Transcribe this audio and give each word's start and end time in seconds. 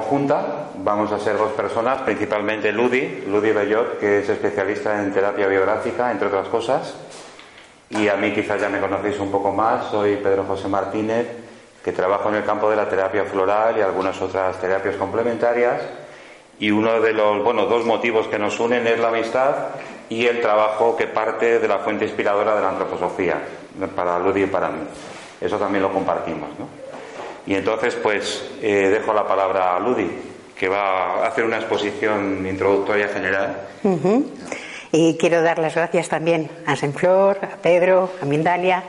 conjunta, 0.00 0.70
vamos 0.78 1.12
a 1.12 1.18
ser 1.18 1.36
dos 1.36 1.52
personas, 1.52 2.00
principalmente 2.02 2.72
Ludi, 2.72 3.24
Ludi 3.26 3.52
Bellot, 3.52 3.98
que 3.98 4.20
es 4.20 4.28
especialista 4.28 4.98
en 5.02 5.12
terapia 5.12 5.46
biográfica, 5.46 6.10
entre 6.10 6.28
otras 6.28 6.48
cosas, 6.48 6.94
y 7.90 8.08
a 8.08 8.16
mí 8.16 8.32
quizás 8.32 8.60
ya 8.60 8.68
me 8.68 8.80
conocéis 8.80 9.18
un 9.20 9.30
poco 9.30 9.52
más, 9.52 9.90
soy 9.90 10.16
Pedro 10.16 10.44
José 10.44 10.68
Martínez, 10.68 11.26
que 11.84 11.92
trabajo 11.92 12.30
en 12.30 12.36
el 12.36 12.44
campo 12.44 12.70
de 12.70 12.76
la 12.76 12.88
terapia 12.88 13.24
floral 13.24 13.76
y 13.76 13.82
algunas 13.82 14.20
otras 14.20 14.58
terapias 14.58 14.96
complementarias, 14.96 15.82
y 16.58 16.70
uno 16.70 17.00
de 17.00 17.12
los, 17.12 17.42
bueno, 17.44 17.66
dos 17.66 17.84
motivos 17.84 18.26
que 18.26 18.38
nos 18.38 18.58
unen 18.58 18.86
es 18.86 18.98
la 18.98 19.08
amistad 19.08 19.54
y 20.08 20.26
el 20.26 20.40
trabajo 20.40 20.96
que 20.96 21.06
parte 21.06 21.58
de 21.58 21.68
la 21.68 21.78
fuente 21.78 22.04
inspiradora 22.04 22.54
de 22.54 22.62
la 22.62 22.70
antroposofía, 22.70 23.40
para 23.94 24.18
Ludi 24.18 24.44
y 24.44 24.46
para 24.46 24.68
mí. 24.68 24.80
Eso 25.40 25.56
también 25.56 25.82
lo 25.82 25.92
compartimos, 25.92 26.48
¿no? 26.58 26.89
Y 27.46 27.54
entonces, 27.54 27.94
pues, 27.96 28.44
eh, 28.62 28.88
dejo 28.90 29.12
la 29.12 29.26
palabra 29.26 29.76
a 29.76 29.80
Ludi, 29.80 30.10
que 30.56 30.68
va 30.68 31.24
a 31.24 31.28
hacer 31.28 31.44
una 31.44 31.56
exposición 31.56 32.46
introductoria 32.46 33.08
general. 33.08 33.56
Y 34.92 35.16
quiero 35.16 35.42
dar 35.42 35.58
las 35.58 35.74
gracias 35.74 36.08
también 36.08 36.50
a 36.66 36.76
Senflor, 36.76 37.38
a 37.42 37.56
Pedro, 37.56 38.10
a 38.20 38.24
Mindalia. 38.24 38.82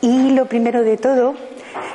Y 0.00 0.30
lo 0.30 0.46
primero 0.46 0.82
de 0.82 0.96
todo, 0.96 1.34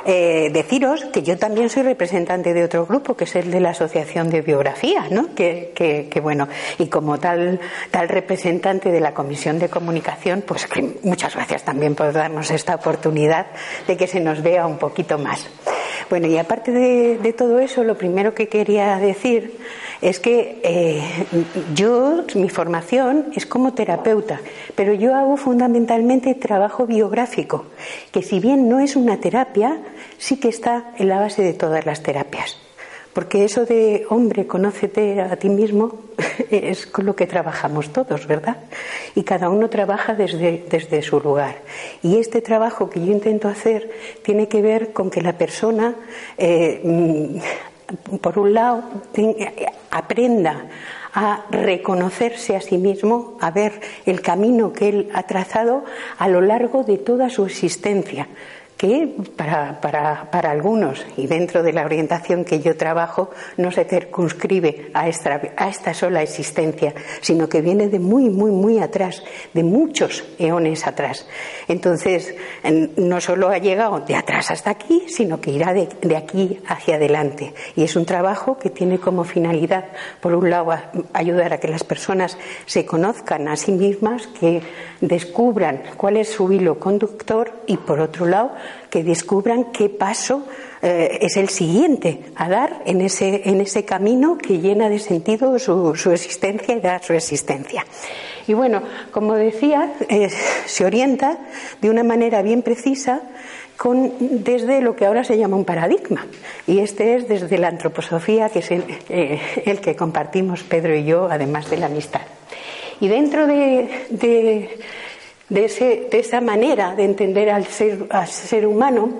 eh, 0.06 0.50
deciros 0.52 1.04
que 1.06 1.22
yo 1.22 1.38
también 1.38 1.68
soy 1.68 1.82
representante 1.82 2.54
de 2.54 2.64
otro 2.64 2.86
grupo, 2.86 3.14
que 3.14 3.24
es 3.24 3.36
el 3.36 3.50
de 3.50 3.60
la 3.60 3.70
Asociación 3.70 4.30
de 4.30 4.40
Biografía, 4.40 5.06
¿no? 5.10 5.34
Que, 5.34 6.20
bueno, 6.22 6.48
y 6.78 6.86
como 6.86 7.18
tal, 7.18 7.60
tal 7.90 8.08
representante 8.08 8.90
de 8.90 9.00
la 9.00 9.12
Comisión 9.12 9.58
de 9.58 9.68
Comunicación, 9.68 10.42
pues 10.46 10.66
que 10.66 10.96
muchas 11.02 11.34
gracias 11.34 11.62
también 11.64 11.94
por 11.94 12.12
darnos 12.12 12.50
esta 12.50 12.74
oportunidad 12.74 13.46
de 13.86 13.96
que 13.96 14.06
se 14.06 14.20
nos 14.20 14.42
vea 14.42 14.66
un 14.66 14.78
poquito 14.78 15.18
más. 15.18 15.46
Bueno, 16.08 16.26
y 16.26 16.38
aparte 16.38 16.72
de, 16.72 17.32
todo 17.32 17.58
eso, 17.60 17.84
lo 17.84 17.96
primero 17.96 18.34
que 18.34 18.48
quería 18.48 18.96
decir 18.96 19.58
es 20.00 20.18
que 20.18 20.60
eh, 20.62 21.02
yo, 21.74 22.24
mi 22.34 22.48
formación 22.48 23.26
es 23.34 23.46
como 23.46 23.74
terapeuta, 23.74 24.40
pero 24.74 24.94
yo 24.94 25.14
hago 25.14 25.36
fundamentalmente 25.36 26.34
trabajo 26.34 26.86
biográfico, 26.86 27.66
que 28.12 28.22
si 28.22 28.40
bien 28.40 28.68
no 28.68 28.80
es 28.80 28.96
una 28.96 29.20
terapia, 29.20 29.78
sí 30.18 30.38
que 30.38 30.48
está 30.48 30.92
en 30.96 31.08
la 31.08 31.20
base 31.20 31.42
de 31.42 31.52
todas 31.52 31.84
las 31.86 32.02
terapias. 32.02 32.69
Porque 33.12 33.44
eso 33.44 33.64
de, 33.64 34.06
hombre, 34.08 34.46
conócete 34.46 35.20
a 35.20 35.36
ti 35.36 35.48
mismo, 35.48 35.98
es 36.50 36.86
con 36.86 37.06
lo 37.06 37.16
que 37.16 37.26
trabajamos 37.26 37.92
todos, 37.92 38.26
¿verdad? 38.26 38.58
Y 39.14 39.24
cada 39.24 39.48
uno 39.48 39.68
trabaja 39.68 40.14
desde, 40.14 40.64
desde 40.70 41.02
su 41.02 41.20
lugar. 41.20 41.56
Y 42.02 42.18
este 42.18 42.40
trabajo 42.40 42.88
que 42.88 43.04
yo 43.04 43.12
intento 43.12 43.48
hacer 43.48 43.90
tiene 44.22 44.46
que 44.46 44.62
ver 44.62 44.92
con 44.92 45.10
que 45.10 45.22
la 45.22 45.32
persona, 45.32 45.94
eh, 46.38 46.80
mm, 46.84 48.18
por 48.18 48.38
un 48.38 48.54
lado, 48.54 48.84
aprenda 49.90 50.66
a 51.12 51.44
reconocerse 51.50 52.54
a 52.54 52.60
sí 52.60 52.78
mismo, 52.78 53.36
a 53.40 53.50
ver 53.50 53.80
el 54.06 54.20
camino 54.20 54.72
que 54.72 54.88
él 54.88 55.08
ha 55.12 55.24
trazado 55.24 55.84
a 56.16 56.28
lo 56.28 56.40
largo 56.40 56.84
de 56.84 56.98
toda 56.98 57.28
su 57.30 57.44
existencia 57.44 58.28
que 58.80 59.14
para, 59.36 59.78
para, 59.78 60.30
para, 60.30 60.50
algunos 60.50 61.04
y 61.18 61.26
dentro 61.26 61.62
de 61.62 61.74
la 61.74 61.84
orientación 61.84 62.46
que 62.46 62.60
yo 62.60 62.78
trabajo 62.78 63.28
no 63.58 63.70
se 63.70 63.84
circunscribe 63.84 64.90
a 64.94 65.06
esta, 65.06 65.38
a 65.58 65.68
esta 65.68 65.92
sola 65.92 66.22
existencia, 66.22 66.94
sino 67.20 67.46
que 67.46 67.60
viene 67.60 67.88
de 67.88 67.98
muy, 67.98 68.30
muy, 68.30 68.50
muy 68.50 68.78
atrás, 68.78 69.22
de 69.52 69.64
muchos 69.64 70.24
eones 70.38 70.86
atrás. 70.86 71.28
Entonces, 71.68 72.34
no 72.96 73.20
solo 73.20 73.50
ha 73.50 73.58
llegado 73.58 74.00
de 74.00 74.16
atrás 74.16 74.50
hasta 74.50 74.70
aquí, 74.70 75.04
sino 75.08 75.42
que 75.42 75.50
irá 75.50 75.74
de, 75.74 75.86
de 76.00 76.16
aquí 76.16 76.58
hacia 76.66 76.94
adelante. 76.94 77.52
Y 77.76 77.82
es 77.82 77.96
un 77.96 78.06
trabajo 78.06 78.56
que 78.56 78.70
tiene 78.70 78.98
como 78.98 79.24
finalidad, 79.24 79.88
por 80.22 80.34
un 80.34 80.48
lado, 80.48 80.72
ayudar 81.12 81.52
a 81.52 81.60
que 81.60 81.68
las 81.68 81.84
personas 81.84 82.38
se 82.64 82.86
conozcan 82.86 83.46
a 83.46 83.56
sí 83.56 83.72
mismas, 83.72 84.26
que 84.26 84.62
descubran 85.02 85.82
cuál 85.98 86.16
es 86.16 86.30
su 86.30 86.50
hilo 86.50 86.78
conductor 86.78 87.52
y, 87.66 87.76
por 87.76 88.00
otro 88.00 88.24
lado, 88.24 88.52
que 88.90 89.04
descubran 89.04 89.72
qué 89.72 89.88
paso 89.88 90.46
eh, 90.82 91.18
es 91.20 91.36
el 91.36 91.48
siguiente 91.48 92.20
a 92.36 92.48
dar 92.48 92.82
en 92.86 93.00
ese, 93.00 93.48
en 93.48 93.60
ese 93.60 93.84
camino 93.84 94.38
que 94.38 94.58
llena 94.58 94.88
de 94.88 94.98
sentido 94.98 95.58
su, 95.58 95.94
su 95.94 96.10
existencia 96.10 96.74
y 96.74 96.80
da 96.80 97.02
su 97.02 97.12
existencia. 97.12 97.84
Y 98.46 98.54
bueno, 98.54 98.82
como 99.10 99.34
decía, 99.34 99.92
eh, 100.08 100.28
se 100.66 100.84
orienta 100.84 101.38
de 101.80 101.90
una 101.90 102.02
manera 102.02 102.42
bien 102.42 102.62
precisa 102.62 103.22
con, 103.76 104.12
desde 104.20 104.80
lo 104.80 104.96
que 104.96 105.06
ahora 105.06 105.24
se 105.24 105.38
llama 105.38 105.56
un 105.56 105.64
paradigma. 105.64 106.26
Y 106.66 106.80
este 106.80 107.14
es 107.16 107.28
desde 107.28 107.58
la 107.58 107.68
antroposofía, 107.68 108.48
que 108.48 108.58
es 108.58 108.70
el, 108.70 108.84
eh, 109.08 109.40
el 109.64 109.80
que 109.80 109.96
compartimos 109.96 110.62
Pedro 110.64 110.94
y 110.94 111.04
yo, 111.04 111.28
además 111.30 111.70
de 111.70 111.76
la 111.76 111.86
amistad. 111.86 112.22
Y 113.00 113.08
dentro 113.08 113.46
de, 113.46 114.06
de 114.10 114.78
de, 115.50 115.64
ese, 115.66 116.08
esa 116.12 116.40
manera 116.40 116.94
de 116.94 117.04
entender 117.04 117.50
al 117.50 117.66
ser, 117.66 118.06
al 118.08 118.28
ser 118.28 118.66
humano, 118.66 119.10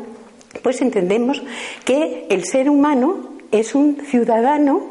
pues 0.63 0.81
entendemos 0.81 1.43
que 1.85 2.27
el 2.31 2.45
ser 2.45 2.71
humano 2.71 3.31
es 3.53 3.75
un 3.75 3.99
ciudadano, 4.05 4.83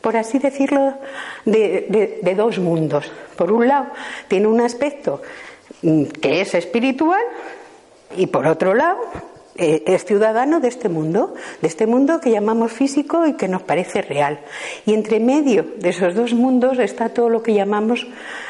por 0.00 0.16
así 0.16 0.38
decirlo, 0.38 0.94
de, 1.44 2.34
dos 2.36 2.58
mundos. 2.58 3.10
Por 3.36 3.52
un 3.52 3.68
lado, 3.68 3.86
tiene 4.28 4.48
un 4.48 4.60
aspecto 4.60 5.22
mm, 5.82 6.04
que 6.04 6.40
es 6.40 6.54
espiritual 6.54 7.22
y 8.16 8.26
por 8.26 8.46
otro 8.46 8.74
lado 8.74 8.98
eh, 9.54 9.84
es 9.86 10.04
ciudadano 10.04 10.60
de 10.60 10.68
este 10.68 10.88
mundo, 10.88 11.34
de 11.60 11.68
este 11.68 11.86
mundo 11.86 12.20
que 12.20 12.30
llamamos 12.30 12.72
físico 12.72 13.26
y 13.26 13.34
que 13.34 13.48
nos 13.48 13.62
parece 13.62 14.02
real. 14.02 14.40
Y 14.86 14.94
entre 14.94 15.20
medio 15.20 15.64
de 15.76 15.90
esos 15.90 16.14
dos 16.14 16.34
mundos 16.34 16.78
está 16.78 17.10
todo 17.10 17.28
lo 17.28 17.42
que 17.42 17.54
llamamos 17.54 18.06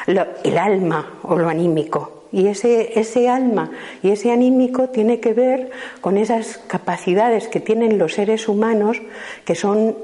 el 0.07 0.57
alma 0.57 1.19
o 1.23 1.37
lo 1.37 1.49
anímico. 1.49 2.22
Y 2.33 2.47
ese, 2.47 2.99
ese 2.99 3.29
alma 3.29 3.71
y 4.01 4.09
ese 4.09 4.31
anímico 4.31 4.89
tiene 4.89 5.19
que 5.19 5.33
ver 5.33 5.69
con 6.01 6.17
esas 6.17 6.57
capacidades 6.67 7.47
que 7.47 7.59
tienen 7.59 7.99
los 7.99 8.15
seres 8.15 8.49
humanos, 8.49 9.01
que 9.45 9.53
son 9.53 9.95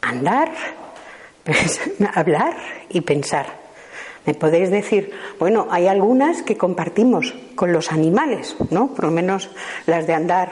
andar, 0.00 0.52
hablar 2.14 2.56
y 2.88 3.00
pensar. 3.00 3.64
Me 4.24 4.34
podéis 4.34 4.70
decir, 4.70 5.10
bueno, 5.38 5.66
hay 5.70 5.86
algunas 5.86 6.42
que 6.42 6.56
compartimos 6.56 7.34
con 7.56 7.72
los 7.72 7.92
animales, 7.92 8.56
¿no? 8.70 8.94
Por 8.94 9.06
lo 9.06 9.10
menos 9.10 9.50
las 9.86 10.06
de 10.06 10.14
andar 10.14 10.50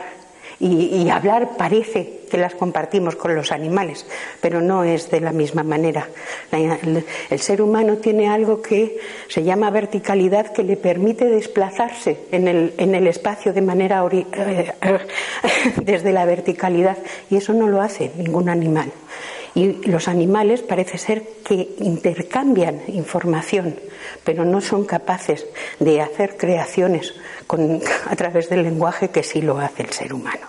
y, 0.65 1.11
hablar 1.11 1.57
parece 1.57 2.21
que 2.31 2.39
las 2.39 2.55
compartimos 2.55 3.17
con 3.17 3.35
los 3.35 3.51
animales, 3.51 4.07
pero 4.41 4.61
no 4.61 4.85
es 4.85 5.11
de 5.11 5.21
la 5.21 5.33
misma 5.33 5.65
manera. 5.65 6.09
El, 6.53 7.41
ser 7.41 7.61
humano 7.61 7.97
tiene 7.97 8.29
algo 8.29 8.63
que 8.63 8.97
se 9.27 9.43
llama 9.43 9.71
verticalidad 9.71 10.53
que 10.53 10.63
le 10.63 10.77
permite 10.77 11.25
desplazarse 11.27 12.19
en 12.31 12.47
el, 12.47 12.75
en 12.79 12.95
el 12.95 13.09
espacio 13.09 13.53
de 13.53 13.63
manera 13.63 14.05
eh, 14.13 14.73
desde 15.83 16.13
la 16.13 16.25
verticalidad 16.25 16.97
y 17.29 17.37
eso 17.37 17.53
no 17.53 17.67
lo 17.67 17.83
hace 17.83 18.13
ningún 18.17 18.49
animal. 18.49 18.93
Y 19.55 19.87
los 19.87 20.09
animales 20.09 20.63
parece 20.63 20.97
ser 20.97 21.23
que 21.45 21.75
intercambian 21.79 22.81
información, 22.89 23.77
pero 24.25 24.45
no 24.45 24.61
son 24.61 24.85
capaces 24.85 25.47
de 25.79 26.01
hacer 26.01 26.37
creaciones 26.37 27.15
a 28.07 28.17
través 28.17 28.49
del 28.49 28.63
lenguaje 28.63 29.11
que 29.11 29.23
sí 29.23 29.43
lo 29.43 29.59
hace 29.59 29.83
el 29.83 29.91
ser 29.91 30.15
humano. 30.15 30.47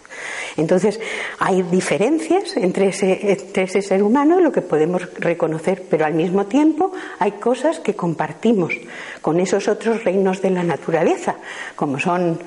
Entonces, 0.55 0.99
hay 1.39 1.63
diferencias 1.63 2.55
entre 2.55 2.89
ese, 2.89 3.31
entre 3.31 3.63
ese 3.63 3.81
ser 3.81 4.03
humano, 4.03 4.39
lo 4.39 4.51
que 4.51 4.61
podemos 4.61 5.13
reconocer, 5.15 5.83
pero 5.89 6.05
al 6.05 6.13
mismo 6.13 6.45
tiempo 6.45 6.91
hay 7.19 7.33
cosas 7.33 7.79
que 7.79 7.95
compartimos 7.95 8.73
con 9.21 9.39
esos 9.39 9.67
otros 9.67 10.03
reinos 10.03 10.41
de 10.41 10.51
la 10.51 10.63
naturaleza, 10.63 11.35
como 11.75 11.99
son 11.99 12.39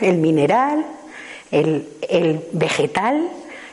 el 0.00 0.16
mineral, 0.18 0.84
el 1.52 2.44
vegetal, 2.52 3.30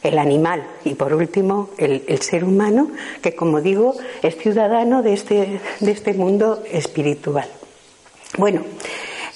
el 0.08 0.20
animal 0.20 0.64
y 0.84 0.96
por 0.96 1.14
último 1.14 1.70
el, 1.78 2.22
ser 2.22 2.44
humano 2.44 2.92
que 3.22 3.36
como 3.36 3.62
digo 3.62 3.96
es 4.22 4.38
ciudadano 4.38 5.04
de 5.04 5.14
este, 5.14 5.60
de 5.80 5.92
este 5.92 6.14
mundo 6.14 6.64
espiritual. 6.72 7.48
Bueno, 8.38 8.62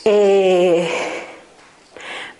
eh, 0.06 0.88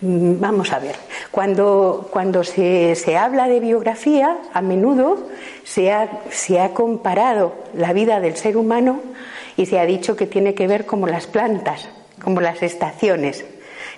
vamos 0.00 0.72
a 0.72 0.78
ver, 0.78 0.96
cuando, 1.30 2.08
cuando 2.10 2.44
se, 2.44 2.94
se, 2.94 3.16
habla 3.16 3.48
de 3.48 3.60
biografía, 3.60 4.38
a 4.52 4.60
menudo 4.60 5.28
se 5.64 5.92
ha, 5.92 6.22
se 6.30 6.60
ha 6.60 6.74
comparado 6.74 7.54
la 7.74 7.92
vida 7.92 8.20
del 8.20 8.36
ser 8.36 8.56
humano 8.56 9.00
y 9.56 9.66
se 9.66 9.78
ha 9.78 9.86
dicho 9.86 10.16
que 10.16 10.26
tiene 10.26 10.54
que 10.54 10.66
ver 10.66 10.86
como 10.86 11.06
las 11.06 11.26
plantas, 11.26 11.88
como 12.22 12.40
las 12.40 12.62
estaciones, 12.62 13.44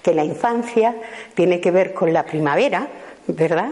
que 0.02 0.14
la 0.14 0.24
infancia 0.24 0.94
tiene 1.34 1.60
que 1.60 1.70
ver 1.70 1.94
con 1.94 2.12
la 2.12 2.24
primavera, 2.24 2.88
¿verdad? 3.26 3.70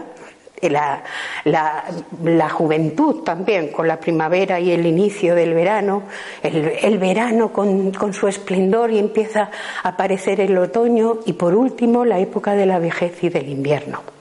La, 0.69 1.03
la, 1.45 2.49
juventud 2.49 3.23
también, 3.23 3.69
con 3.69 3.87
la 3.87 3.99
primavera 3.99 4.59
y 4.59 4.71
el 4.71 4.85
inicio 4.85 5.35
del 5.35 5.53
verano, 5.53 6.03
el, 6.41 6.97
verano 6.97 7.51
con, 7.51 7.91
con, 7.91 8.13
su 8.13 8.27
esplendor 8.27 8.91
y 8.91 8.99
empieza 8.99 9.49
a 9.83 9.89
aparecer 9.89 10.41
el 10.41 10.57
otoño 10.57 11.19
y 11.25 11.33
por 11.33 11.55
último 11.55 12.05
la 12.05 12.19
época 12.19 12.55
de 12.55 12.65
la 12.65 12.79
vejez 12.79 13.23
y 13.23 13.29
del 13.29 13.49
invierno. 13.49 14.12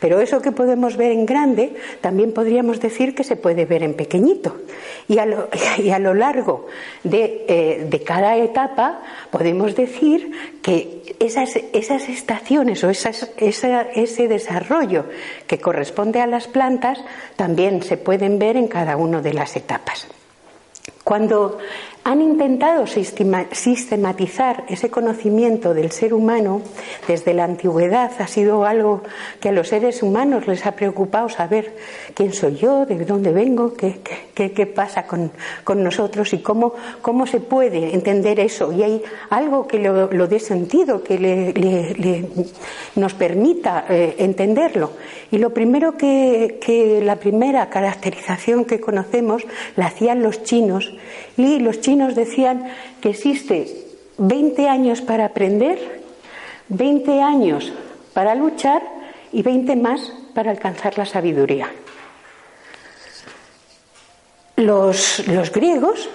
Pero 0.00 0.20
eso 0.20 0.40
que 0.40 0.52
podemos 0.52 0.96
ver 0.96 1.12
en 1.12 1.26
grande, 1.26 1.74
también 2.00 2.32
podríamos 2.32 2.80
decir 2.80 3.14
que 3.14 3.24
se 3.24 3.36
puede 3.36 3.64
ver 3.64 3.82
en 3.82 3.94
pequeñito. 3.94 4.56
Y 5.08 5.18
a 5.18 5.26
lo, 5.26 5.48
y 5.78 5.90
a 5.90 5.98
lo 5.98 6.14
largo 6.14 6.66
de, 7.02 7.44
eh, 7.48 7.86
de, 7.88 8.02
cada 8.02 8.36
etapa 8.36 9.00
podemos 9.30 9.74
decir 9.74 10.30
que 10.62 11.16
esas, 11.20 11.56
esas 11.72 12.08
estaciones 12.08 12.82
o 12.84 12.90
esas, 12.90 13.30
esa, 13.36 13.82
ese 13.82 14.28
desarrollo 14.28 15.06
que 15.46 15.58
corresponde 15.58 16.20
a 16.20 16.26
las 16.26 16.48
plantas 16.48 16.98
también 17.36 17.82
se 17.82 17.96
pueden 17.96 18.38
ver 18.38 18.56
en 18.56 18.68
cada 18.68 18.96
una 18.96 19.20
de 19.20 19.34
las 19.34 19.56
etapas. 19.56 20.06
Cuando 21.02 21.58
han 22.04 22.20
intentado 22.20 22.86
sistematizar 22.86 24.64
ese 24.68 24.90
conocimiento 24.90 25.72
del 25.72 25.90
ser 25.90 26.12
humano 26.12 26.60
desde 27.08 27.32
la 27.32 27.44
antigüedad. 27.44 28.12
Ha 28.18 28.26
sido 28.26 28.66
algo 28.66 29.02
que 29.40 29.48
a 29.48 29.52
los 29.52 29.68
seres 29.68 30.02
humanos 30.02 30.46
les 30.46 30.66
ha 30.66 30.72
preocupado 30.72 31.30
saber 31.30 31.74
quién 32.12 32.34
soy 32.34 32.56
yo, 32.56 32.84
de 32.84 33.02
dónde 33.06 33.32
vengo, 33.32 33.72
qué, 33.74 34.66
pasa 34.74 35.06
con, 35.06 35.32
con, 35.64 35.82
nosotros 35.82 36.34
y 36.34 36.38
cómo, 36.38 36.74
cómo 37.00 37.26
se 37.26 37.40
puede 37.40 37.94
entender 37.94 38.38
eso. 38.38 38.70
Y 38.70 38.82
hay 38.82 39.02
algo 39.30 39.66
que 39.66 39.78
lo, 39.78 40.26
dé 40.28 40.40
sentido, 40.40 41.02
que 41.02 41.18
le 41.18 42.28
nos 42.96 43.14
permita 43.14 43.86
eh, 43.88 44.16
entenderlo. 44.18 44.92
Y 45.30 45.38
lo 45.38 45.50
primero 45.52 45.96
que, 45.96 46.58
que 46.60 47.00
la 47.02 47.16
primera 47.16 47.68
caracterización 47.70 48.64
que 48.64 48.80
conocemos 48.80 49.42
la 49.76 49.86
hacían 49.86 50.22
los 50.22 50.42
chinos 50.42 50.92
y 51.36 51.58
los 51.58 51.80
chinos 51.80 52.14
decían 52.14 52.64
que 53.00 53.10
existe 53.10 53.84
20 54.18 54.68
años 54.68 55.00
para 55.00 55.26
aprender, 55.26 56.02
20 56.68 57.20
años 57.20 57.72
para 58.12 58.34
luchar 58.34 58.82
y 59.32 59.42
20 59.42 59.76
más 59.76 60.12
para 60.34 60.50
alcanzar 60.50 60.96
la 60.96 61.04
sabiduría. 61.04 61.70
Los, 64.56 65.24
griegos, 65.52 66.08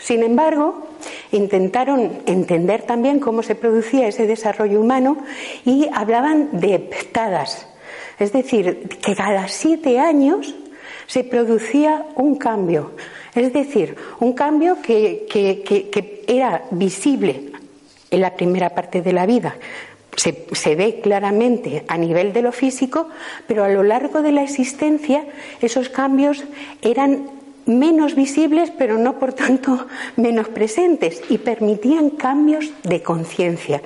sin 0.00 0.24
embargo, 0.24 0.88
intentaron 1.30 2.22
entender 2.26 2.82
también 2.82 3.20
cómo 3.20 3.44
se 3.44 3.54
producía 3.54 4.08
ese 4.08 4.26
desarrollo 4.26 4.80
humano 4.80 5.18
y 5.64 5.88
hablaban 5.92 6.48
de 6.60 6.74
heptadas, 6.74 7.68
es 8.18 8.32
decir, 8.32 8.88
que 9.00 9.14
cada 9.14 9.46
siete 9.46 10.00
años 10.00 10.56
se 11.06 11.22
producía 11.22 12.04
un 12.16 12.36
cambio, 12.36 12.92
es 13.34 13.52
decir, 13.52 13.96
un 14.20 14.32
cambio 14.32 14.78
que, 14.82 15.26
era 16.26 16.64
visible 16.70 17.52
en 18.10 18.20
la 18.20 18.34
primera 18.34 18.70
parte 18.70 19.02
de 19.02 19.12
la 19.12 19.26
vida. 19.26 19.56
Se, 20.16 20.46
se, 20.52 20.76
ve 20.76 21.00
claramente 21.00 21.84
a 21.88 21.98
nivel 21.98 22.32
de 22.32 22.42
lo 22.42 22.52
físico, 22.52 23.08
pero 23.48 23.64
a 23.64 23.68
lo 23.68 23.82
largo 23.82 24.22
de 24.22 24.30
la 24.30 24.42
existencia 24.42 25.24
esos 25.60 25.88
cambios 25.88 26.44
eran 26.82 27.28
menos 27.66 28.14
visibles, 28.14 28.70
pero 28.76 28.98
no 28.98 29.18
por 29.18 29.32
tanto 29.32 29.86
menos 30.16 30.48
presentes, 30.48 31.22
y 31.28 31.38
permitían 31.38 32.10
cambios 32.10 32.70
de 32.82 33.02
conciencia. 33.02 33.82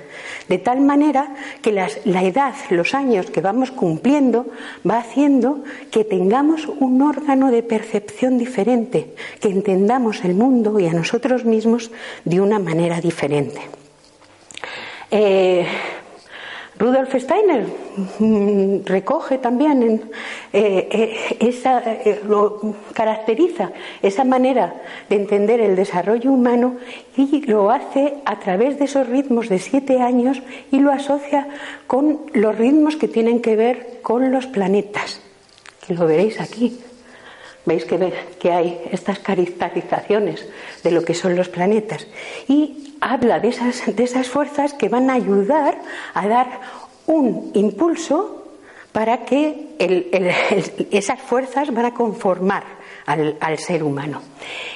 De 0.49 0.59
tal 0.59 0.81
manera 0.81 1.35
que 1.63 1.73
las, 1.73 2.05
la 2.05 2.23
edad, 2.23 2.55
los 2.71 2.95
años 2.95 3.31
que 3.31 3.41
vamos 3.41 3.71
cumpliendo, 3.71 4.47
va 4.89 4.99
haciendo 4.99 5.63
que 5.91 6.05
tengamos 6.05 6.67
un 6.67 7.03
órgano 7.03 7.51
de 7.51 7.63
percepción 7.63 8.39
diferente, 8.39 9.15
que 9.41 9.49
entendamos 9.49 10.25
el 10.25 10.35
mundo 10.35 10.79
y 10.81 10.87
a 10.87 10.93
nosotros 10.93 11.45
mismos 11.45 11.91
de 12.25 12.41
una 12.41 12.59
manera 12.59 13.01
diferente. 13.01 13.61
Eh, 15.11 15.67
Rudolf 16.79 17.13
Steiner 17.17 17.67
mm, 18.21 18.85
recoge 18.85 19.39
también, 19.39 20.03
eh, 20.53 20.89
eh, 20.91 21.37
esa, 21.41 21.83
eh, 21.85 22.21
lo 22.27 22.75
caracteriza 22.93 23.73
esa 24.01 24.25
manera 24.25 24.75
de 25.09 25.17
entender 25.17 25.61
el 25.61 25.75
desarrollo 25.75 26.31
humano 26.31 26.77
y 27.17 27.45
lo 27.47 27.71
hace 27.71 28.15
a 28.25 28.39
través 28.39 28.79
de 28.79 28.85
esos 28.85 29.09
ritmos 29.09 29.49
de 29.49 29.59
siete 29.59 30.01
años 30.01 30.41
y 30.71 30.79
lo 30.79 30.93
asocia 30.93 31.49
con 31.89 32.21
los 32.33 32.57
ritmos 32.57 32.97
que 32.97 33.09
tienen 33.09 33.41
que 33.43 33.57
ver 33.57 33.99
con 34.03 34.31
los 34.31 34.47
planetas, 34.47 35.21
que 35.85 35.95
lo 35.95 36.07
veréis 36.07 36.41
aquí. 36.41 36.79
Veis 37.69 37.85
que, 37.85 38.51
hay 38.51 38.81
estas 38.91 39.19
caracterizaciones 39.19 40.49
de 40.83 40.91
lo 40.91 41.05
que 41.05 41.13
son 41.13 41.37
los 41.37 41.51
planetas. 41.51 42.07
Y 42.49 42.95
habla 43.01 43.41
de 43.41 43.49
esas, 43.49 43.95
de 43.95 44.05
esas 44.05 44.27
fuerzas 44.29 44.73
que 44.73 44.89
van 44.89 45.11
a 45.11 45.15
ayudar 45.15 45.79
a 46.15 46.27
dar 46.27 46.61
un 47.07 47.51
impulso 47.53 48.47
para 48.93 49.27
que 49.27 49.77
esas 50.91 51.21
fuerzas 51.21 51.73
van 51.75 51.85
a 51.85 51.95
conformar 51.95 52.65
al, 53.05 53.59
ser 53.59 53.83
humano. 53.83 54.23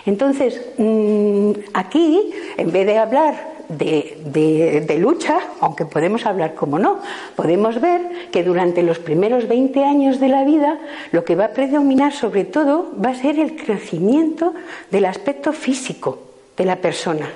Entonces, 0.07 0.61
mm, 0.77 1.53
aquí, 1.73 2.31
en 2.57 2.73
vez 2.73 2.87
de 2.87 2.99
hablar 2.99 3.52
de, 3.79 4.97
lucha, 4.99 5.39
aunque 5.61 5.85
podemos 5.85 6.27
hablar 6.27 6.55
como 6.55 6.79
no, 6.79 7.01
podemos 7.37 7.81
ver 7.81 8.31
que 8.31 8.45
durante 8.45 8.83
los 8.83 8.99
primeros 8.99 9.49
20 9.49 9.85
años 9.85 10.21
de 10.21 10.29
la 10.29 10.45
vida 10.45 10.79
lo 11.11 11.25
que 11.25 11.37
va 11.37 11.47
a 11.47 11.53
predominar 11.53 12.13
sobre 12.13 12.45
todo 12.45 12.93
va 13.03 13.11
a 13.11 13.15
ser 13.15 13.39
el 13.39 13.57
crecimiento 13.57 14.55
del 14.91 15.07
aspecto 15.07 15.53
físico 15.53 16.19
de 16.57 16.65
la 16.65 16.77
persona. 16.77 17.31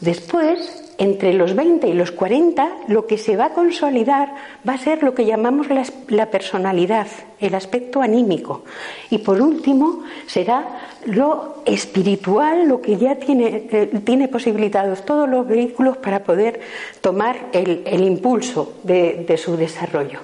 Después, 0.00 0.84
entre 0.98 1.32
los 1.32 1.54
20 1.54 1.88
y 1.88 1.94
los 1.94 2.12
40, 2.12 2.68
lo 2.88 3.06
que 3.06 3.18
se 3.18 3.36
va 3.36 3.46
a 3.46 3.54
consolidar 3.54 4.34
va 4.68 4.74
a 4.74 4.78
ser 4.78 5.02
lo 5.02 5.14
que 5.14 5.24
llamamos 5.24 5.66
la, 6.08 6.26
personalidad, 6.26 7.06
el 7.40 7.54
aspecto 7.54 8.02
anímico. 8.02 8.64
Y 9.10 9.18
por 9.18 9.40
último, 9.40 10.02
será 10.26 10.93
lo 11.06 11.62
espiritual, 11.66 12.68
lo 12.68 12.80
que 12.80 12.96
ya 12.96 13.16
tiene, 13.16 13.68
eh, 13.70 14.00
tiene 14.04 14.28
posibilitados 14.28 15.04
todos 15.04 15.28
los 15.28 15.46
vehículos 15.46 15.96
para 15.98 16.24
poder 16.24 16.60
tomar 17.00 17.36
el, 17.52 18.02
impulso 18.02 18.74
de, 18.82 19.24
de, 19.26 19.36
su 19.36 19.56
desarrollo. 19.56 20.20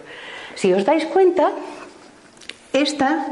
Si 0.55 0.73
os 0.73 0.85
dais 0.85 1.07
cuenta, 1.07 1.53
esta, 2.73 3.27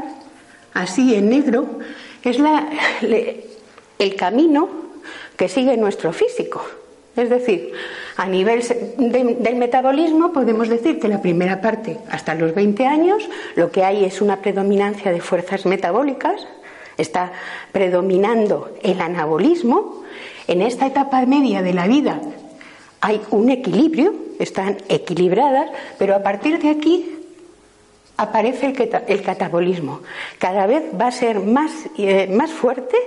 así 0.73 1.15
en 1.15 1.29
negro, 1.29 1.79
es 2.23 2.39
la, 2.39 2.67
el 3.99 4.15
camino 4.15 4.69
que 5.35 5.47
sigue 5.47 5.77
nuestro 5.77 6.13
físico. 6.13 6.61
Es 7.15 7.29
decir, 7.29 7.73
a 8.17 8.27
nivel 8.27 8.63
del 8.97 9.55
metabolismo 9.55 10.31
podemos 10.31 10.69
decir 10.69 10.99
que 10.99 11.07
la 11.07 11.21
primera 11.21 11.59
parte, 11.59 11.97
hasta 12.09 12.35
los 12.35 12.53
20 12.53 12.85
años, 12.85 13.29
lo 13.55 13.71
que 13.71 13.83
hay 13.83 14.05
es 14.05 14.21
una 14.21 14.41
predominancia 14.41 15.11
de 15.11 15.19
fuerzas 15.19 15.65
metabólicas, 15.65 16.47
está 16.99 17.31
predominando 17.71 18.71
el 18.83 19.01
anabolismo. 19.01 20.03
En 20.47 20.61
esta 20.61 20.87
etapa 20.87 21.25
media 21.25 21.61
de 21.61 21.73
la 21.73 21.87
vida 21.87 22.21
hay 23.01 23.21
un 23.31 23.49
equilibrio, 23.49 24.13
están 24.39 24.77
equilibradas, 24.89 25.69
pero 25.97 26.15
a 26.15 26.23
partir 26.23 26.59
de 26.59 26.69
aquí 26.69 27.15
aparece 28.17 28.73
el, 29.07 29.21
catabolismo. 29.21 30.01
Cada 30.37 30.65
vez 30.65 30.83
va 30.99 31.07
a 31.07 31.11
ser 31.11 31.39
más, 31.39 31.71
eh, 31.97 32.27
más 32.27 32.51
fuerte 32.51 32.97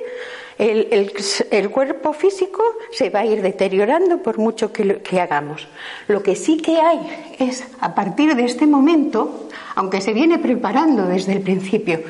el, 0.58 1.70
cuerpo 1.70 2.12
físico 2.12 2.62
se 2.92 3.10
va 3.10 3.20
a 3.20 3.26
ir 3.26 3.42
deteriorando 3.42 4.22
por 4.22 4.38
mucho 4.38 4.72
que, 4.72 5.20
hagamos. 5.20 5.66
Lo 6.08 6.22
que 6.22 6.36
sí 6.36 6.58
que 6.58 6.80
hay 6.80 7.34
es, 7.38 7.64
a 7.80 7.94
partir 7.94 8.34
de 8.34 8.44
este 8.44 8.66
momento, 8.66 9.48
aunque 9.74 10.00
se 10.00 10.12
viene 10.12 10.38
preparando 10.38 11.06
desde 11.06 11.32
el 11.32 11.40
principio, 11.40 12.02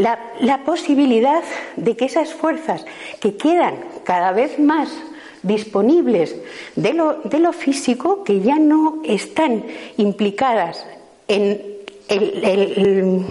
la, 0.00 0.64
posibilidad 0.64 1.42
de 1.76 1.96
que 1.96 2.06
esas 2.06 2.32
fuerzas 2.32 2.84
que 3.20 3.36
quedan 3.36 3.74
cada 4.04 4.32
vez 4.32 4.58
más 4.58 4.88
disponibles 5.42 6.36
de 6.76 6.92
lo, 6.92 7.52
físico, 7.52 8.24
que 8.24 8.40
ya 8.40 8.58
no 8.58 9.00
están 9.04 9.64
implicadas 9.96 10.86
en 11.28 11.62
el, 12.08 13.24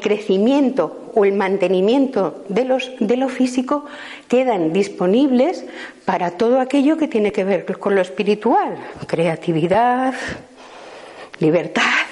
crecimiento 0.00 1.10
o 1.14 1.24
el 1.24 1.32
mantenimiento 1.34 2.44
de 2.48 3.16
lo 3.16 3.28
físico 3.28 3.84
quedan 4.28 4.72
disponibles 4.72 5.64
para 6.04 6.32
todo 6.32 6.60
aquello 6.60 6.96
que 6.96 7.08
tiene 7.08 7.32
que 7.32 7.44
ver 7.44 7.64
con 7.78 7.94
lo 7.94 8.00
espiritual, 8.00 8.76
creatividad, 9.06 10.14
libertad, 11.38 12.06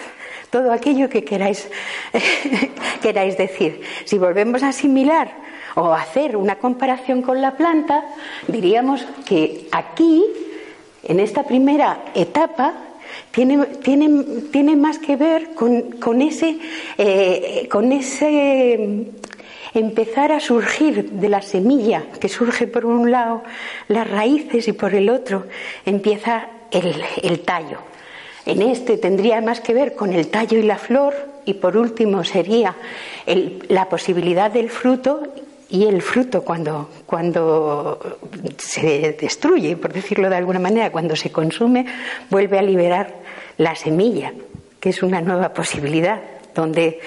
todo 0.54 0.70
aquello 0.70 1.08
que 1.08 1.24
queráis, 1.24 1.68
queráis 3.02 3.36
decir. 3.36 3.80
Si 4.04 4.18
volvemos 4.18 4.62
a 4.62 4.68
asimilar 4.68 5.34
o 5.74 5.92
hacer 5.92 6.36
una 6.36 6.60
comparación 6.62 7.22
con 7.22 7.42
la 7.42 7.56
planta, 7.56 8.04
diríamos 8.46 9.04
que 9.26 9.66
aquí, 9.72 10.22
en 11.02 11.18
esta 11.18 11.42
primera 11.42 12.04
etapa, 12.14 12.72
tiene, 13.32 13.66
tiene, 13.82 14.08
tiene 14.52 14.76
más 14.76 15.00
que 15.00 15.16
ver 15.16 15.54
con, 15.54 15.98
con 15.98 16.22
ese, 16.22 16.60
eh, 16.98 17.66
con 17.68 17.90
ese 17.90 19.10
empezar 19.74 20.30
a 20.30 20.38
surgir 20.38 21.10
de 21.10 21.28
la 21.30 21.42
semilla, 21.42 22.04
que 22.20 22.28
surge 22.28 22.68
por 22.68 22.86
un 22.86 23.10
lado 23.10 23.42
las 23.88 24.08
raíces 24.08 24.68
y 24.68 24.72
por 24.72 24.94
el 24.94 25.10
otro 25.10 25.46
empieza 25.84 26.46
el, 26.70 27.02
el 27.24 27.40
tallo. 27.40 27.93
En 28.46 28.62
este 28.62 28.98
tendría 28.98 29.40
más 29.40 29.60
que 29.60 29.74
ver 29.74 29.94
con 29.94 30.12
el 30.12 30.28
tallo 30.28 30.58
y 30.58 30.62
la 30.62 30.76
flor 30.76 31.14
y 31.44 31.54
por 31.54 31.76
último 31.76 32.24
sería 32.24 32.74
la 33.68 33.88
posibilidad 33.88 34.50
del 34.50 34.70
fruto 34.70 35.22
y 35.68 35.86
el 35.86 36.02
fruto 36.02 36.42
cuando, 36.42 36.90
cuando 37.06 38.18
se 38.58 39.16
destruye, 39.18 39.76
por 39.76 39.92
decirlo 39.92 40.28
de 40.28 40.36
alguna 40.36 40.58
manera, 40.58 40.92
cuando 40.92 41.16
se 41.16 41.32
consume, 41.32 41.86
vuelve 42.30 42.58
a 42.58 42.62
liberar 42.62 43.14
la 43.56 43.74
semilla, 43.74 44.32
que 44.78 44.90
es 44.90 45.02
una 45.02 45.20
nueva 45.20 45.52
posibilidad, 45.52 46.20
donde 46.54 47.00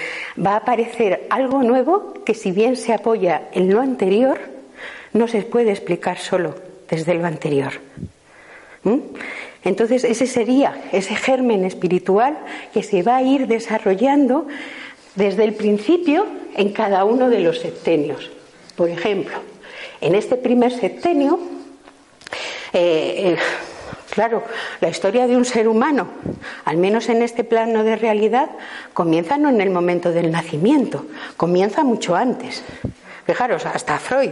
va 0.44 0.54
a 0.54 0.58
aparecer 0.58 1.28
algo 1.30 1.64
nuevo 1.64 2.14
que 2.26 2.34
si 2.34 2.52
bien 2.52 2.76
se 2.76 2.94
apoya 2.94 3.44
en 3.54 3.74
lo 3.74 3.80
anterior, 3.80 4.40
no 5.14 5.28
se 5.28 5.44
puede 5.44 5.72
explicar 5.72 6.18
solo 6.18 6.56
desde 6.90 7.14
lo 7.14 7.26
anterior. 7.26 7.74
¿Mm? 8.84 8.98
Entonces, 9.68 10.06
ese 10.06 10.28
sería 10.28 10.80
ese 10.94 11.14
germen 11.14 11.66
espiritual 11.66 12.38
que 12.74 12.84
se 12.84 13.04
va 13.04 13.18
a 13.18 13.22
ir 13.22 13.48
desarrollando 13.48 14.48
desde 15.16 15.44
el 15.44 15.56
principio 15.56 16.26
en 16.56 16.72
cada 16.72 17.04
uno 17.04 17.30
de 17.30 17.42
los 17.42 17.60
septenios. 17.60 18.32
Por 18.78 18.90
ejemplo, 18.90 19.36
en 20.00 20.16
este 20.16 20.38
primer 20.38 20.72
septenio, 20.72 21.38
eh, 22.72 23.36
eh, 23.36 23.38
claro, 24.10 24.42
la 24.80 24.88
historia 24.88 25.28
de 25.28 25.36
un 25.36 25.44
ser 25.44 25.68
humano, 25.68 26.08
al 26.64 26.78
menos 26.78 27.10
en 27.10 27.22
este 27.22 27.44
plano 27.44 27.84
de 27.84 27.98
realidad, 27.98 28.50
comienza 28.94 29.38
no 29.38 29.50
en 29.50 29.60
el 29.60 29.70
momento 29.70 30.14
del 30.14 30.32
nacimiento, 30.32 31.08
comienza 31.36 31.84
mucho 31.84 32.16
antes. 32.16 32.64
Fijaros, 33.28 33.66
hasta 33.66 34.00
Freud, 34.00 34.32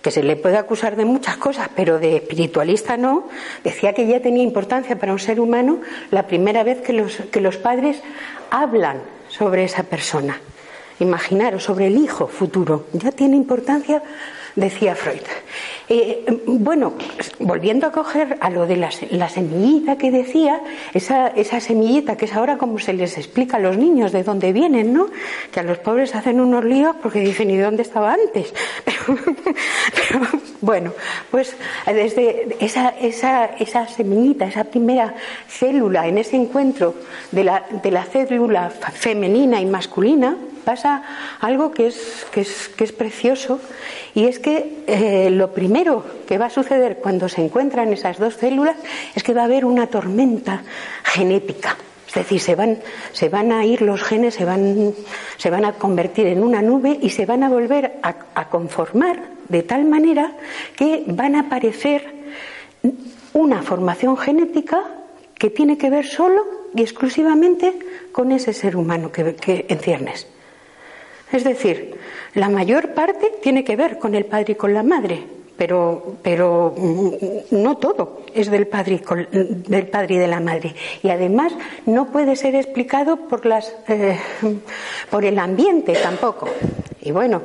que 0.00 0.10
se 0.10 0.22
le 0.22 0.34
puede 0.34 0.56
acusar 0.56 0.96
de 0.96 1.04
muchas 1.04 1.36
cosas, 1.36 1.68
pero 1.76 1.98
de 1.98 2.16
espiritualista 2.16 2.96
no, 2.96 3.28
decía 3.62 3.92
que 3.92 4.06
ya 4.06 4.20
tenía 4.20 4.42
importancia 4.42 4.98
para 4.98 5.12
un 5.12 5.18
ser 5.18 5.40
humano 5.40 5.82
la 6.10 6.26
primera 6.26 6.64
vez 6.64 6.80
que 6.80 6.94
los, 6.94 7.16
que 7.30 7.42
los 7.42 7.58
padres 7.58 8.00
hablan 8.50 9.02
sobre 9.28 9.64
esa 9.64 9.82
persona. 9.82 10.40
Imaginaros, 11.00 11.64
sobre 11.64 11.88
el 11.88 11.98
hijo 11.98 12.28
futuro, 12.28 12.86
ya 12.94 13.12
tiene 13.12 13.36
importancia, 13.36 14.02
decía 14.56 14.94
Freud. 14.94 15.20
Eh, 15.92 16.24
bueno, 16.46 16.92
volviendo 17.40 17.84
a 17.88 17.90
coger 17.90 18.38
a 18.40 18.48
lo 18.48 18.64
de 18.64 18.76
la, 18.76 18.92
semillita 19.28 19.98
que 19.98 20.12
decía, 20.12 20.60
esa, 20.94 21.32
semillita 21.60 22.16
que 22.16 22.26
es 22.26 22.34
ahora 22.36 22.58
como 22.58 22.78
se 22.78 22.92
les 22.92 23.18
explica 23.18 23.56
a 23.56 23.60
los 23.60 23.76
niños 23.76 24.12
de 24.12 24.22
dónde 24.22 24.52
vienen, 24.52 24.92
¿no? 24.94 25.08
Que 25.50 25.58
a 25.58 25.62
los 25.64 25.78
pobres 25.78 26.14
hacen 26.14 26.38
unos 26.38 26.64
líos 26.64 26.94
porque 27.02 27.18
dicen, 27.18 27.50
¿y 27.50 27.56
dónde 27.56 27.82
estaba 27.82 28.12
antes? 28.12 28.54
Pero, 28.84 29.18
bueno, 30.60 30.92
pues 31.28 31.56
desde 31.86 32.56
esa, 32.60 32.90
esa, 32.90 33.46
esa 33.46 33.88
semillita, 33.88 34.46
esa 34.46 34.62
primera 34.62 35.16
célula 35.48 36.06
en 36.06 36.18
ese 36.18 36.36
encuentro 36.36 36.94
de 37.32 37.42
la, 37.42 38.04
célula 38.04 38.70
femenina 38.70 39.60
y 39.60 39.66
masculina, 39.66 40.36
pasa 40.64 41.02
algo 41.40 41.72
que 41.72 41.88
es 41.88 42.92
precioso 42.96 43.58
y 44.14 44.26
es 44.26 44.38
que 44.38 44.82
eh, 44.86 45.30
lo 45.30 45.52
primero 45.52 45.79
que 46.26 46.38
va 46.38 46.46
a 46.46 46.50
suceder 46.50 46.98
cuando 46.98 47.28
se 47.28 47.42
encuentran 47.42 47.92
esas 47.92 48.18
dos 48.18 48.34
células 48.34 48.76
es 49.14 49.22
que 49.22 49.34
va 49.34 49.42
a 49.42 49.44
haber 49.44 49.64
una 49.64 49.86
tormenta 49.86 50.62
genética. 51.04 51.76
Es 52.06 52.14
decir, 52.14 52.40
se 52.40 52.54
van, 52.56 52.78
se 53.12 53.28
van 53.28 53.52
a 53.52 53.64
ir 53.64 53.82
los 53.82 54.02
genes, 54.02 54.34
se 54.34 54.44
van, 54.44 54.92
se 55.36 55.48
van 55.48 55.64
a 55.64 55.74
convertir 55.74 56.26
en 56.26 56.42
una 56.42 56.60
nube 56.60 56.98
y 57.00 57.10
se 57.10 57.24
van 57.24 57.44
a 57.44 57.48
volver 57.48 58.00
a, 58.02 58.48
conformar 58.48 59.20
de 59.48 59.62
tal 59.62 59.84
manera 59.84 60.32
que 60.76 61.04
van 61.06 61.36
a 61.36 61.42
aparecer 61.42 62.02
una 63.32 63.62
formación 63.62 64.16
genética 64.16 64.82
que 65.34 65.50
tiene 65.50 65.78
que 65.78 65.88
ver 65.88 66.06
solo 66.06 66.44
y 66.74 66.82
exclusivamente 66.82 67.78
con 68.10 68.32
ese 68.32 68.52
ser 68.52 68.76
humano 68.76 69.12
que, 69.12 69.36
que 69.36 69.66
en 69.68 69.78
ciernes. 69.78 70.26
Es 71.30 71.44
decir, 71.44 71.94
la 72.34 72.48
mayor 72.48 72.92
parte 72.92 73.32
tiene 73.40 73.62
que 73.62 73.76
ver 73.76 73.98
con 73.98 74.16
el 74.16 74.24
padre 74.24 74.52
y 74.52 74.56
con 74.56 74.74
la 74.74 74.82
madre, 74.82 75.39
pero, 75.60 76.16
pero 76.22 76.74
no 77.50 77.76
todo 77.76 78.22
es 78.34 78.50
del 78.50 78.66
padre, 78.66 79.02
del 79.30 79.88
padre 79.88 80.14
y 80.14 80.16
de 80.16 80.26
la 80.26 80.40
madre. 80.40 80.74
Y 81.02 81.10
además 81.10 81.52
no 81.84 82.06
puede 82.06 82.34
ser 82.34 82.54
explicado 82.54 83.28
por, 83.28 83.44
las, 83.44 83.76
eh, 83.86 84.18
por 85.10 85.22
el 85.22 85.38
ambiente 85.38 85.92
tampoco. 86.02 86.48
Y 87.02 87.10
bueno, 87.10 87.42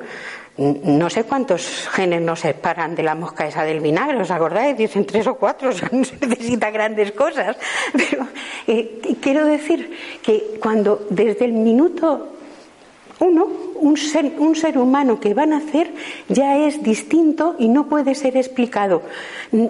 no 0.57 1.09
sé 1.09 1.25
cuántos 1.25 1.89
genes 1.89 2.21
nos 2.21 2.39
separan 2.39 2.95
de 2.95 3.03
la 3.03 3.15
mosca 3.15 3.47
esa 3.47 3.65
del 3.65 3.81
vinagre, 3.81 4.21
¿os 4.21 4.31
acordáis? 4.31 4.77
Dicen 4.77 5.05
tres 5.05 5.27
o 5.27 5.35
cuatro, 5.35 5.71
no 5.91 6.05
se 6.05 6.15
necesita 6.25 6.71
grandes 6.71 7.11
cosas. 7.11 7.57
Pero 7.91 8.27
eh, 8.65 9.17
quiero 9.19 9.45
decir 9.45 9.91
que 10.23 10.57
cuando 10.61 11.05
desde 11.09 11.43
el 11.43 11.51
minuto 11.51 12.34
uno, 13.19 13.47
un 13.75 13.97
ser, 13.97 14.77
humano 14.77 15.19
que 15.19 15.33
va 15.33 15.43
a 15.43 15.47
nacer, 15.47 15.91
ya 16.27 16.57
es 16.57 16.83
distinto 16.83 17.55
y 17.59 17.67
no 17.67 17.87
puede 17.87 18.15
ser 18.15 18.37
explicado 18.37 19.01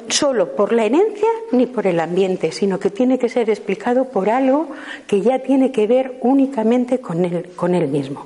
solo 0.09 0.55
por 0.55 0.73
la 0.73 0.85
herencia 0.85 1.27
ni 1.51 1.65
por 1.65 1.87
el 1.87 1.99
ambiente, 1.99 2.51
sino 2.51 2.79
que 2.79 2.89
tiene 2.89 3.19
que 3.19 3.29
ser 3.29 3.49
explicado 3.49 4.05
por 4.05 4.29
algo 4.29 4.69
que 5.07 5.21
ya 5.21 5.39
tiene 5.39 5.71
que 5.71 5.87
ver 5.87 6.17
únicamente 6.21 6.99
con 6.99 7.25
él, 7.25 7.49
con 7.55 7.75
él 7.75 7.87
mismo. 7.87 8.25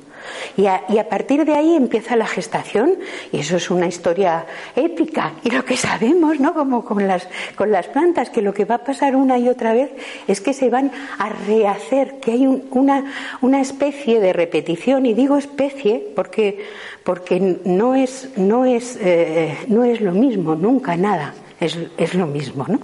Y 0.57 0.65
a, 0.67 1.09
partir 1.09 1.45
de 1.45 1.53
ahí 1.53 1.75
empieza 1.75 2.15
la 2.15 2.27
gestación, 2.27 2.97
y 3.31 3.39
eso 3.39 3.57
es 3.57 3.69
una 3.69 3.87
historia 3.87 4.45
épica. 4.75 5.33
Y 5.43 5.51
lo 5.51 5.63
que 5.65 5.77
sabemos, 5.77 6.39
¿no? 6.39 6.53
Como 6.53 6.83
con 6.85 7.07
las, 7.07 7.27
con 7.55 7.71
las 7.71 7.87
plantas, 7.87 8.29
que 8.29 8.41
lo 8.41 8.53
que 8.53 8.65
va 8.65 8.75
a 8.75 8.83
pasar 8.83 9.15
una 9.15 9.37
y 9.37 9.49
otra 9.49 9.73
vez 9.73 9.91
es 10.27 10.41
que 10.41 10.53
se 10.53 10.69
van 10.69 10.91
a 11.17 11.29
rehacer, 11.29 12.19
que 12.19 12.31
hay 12.31 12.47
una, 12.47 13.11
una 13.41 13.61
especie 13.61 14.19
de 14.19 14.33
repetición, 14.33 15.05
y 15.05 15.13
digo 15.13 15.37
especie 15.37 16.07
porque, 16.15 16.65
porque 17.03 17.57
no, 17.63 17.95
es, 17.95 18.29
no, 18.35 18.65
es, 18.65 18.97
eh, 19.01 19.57
no 19.67 19.83
es 19.83 20.01
lo 20.01 20.11
mismo, 20.11 20.55
nunca 20.55 20.95
nada 20.95 21.33
es, 21.59 21.77
es 21.97 22.13
lo 22.13 22.27
mismo, 22.27 22.65
¿no? 22.67 22.79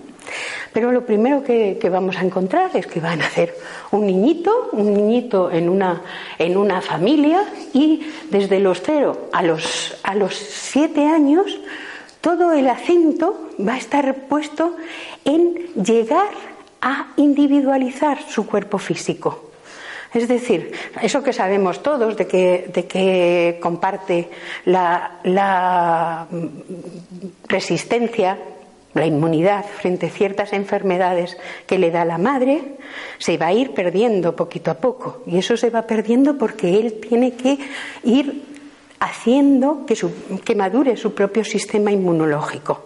Pero 0.76 0.92
lo 0.92 1.06
primero 1.06 1.42
que, 1.42 1.80
vamos 1.90 2.18
a 2.18 2.22
encontrar 2.22 2.76
es 2.76 2.86
que 2.86 3.00
van 3.00 3.22
a 3.22 3.28
hacer 3.28 3.56
un 3.92 4.06
niñito, 4.06 4.72
un 4.74 4.94
niñito 4.94 5.50
en 5.50 5.70
una, 5.70 6.02
en 6.38 6.58
una 6.58 6.82
familia 6.82 7.46
y 7.72 8.06
desde 8.30 8.60
los 8.60 8.82
cero 8.82 9.30
a 9.32 9.42
los, 9.42 9.96
a 10.04 10.16
los 10.16 10.36
siete 10.36 11.06
años 11.08 11.46
todo 12.20 12.52
el 12.52 12.68
acento 12.68 13.52
va 13.58 13.76
a 13.76 13.78
estar 13.78 14.28
puesto 14.28 14.76
en 15.24 15.66
llegar 15.82 16.28
a 16.82 17.14
individualizar 17.16 18.22
su 18.28 18.46
cuerpo 18.46 18.78
físico. 18.78 19.52
Es 20.14 20.28
decir, 20.28 20.74
eso 21.02 21.24
que 21.24 21.32
sabemos 21.32 21.84
todos 21.84 22.18
de 22.18 22.28
que, 22.28 22.70
de 22.74 22.86
que 22.86 23.60
comparte 23.62 24.30
la, 24.66 25.20
la 25.24 26.28
resistencia 27.48 28.38
la 28.96 29.06
inmunidad 29.06 29.66
frente 29.66 30.08
a 30.08 30.10
ciertas 30.10 30.54
enfermedades 30.54 31.38
que 31.68 31.78
le 31.78 31.92
da 31.92 32.06
la 32.06 32.18
madre 32.18 32.78
se 33.20 33.38
va 33.38 33.48
a 33.48 33.54
ir 33.54 33.72
perdiendo 33.72 34.36
poquito 34.36 34.72
a 34.72 34.76
poco. 34.76 35.22
Y 35.28 35.38
eso 35.38 35.58
se 35.58 35.70
va 35.70 35.84
perdiendo 35.84 36.38
porque 36.38 36.80
él 36.80 37.00
tiene 37.08 37.34
que 37.34 37.60
ir 38.04 38.44
haciendo 39.00 39.86
que, 39.86 39.96
que 40.44 40.56
madure 40.56 40.98
su 40.98 41.14
propio 41.14 41.44
sistema 41.44 41.92
inmunológico. 41.92 42.86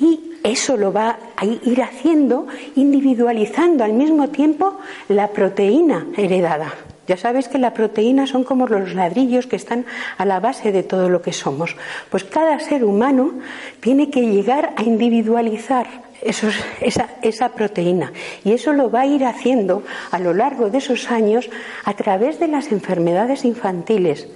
Y 0.00 0.38
eso 0.42 0.76
lo 0.76 0.92
va 0.92 1.18
a 1.36 1.44
ir 1.44 1.82
haciendo 1.82 2.46
individualizando 2.76 3.84
al 3.84 3.92
mismo 3.92 4.30
tiempo 4.30 4.78
la 5.08 5.28
proteína 5.28 6.06
heredada. 6.16 6.72
Ya 7.08 7.16
sabéis 7.16 7.48
que 7.48 7.56
la 7.58 7.72
proteína 7.72 8.26
son 8.26 8.44
como 8.44 8.66
los 8.66 8.94
ladrillos 8.94 9.46
que 9.46 9.56
están 9.56 9.86
a 10.18 10.26
la 10.26 10.40
base 10.40 10.72
de 10.72 10.82
todo 10.82 11.08
lo 11.08 11.22
que 11.22 11.32
somos. 11.32 11.74
Pues 12.10 12.22
cada 12.22 12.60
ser 12.60 12.84
humano 12.84 13.32
tiene 13.80 14.10
que 14.10 14.20
llegar 14.20 14.74
a 14.76 14.82
individualizar 14.82 15.86
esa, 16.20 17.08
esa, 17.22 17.48
proteína. 17.50 18.12
Y 18.44 18.52
eso 18.52 18.72
lo 18.72 18.90
va 18.90 19.02
a 19.02 19.06
ir 19.06 19.24
haciendo 19.24 19.84
a 20.10 20.18
lo 20.18 20.34
largo 20.34 20.68
de 20.68 20.78
esos 20.78 21.10
años 21.10 21.48
a 21.84 21.94
través 21.94 22.38
de 22.38 22.48
las 22.48 22.72
enfermedades 22.72 23.44
infantiles. 23.44 24.28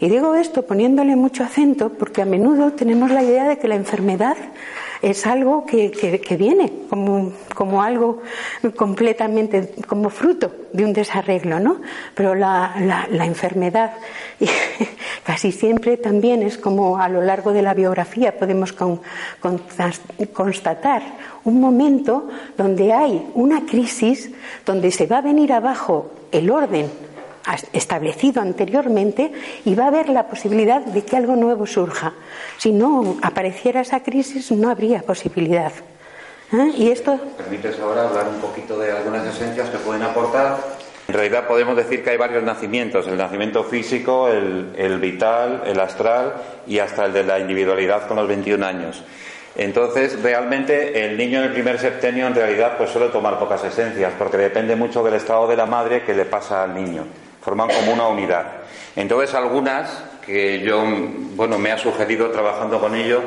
Y 0.00 0.08
digo 0.08 0.34
esto 0.34 0.66
poniéndole 0.66 1.16
mucho 1.16 1.44
acento 1.44 1.90
porque 1.90 2.22
a 2.22 2.24
menudo 2.24 2.72
tenemos 2.72 3.10
la 3.10 3.22
idea 3.22 3.48
de 3.48 3.58
que 3.58 3.68
la 3.68 3.76
enfermedad 3.76 4.36
es 5.04 5.26
algo 5.26 5.66
que, 5.66 5.90
que, 5.90 6.36
viene 6.36 6.72
como, 6.88 7.32
como, 7.54 7.82
algo 7.82 8.22
completamente, 8.74 9.74
como 9.86 10.08
fruto 10.08 10.50
de 10.72 10.82
un 10.84 10.94
desarreglo, 10.94 11.60
¿no? 11.60 11.82
Pero 12.14 12.34
la, 12.34 12.74
la, 13.10 13.26
enfermedad 13.26 13.92
casi 15.24 15.52
siempre 15.52 15.98
también 15.98 16.42
es 16.42 16.56
como 16.56 16.98
a 16.98 17.10
lo 17.10 17.20
largo 17.20 17.52
de 17.52 17.60
la 17.60 17.74
biografía 17.74 18.38
podemos 18.38 18.74
constatar 20.32 21.02
un 21.44 21.60
momento 21.60 22.30
donde 22.56 22.94
hay 22.94 23.26
una 23.34 23.66
crisis, 23.66 24.30
donde 24.64 24.90
se 24.90 25.06
va 25.06 25.18
a 25.18 25.22
venir 25.22 25.52
abajo 25.52 26.10
el 26.32 26.50
orden 26.50 27.03
establecido 27.72 28.40
anteriormente 28.40 29.32
y 29.64 29.74
va 29.74 29.84
a 29.84 29.88
haber 29.88 30.08
la 30.08 30.26
posibilidad 30.26 30.80
de 30.80 31.04
que 31.04 31.16
algo 31.16 31.36
nuevo 31.36 31.66
surja. 31.66 32.14
Si 32.58 32.72
no 32.72 33.16
apareciera 33.22 33.80
esa 33.80 34.02
crisis, 34.02 34.50
no 34.52 34.70
habría 34.70 35.02
posibilidad. 35.02 35.72
¿Eh? 36.52 36.72
¿Y 36.76 36.90
esto? 36.90 37.18
¿Permites 37.36 37.78
ahora 37.80 38.08
hablar 38.08 38.28
un 38.28 38.40
poquito 38.40 38.78
de 38.78 38.92
algunas 38.92 39.26
esencias 39.26 39.68
que 39.70 39.78
pueden 39.78 40.02
aportar? 40.02 40.58
En 41.08 41.14
realidad 41.14 41.46
podemos 41.46 41.76
decir 41.76 42.02
que 42.02 42.10
hay 42.10 42.16
varios 42.16 42.42
nacimientos, 42.42 43.06
el 43.06 43.18
nacimiento 43.18 43.64
físico, 43.64 44.28
el, 44.28 44.98
vital, 45.00 45.62
el 45.66 45.78
astral 45.78 46.34
y 46.66 46.78
hasta 46.78 47.04
el 47.04 47.12
de 47.12 47.24
la 47.24 47.38
individualidad 47.38 48.06
con 48.06 48.16
los 48.16 48.26
21 48.26 48.64
años. 48.64 49.02
Entonces, 49.56 50.20
realmente 50.22 51.04
el 51.04 51.16
niño 51.16 51.38
en 51.38 51.44
el 51.44 51.52
primer 51.52 51.78
septenio 51.78 52.26
en 52.26 52.34
realidad 52.34 52.76
pues 52.78 52.90
suele 52.90 53.08
tomar 53.08 53.38
pocas 53.38 53.62
esencias 53.64 54.12
porque 54.18 54.38
depende 54.38 54.76
mucho 54.76 55.04
del 55.04 55.14
estado 55.14 55.46
de 55.46 55.56
la 55.56 55.66
madre 55.66 56.02
que 56.02 56.14
le 56.14 56.24
pasa 56.24 56.64
al 56.64 56.74
niño. 56.74 57.04
Forman 57.44 57.68
como 57.68 57.92
una 57.92 58.08
unidad. 58.08 58.46
Entonces, 58.96 59.34
algunas 59.34 60.02
que 60.24 60.60
yo, 60.60 60.82
bueno, 61.36 61.58
me 61.58 61.72
ha 61.72 61.78
sugerido 61.78 62.30
trabajando 62.30 62.80
con 62.80 62.94
ello, 62.94 63.20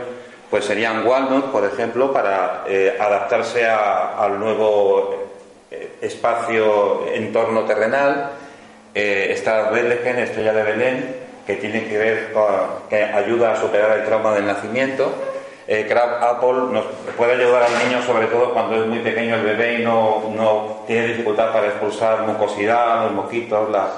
pues 0.50 0.66
serían 0.66 1.06
Walnut, 1.06 1.52
por 1.52 1.66
ejemplo, 1.66 2.12
para 2.12 2.64
eh, 2.68 2.98
adaptarse 3.00 3.66
al 3.68 4.40
nuevo 4.40 5.28
eh, 5.70 5.98
espacio, 6.02 7.06
entorno 7.14 7.66
terrenal. 7.66 8.32
Eh, 8.96 9.28
está 9.32 9.70
Bethlehem, 9.70 10.18
Estrella 10.20 10.54
de 10.54 10.64
Belén, 10.64 11.16
que 11.46 11.56
tiene 11.56 11.86
que 11.86 11.98
ver 11.98 12.32
con, 12.32 12.46
que 12.90 13.04
ayuda 13.04 13.54
a 13.54 13.56
superar 13.58 14.00
el 14.00 14.06
trauma 14.06 14.34
del 14.34 14.48
nacimiento. 14.48 15.14
Eh, 15.68 15.86
Crab 15.88 16.24
Apple 16.24 16.72
nos 16.72 16.86
puede 17.18 17.34
ayudar 17.34 17.64
al 17.64 17.88
niño, 17.88 18.02
sobre 18.02 18.28
todo 18.28 18.54
cuando 18.54 18.76
es 18.76 18.88
muy 18.88 19.00
pequeño 19.00 19.36
el 19.36 19.42
bebé 19.42 19.82
y 19.82 19.84
no, 19.84 20.32
no 20.34 20.84
tiene 20.88 21.08
dificultad 21.08 21.52
para 21.52 21.68
expulsar 21.68 22.22
mucosidad, 22.22 23.04
los 23.04 23.12
moquitos, 23.12 23.70
la, 23.70 23.92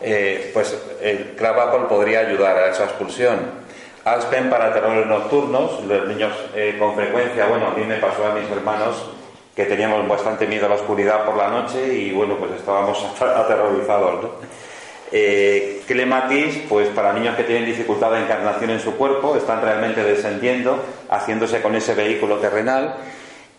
eh, 0.00 0.50
pues 0.54 0.76
el 1.02 1.34
Crab 1.36 1.58
Apple 1.58 1.86
podría 1.88 2.20
ayudar 2.20 2.56
a 2.56 2.70
esa 2.70 2.84
expulsión. 2.84 3.60
Aspen 4.04 4.48
para 4.48 4.72
terrores 4.72 5.06
nocturnos, 5.06 5.84
los 5.84 6.06
niños 6.08 6.32
con 6.78 6.94
frecuencia, 6.94 7.46
bueno, 7.46 7.66
a 7.66 7.70
mí 7.70 7.84
me 7.84 7.96
pasó 7.96 8.26
a 8.26 8.32
mis 8.32 8.50
hermanos 8.50 9.10
que 9.54 9.66
teníamos 9.66 10.08
bastante 10.08 10.46
miedo 10.46 10.66
a 10.66 10.68
la 10.70 10.74
oscuridad 10.76 11.26
por 11.26 11.36
la 11.36 11.48
noche 11.48 11.92
y 11.92 12.12
bueno, 12.12 12.36
pues 12.36 12.52
estábamos 12.52 13.04
aterrorizados. 13.20 14.22
¿no? 14.22 14.30
Eh, 15.12 15.82
clematis, 15.86 16.62
pues 16.68 16.88
para 16.88 17.12
niños 17.12 17.34
que 17.36 17.42
tienen 17.42 17.66
dificultad 17.66 18.12
de 18.12 18.20
encarnación 18.20 18.70
en 18.70 18.80
su 18.80 18.96
cuerpo, 18.96 19.36
están 19.36 19.60
realmente 19.60 20.04
descendiendo, 20.04 20.82
haciéndose 21.08 21.60
con 21.62 21.74
ese 21.74 21.94
vehículo 21.94 22.36
terrenal. 22.36 22.96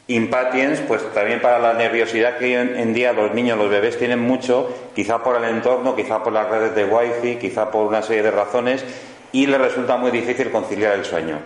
Impatiens, 0.07 0.81
pues 0.87 1.01
también 1.13 1.41
para 1.41 1.59
la 1.59 1.73
nerviosidad 1.73 2.37
que 2.37 2.45
hoy 2.45 2.53
en 2.53 2.93
día 2.93 3.13
los 3.13 3.33
niños, 3.33 3.57
los 3.57 3.69
bebés 3.69 3.97
tienen 3.97 4.19
mucho, 4.19 4.73
quizá 4.95 5.23
por 5.23 5.35
el 5.35 5.43
entorno, 5.45 5.95
quizá 5.95 6.23
por 6.23 6.33
las 6.33 6.49
redes 6.49 6.75
de 6.75 6.85
wifi, 6.85 7.35
quizá 7.35 7.69
por 7.69 7.87
una 7.87 8.01
serie 8.01 8.23
de 8.23 8.31
razones, 8.31 8.83
y 9.31 9.45
les 9.45 9.59
resulta 9.59 9.97
muy 9.97 10.11
difícil 10.11 10.51
conciliar 10.51 10.95
el 10.95 11.05
sueño. 11.05 11.39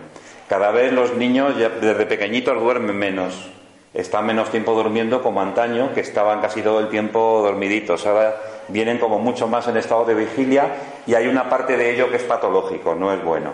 Cada 0.48 0.70
vez 0.70 0.92
los 0.92 1.14
niños 1.14 1.54
desde 1.56 2.06
pequeñitos 2.06 2.60
duermen 2.60 2.96
menos, 2.96 3.50
están 3.96 4.26
menos 4.26 4.50
tiempo 4.50 4.74
durmiendo 4.74 5.22
como 5.22 5.40
antaño, 5.40 5.92
que 5.94 6.00
estaban 6.00 6.40
casi 6.40 6.62
todo 6.62 6.80
el 6.80 6.88
tiempo 6.88 7.40
dormiditos. 7.42 8.06
Ahora 8.06 8.36
vienen 8.68 8.98
como 8.98 9.18
mucho 9.18 9.48
más 9.48 9.66
en 9.68 9.76
estado 9.78 10.04
de 10.04 10.14
vigilia 10.14 10.76
y 11.06 11.14
hay 11.14 11.26
una 11.26 11.48
parte 11.48 11.76
de 11.76 11.94
ello 11.94 12.10
que 12.10 12.16
es 12.16 12.22
patológico, 12.22 12.94
no 12.94 13.12
es 13.12 13.24
bueno. 13.24 13.52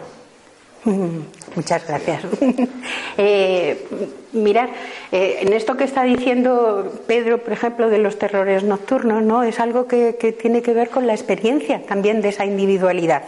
Muchas 1.54 1.86
gracias. 1.86 2.24
eh, 3.16 3.86
mirad, 4.32 4.68
eh, 5.10 5.38
en 5.40 5.52
esto 5.52 5.76
que 5.76 5.84
está 5.84 6.02
diciendo 6.04 6.92
Pedro, 7.06 7.38
por 7.38 7.52
ejemplo, 7.52 7.88
de 7.88 7.98
los 7.98 8.18
terrores 8.18 8.64
nocturnos, 8.64 9.22
¿no? 9.22 9.42
Es 9.42 9.60
algo 9.60 9.86
que, 9.86 10.12
tiene 10.40 10.62
que 10.62 10.72
ver 10.72 10.88
con 10.88 11.06
la 11.06 11.12
experiencia 11.12 11.82
también 11.86 12.22
de 12.22 12.30
esa 12.30 12.44
individualidad. 12.44 13.22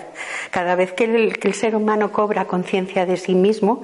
Cada 0.50 0.74
vez 0.74 0.92
que 0.92 1.04
el, 1.04 1.54
ser 1.54 1.76
humano 1.76 2.10
cobra 2.10 2.46
conciencia 2.46 3.06
de 3.06 3.16
sí 3.16 3.34
mismo 3.34 3.82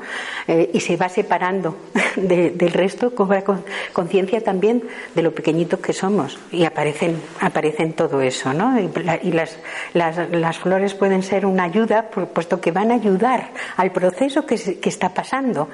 eh, 0.48 0.70
y 0.72 0.80
se 0.80 0.96
va 0.96 1.08
separando 1.08 1.76
del 2.16 2.72
resto, 2.72 3.14
cobra 3.14 3.44
conciencia 3.92 4.42
también 4.42 4.82
de 5.14 5.22
lo 5.22 5.32
pequeñitos 5.32 5.80
que 5.80 5.92
somos. 5.92 6.38
Y 6.50 6.64
aparecen, 6.64 7.20
aparecen 7.40 7.92
todo 7.92 8.20
eso, 8.20 8.52
¿no? 8.52 8.78
Y, 8.80 9.32
las, 9.32 9.56
las, 9.94 10.30
las, 10.30 10.58
flores 10.58 10.94
pueden 10.94 11.22
ser 11.22 11.46
una 11.46 11.64
ayuda, 11.64 12.10
puesto 12.10 12.60
que 12.60 12.72
van 12.72 12.90
a 12.90 12.94
ayudar 12.94 13.50
al 13.76 13.92
proceso 13.92 14.46
que, 14.46 14.56
que 14.56 14.88
está 14.88 15.10
pasando, 15.10 15.68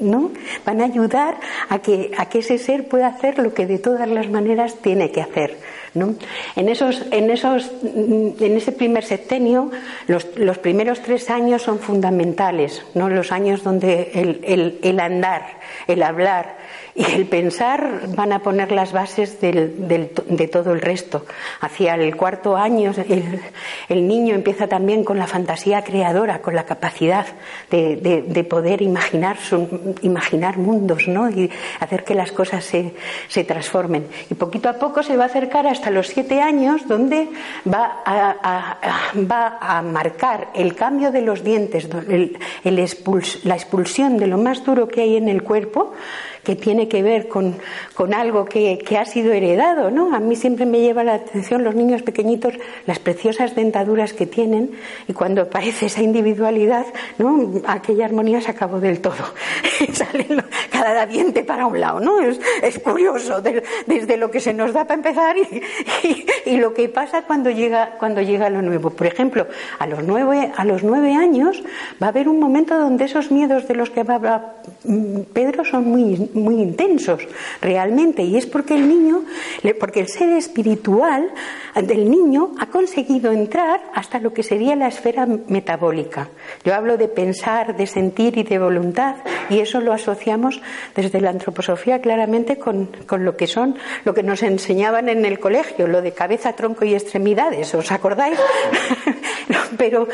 ¿no? 0.00 0.30
A 0.80 0.84
ayudar 0.84 1.36
a 1.68 1.78
que, 1.78 2.12
a 2.16 2.26
que 2.28 2.40
ese 2.40 2.58
ser 2.58 2.88
pueda 2.88 3.08
hacer 3.08 3.38
lo 3.38 3.54
que 3.54 3.66
de 3.66 3.78
todas 3.78 4.08
las 4.08 4.28
maneras 4.28 4.76
tiene 4.76 5.10
que 5.10 5.20
hacer. 5.20 5.56
¿no? 5.94 6.14
En, 6.56 6.68
esos, 6.68 7.04
en, 7.10 7.30
esos, 7.30 7.70
en 7.82 8.56
ese 8.56 8.72
primer 8.72 9.04
septenio, 9.04 9.70
los, 10.06 10.26
los 10.36 10.58
primeros 10.58 11.00
tres 11.00 11.30
años 11.30 11.62
son 11.62 11.78
fundamentales, 11.78 12.84
¿no? 12.94 13.08
los 13.08 13.32
años 13.32 13.62
donde 13.62 14.10
el, 14.14 14.40
el, 14.44 14.78
el 14.82 15.00
andar, 15.00 15.42
el 15.86 16.02
hablar, 16.02 16.56
y 16.98 17.04
el 17.12 17.26
pensar 17.26 18.08
van 18.16 18.32
a 18.32 18.40
poner 18.40 18.72
las 18.72 18.92
bases 18.92 19.40
de 19.40 20.50
todo 20.52 20.72
el 20.72 20.80
resto. 20.80 21.24
Hacia 21.60 21.94
el 21.94 22.16
cuarto 22.16 22.56
año 22.56 22.92
el, 23.88 24.08
niño 24.08 24.34
empieza 24.34 24.66
también 24.66 25.04
con 25.04 25.16
la 25.16 25.28
fantasía 25.28 25.84
creadora, 25.84 26.40
con 26.40 26.56
la 26.56 26.64
capacidad 26.64 27.26
de, 27.70 28.46
poder 28.50 28.82
imaginar, 28.82 29.36
imaginar 30.02 30.58
mundos 30.58 31.06
¿no? 31.06 31.30
y 31.30 31.48
hacer 31.78 32.02
que 32.02 32.16
las 32.16 32.32
cosas 32.32 32.64
se, 32.64 33.44
transformen. 33.44 34.08
Y 34.28 34.34
poquito 34.34 34.68
a 34.68 34.72
poco 34.72 35.04
se 35.04 35.16
va 35.16 35.24
a 35.24 35.26
acercar 35.28 35.68
hasta 35.68 35.90
los 35.90 36.08
siete 36.08 36.40
años 36.40 36.88
donde 36.88 37.28
va 37.72 38.02
a, 38.04 39.82
marcar 39.82 40.48
el 40.54 40.74
cambio 40.74 41.12
de 41.12 41.22
los 41.22 41.44
dientes, 41.44 41.88
la 43.44 43.54
expulsión 43.54 44.16
de 44.16 44.26
lo 44.26 44.38
más 44.38 44.64
duro 44.64 44.88
que 44.88 45.02
hay 45.02 45.16
en 45.16 45.28
el 45.28 45.44
cuerpo 45.44 45.92
que 46.48 46.56
tiene 46.56 46.87
que 46.88 47.02
ver 47.02 47.28
con, 47.28 47.56
con 47.94 48.14
algo 48.14 48.44
que, 48.44 48.78
que, 48.78 48.98
ha 48.98 49.04
sido 49.04 49.32
heredado, 49.32 49.90
¿no? 49.90 50.14
A 50.14 50.20
mí 50.20 50.36
siempre 50.36 50.66
me 50.66 50.80
lleva 50.80 51.04
la 51.04 51.14
atención 51.14 51.64
los 51.64 51.74
niños 51.74 52.02
pequeñitos, 52.02 52.54
las 52.86 52.98
preciosas 52.98 53.54
dentaduras 53.54 54.12
que 54.12 54.26
tienen 54.26 54.72
y 55.06 55.12
cuando 55.12 55.42
aparece 55.42 55.86
esa 55.86 56.02
individualidad, 56.02 56.86
¿no? 57.18 57.60
Aquella 57.66 58.06
armonía 58.06 58.40
se 58.40 58.50
acabó 58.50 58.80
del 58.80 59.00
todo. 59.00 59.24
Sale 59.92 60.26
cada 60.70 61.06
diente 61.06 61.42
para 61.42 61.66
un 61.66 61.80
lado, 61.80 62.00
¿no? 62.00 62.20
Es, 62.20 62.40
es 62.62 62.78
curioso, 62.78 63.42
desde 63.86 64.16
lo 64.16 64.30
que 64.30 64.40
se 64.40 64.52
nos 64.54 64.72
da 64.72 64.84
para 64.84 64.94
empezar 64.94 65.36
y, 65.36 66.26
y, 66.44 66.56
lo 66.56 66.74
que 66.74 66.88
pasa 66.88 67.22
cuando 67.22 67.50
llega, 67.50 67.96
cuando 67.98 68.22
llega 68.22 68.50
lo 68.50 68.62
nuevo. 68.62 68.90
Por 68.90 69.06
ejemplo, 69.06 69.46
a 69.78 69.86
los 69.86 70.02
nueve, 70.04 70.52
a 70.56 70.64
los 70.64 70.82
nueve 70.82 71.14
años 71.14 71.62
va 72.02 72.06
a 72.06 72.10
haber 72.10 72.28
un 72.28 72.38
momento 72.38 72.78
donde 72.78 73.04
esos 73.04 73.30
miedos 73.30 73.66
de 73.68 73.74
los 73.74 73.90
que 73.90 74.00
habla 74.00 74.54
mm, 74.84 75.20
Pedro 75.32 75.64
son 75.64 75.84
muy, 75.84 76.30
muy 76.34 76.62
intensos 76.78 77.26
realmente 77.60 78.22
y 78.22 78.36
es 78.36 78.46
porque 78.46 78.74
el 78.74 78.88
niño, 78.88 79.24
porque 79.80 80.00
el 80.00 80.08
ser 80.08 80.30
espiritual 80.30 81.30
del 81.74 82.10
niño 82.10 82.52
ha 82.58 82.66
conseguido 82.66 83.32
entrar 83.32 83.80
hasta 83.94 84.18
lo 84.18 84.32
que 84.32 84.42
sería 84.42 84.76
la 84.76 84.88
esfera 84.88 85.26
metabólica. 85.26 86.28
Yo 86.64 86.74
hablo 86.74 86.96
de 86.96 87.08
pensar, 87.08 87.76
de 87.76 87.86
sentir 87.86 88.38
y 88.38 88.44
de 88.44 88.58
voluntad 88.58 89.16
y 89.50 89.58
eso 89.58 89.80
lo 89.80 89.92
asociamos 89.92 90.60
desde 90.94 91.20
la 91.20 91.30
antroposofía 91.30 92.00
claramente 92.00 92.58
con, 92.58 92.86
con 93.06 93.24
lo 93.24 93.36
que 93.36 93.46
son, 93.46 93.76
lo 94.04 94.14
que 94.14 94.22
nos 94.22 94.42
enseñaban 94.42 95.08
en 95.08 95.24
el 95.24 95.40
colegio, 95.40 95.88
lo 95.88 96.00
de 96.00 96.12
cabeza, 96.12 96.52
tronco 96.52 96.84
y 96.84 96.94
extremidades, 96.94 97.74
¿os 97.74 97.90
acordáis? 97.90 98.38
Pero, 99.78 100.08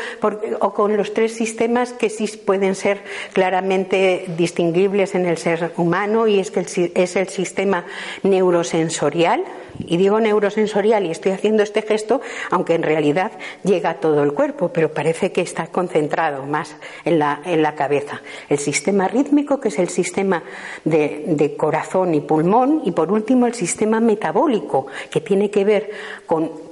o 0.59 0.73
con 0.73 0.97
los 0.97 1.13
tres 1.13 1.33
sistemas 1.33 1.93
que 1.93 2.09
sí 2.09 2.25
pueden 2.37 2.75
ser 2.75 3.01
claramente 3.33 4.25
distinguibles 4.37 5.15
en 5.15 5.25
el 5.25 5.37
ser 5.37 5.71
humano 5.77 6.27
y 6.27 6.39
es 6.39 6.54
es 6.61 7.15
el 7.15 7.29
sistema 7.29 7.85
neurosensorial, 8.23 9.43
y 9.79 9.97
digo 9.97 10.19
neurosensorial 10.19 11.05
y 11.05 11.11
estoy 11.11 11.31
haciendo 11.33 11.63
este 11.63 11.81
gesto, 11.81 12.21
aunque 12.49 12.75
en 12.75 12.83
realidad 12.83 13.31
llega 13.63 13.91
a 13.91 13.93
todo 13.95 14.23
el 14.23 14.33
cuerpo, 14.33 14.69
pero 14.69 14.93
parece 14.93 15.31
que 15.31 15.41
está 15.41 15.67
concentrado 15.67 16.45
más 16.45 16.75
en 17.03 17.19
la, 17.19 17.41
en 17.45 17.61
la 17.61 17.75
cabeza. 17.75 18.21
El 18.49 18.59
sistema 18.59 19.07
rítmico, 19.07 19.59
que 19.59 19.69
es 19.69 19.79
el 19.79 19.89
sistema 19.89 20.43
de, 20.83 21.23
de 21.27 21.55
corazón 21.55 22.13
y 22.15 22.21
pulmón, 22.21 22.81
y 22.85 22.91
por 22.91 23.11
último 23.11 23.47
el 23.47 23.53
sistema 23.53 23.99
metabólico, 23.99 24.87
que 25.09 25.21
tiene 25.21 25.49
que 25.49 25.65
ver 25.65 25.91
con 26.25 26.64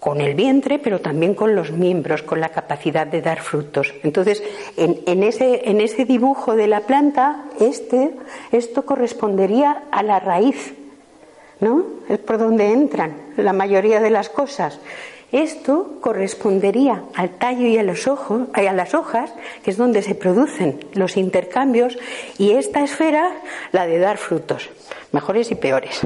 con 0.00 0.22
el 0.22 0.34
vientre, 0.34 0.78
pero 0.78 1.00
también 1.00 1.34
con 1.34 1.54
los 1.54 1.70
miembros, 1.70 2.22
con 2.22 2.40
la 2.40 2.48
capacidad 2.48 3.06
de 3.06 3.20
dar 3.20 3.42
frutos. 3.42 3.94
Entonces, 4.02 4.42
en, 4.78 4.98
en, 5.06 5.22
ese, 5.22 5.68
en 5.68 5.80
ese 5.80 6.06
dibujo 6.06 6.56
de 6.56 6.66
la 6.66 6.80
planta, 6.80 7.44
este, 7.60 8.10
esto 8.50 8.86
correspondería 8.86 9.84
a 9.92 10.02
la 10.02 10.18
raíz, 10.18 10.72
¿no? 11.60 11.84
Es 12.08 12.18
por 12.18 12.38
donde 12.38 12.72
entran 12.72 13.14
la 13.36 13.52
mayoría 13.52 14.00
de 14.00 14.10
las 14.10 14.30
cosas. 14.30 14.80
Esto 15.32 15.98
correspondería 16.00 17.04
al 17.14 17.30
tallo 17.30 17.66
y 17.66 17.78
a 17.78 17.82
los 17.82 18.08
ojos, 18.08 18.48
a 18.54 18.62
las 18.72 18.94
hojas, 18.94 19.32
que 19.62 19.70
es 19.70 19.76
donde 19.76 20.02
se 20.02 20.14
producen 20.14 20.80
los 20.94 21.16
intercambios, 21.16 21.98
y 22.38 22.52
esta 22.52 22.82
esfera, 22.82 23.30
la 23.70 23.86
de 23.86 23.98
dar 23.98 24.16
frutos, 24.16 24.70
mejores 25.12 25.50
y 25.50 25.54
peores, 25.54 26.00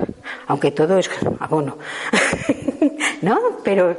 aunque 0.47 0.71
todo 0.71 0.99
es 0.99 1.11
abono. 1.41 1.79
¿no? 3.25 3.39
Pero 3.65 3.97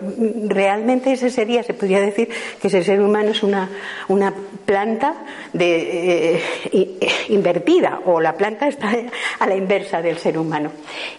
realmente 0.47 1.11
ese 1.11 1.29
sería, 1.29 1.63
se 1.63 1.73
podría 1.73 1.99
decir 1.99 2.29
que 2.61 2.67
ese 2.67 2.83
ser 2.83 3.01
humano 3.01 3.31
es 3.31 3.43
una, 3.43 3.69
una 4.07 4.33
planta 4.65 5.15
de, 5.51 6.37
eh, 6.71 6.99
invertida 7.29 8.01
o 8.05 8.21
la 8.21 8.37
planta 8.37 8.67
está 8.67 8.91
a 9.39 9.47
la 9.47 9.55
inversa 9.55 10.01
del 10.01 10.17
ser 10.17 10.37
humano. 10.37 10.71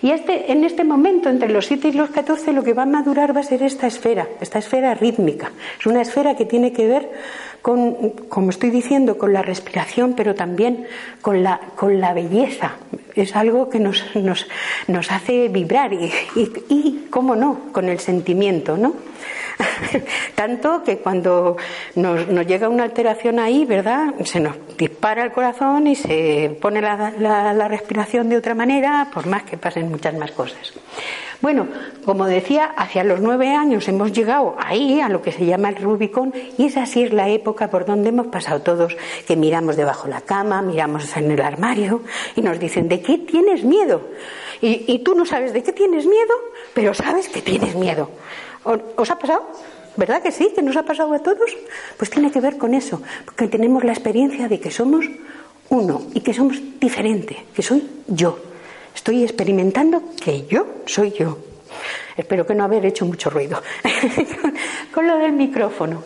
Y 0.03 0.11
este, 0.11 0.53
en 0.53 0.65
este 0.65 0.85
momento, 0.85 1.29
entre 1.29 1.49
los 1.49 1.67
7 1.67 1.89
y 1.89 1.93
los 1.93 2.11
14, 2.11 2.53
lo 2.53 2.63
que 2.63 2.73
va 2.73 2.85
a 2.85 2.87
madurar 2.87 3.37
va 3.37 3.41
a 3.41 3.45
ser 3.45 3.63
esta 3.63 3.87
esfera, 3.87 4.29
esta 4.41 4.59
esfera 4.59 4.95
rítmica. 4.95 5.51
Es 5.79 5.87
una 5.87 6.03
esfera 6.03 6.37
que 6.37 6.45
tiene 6.45 6.73
que 6.73 6.87
ver 6.87 7.11
con, 7.61 8.11
como 8.29 8.51
estoy 8.51 8.71
diciendo, 8.71 9.19
con 9.19 9.33
la 9.33 9.43
respiración, 9.43 10.15
pero 10.15 10.35
también 10.35 10.87
con 11.21 11.43
la, 11.43 11.61
con 11.75 12.01
la 12.01 12.15
belleza. 12.15 12.77
Es 13.17 13.35
algo 13.35 13.69
que 13.71 13.81
nos, 13.81 14.05
nos, 14.15 14.47
nos 14.87 15.11
hace 15.11 15.49
vibrar 15.49 15.93
y, 15.93 16.13
y, 16.69 17.07
cómo 17.11 17.35
no, 17.35 17.73
con 17.73 17.89
el 17.89 17.99
sentimiento, 17.99 18.77
¿no? 18.77 18.95
Tanto 20.35 20.83
que 20.85 20.99
cuando 20.99 21.57
nos, 21.95 22.29
nos, 22.29 22.47
llega 22.47 22.69
una 22.69 22.85
alteración 22.85 23.39
ahí, 23.39 23.65
¿verdad? 23.65 24.15
Se 24.25 24.39
nos 24.39 24.55
dispara 24.77 25.25
el 25.25 25.33
corazón 25.33 25.87
y 25.87 25.97
se 25.97 26.57
pone 26.61 26.83
la, 26.83 27.15
la, 27.19 27.55
la 27.55 27.69
respiración 27.69 28.29
de 28.29 28.37
otra 28.37 28.55
manera, 28.55 29.09
por 29.13 29.27
más 29.27 29.45
que 29.45 29.57
pasen 29.57 29.89
muchas 29.89 30.15
más 30.15 30.33
cosas. 30.33 30.75
Bueno, 31.43 31.69
como 32.05 32.27
decía, 32.27 32.65
hacia 32.77 33.05
los 33.05 33.21
nueve 33.21 33.55
años 33.55 33.87
hemos 33.89 34.13
llegado 34.13 34.57
ahí, 34.59 35.01
a 35.01 35.09
lo 35.09 35.23
que 35.23 35.33
se 35.33 35.45
llama 35.45 35.69
el 35.69 35.77
Rubicón, 35.77 36.33
y 36.57 36.67
esa 36.67 36.87
sí 36.87 37.03
es 37.03 37.13
la 37.13 37.29
época 37.29 37.69
por 37.69 37.85
donde 37.85 38.09
hemos 38.09 38.29
pasado 38.29 38.63
todos, 38.63 38.97
que 39.27 39.37
miramos 39.37 39.77
debajo 39.77 40.05
de 40.05 40.15
la 40.15 40.23
cama, 40.23 40.63
miramos 40.63 41.17
en 41.17 41.31
el 41.31 41.41
armario 41.41 42.03
y 42.35 42.41
nos 42.41 42.59
dicen, 42.59 42.89
¿de 42.89 43.01
qué 43.01 43.19
tienes 43.19 43.65
miedo? 43.65 44.01
Y, 44.61 44.85
y 44.87 45.01
tú 45.01 45.15
no 45.15 45.27
sabes 45.27 45.53
de 45.53 45.63
qué 45.63 45.73
tienes 45.73 46.07
miedo, 46.07 46.35
pero 46.73 46.95
sabes 46.95 47.29
que 47.29 47.43
tienes 47.43 47.75
miedo. 47.75 48.11
¿Os 48.97 49.11
ha 49.11 49.19
pasado? 49.19 49.47
¿Verdad 49.97 50.23
que 50.23 50.33
sí? 50.33 50.53
¿Que 50.55 50.63
nos 50.63 50.77
ha 50.77 50.83
pasado 50.83 51.13
a 51.15 51.19
todos? 51.21 51.57
Pues 51.97 52.11
tiene 52.11 52.31
que 52.31 52.41
ver 52.41 52.59
con 52.59 52.75
eso, 52.75 53.03
porque 53.25 53.49
tenemos 53.49 53.85
la 53.85 53.93
experiencia 53.93 54.49
de 54.49 54.61
que 54.61 54.71
somos 54.71 55.07
uno 55.69 56.03
y 56.15 56.21
que 56.21 56.35
somos 56.35 56.61
diferente, 56.81 57.45
que 57.55 57.63
soy 57.63 57.87
yo. 58.07 58.39
Estoy 58.97 59.23
experimentando 59.23 60.03
que 60.21 60.47
yo 60.47 60.67
soy 60.87 61.13
yo. 61.13 61.37
Espero 62.17 62.47
que 62.47 62.55
no 62.55 62.65
haber 62.65 62.87
hecho 62.87 63.05
mucho 63.05 63.29
ruido 63.29 63.63
con 64.93 65.07
lo 65.07 65.19
del 65.19 65.33
micrófono. 65.33 66.03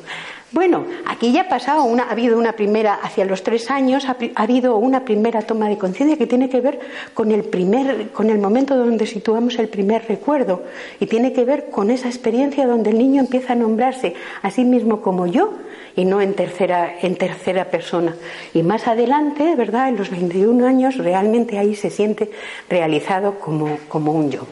Bueno, 0.50 0.84
aquí 1.06 1.30
ya 1.30 1.42
ha 1.42 1.48
pasado 1.48 1.84
una, 1.84 2.02
ha 2.02 2.10
habido 2.10 2.36
una 2.36 2.54
primera, 2.54 2.94
hacia 2.94 3.24
los 3.24 3.44
tres 3.44 3.70
años, 3.70 4.06
ha, 4.06 4.16
ha 4.34 4.42
habido 4.42 4.76
una 4.76 5.04
primera 5.04 5.42
toma 5.42 5.68
de 5.68 5.78
conciencia 5.78 6.18
que 6.18 6.26
tiene 6.26 6.50
que 6.50 6.60
ver 6.60 6.80
con 7.14 7.30
el 7.30 7.44
primer, 7.44 8.10
con 8.10 8.28
el 8.28 8.38
momento 8.38 8.76
donde 8.76 9.06
situamos 9.06 9.56
el 9.60 9.68
primer 9.68 10.08
recuerdo 10.08 10.64
y 10.98 11.06
tiene 11.06 11.32
que 11.32 11.44
ver 11.44 11.70
con 11.70 11.90
esa 11.90 12.08
experiencia 12.08 12.66
donde 12.66 12.90
el 12.90 12.98
niño 12.98 13.20
empieza 13.20 13.52
a 13.52 13.56
nombrarse 13.56 14.14
a 14.42 14.50
sí 14.50 14.64
mismo 14.64 15.00
como 15.00 15.28
yo 15.28 15.52
y 15.96 16.04
no 16.04 16.20
en 16.20 16.34
tercera, 16.34 16.96
en 17.00 17.16
tercera 17.16 17.66
persona. 17.66 18.16
Y 18.54 18.62
más 18.62 18.86
adelante, 18.86 19.54
¿verdad? 19.56 19.88
En 19.88 19.96
los 19.96 20.10
21 20.10 20.66
años, 20.66 20.96
realmente 20.96 21.58
ahí 21.58 21.74
se 21.74 21.90
siente 21.90 22.30
realizado 22.68 23.38
como, 23.38 23.78
como 23.88 24.12
un 24.12 24.30
yo. 24.30 24.46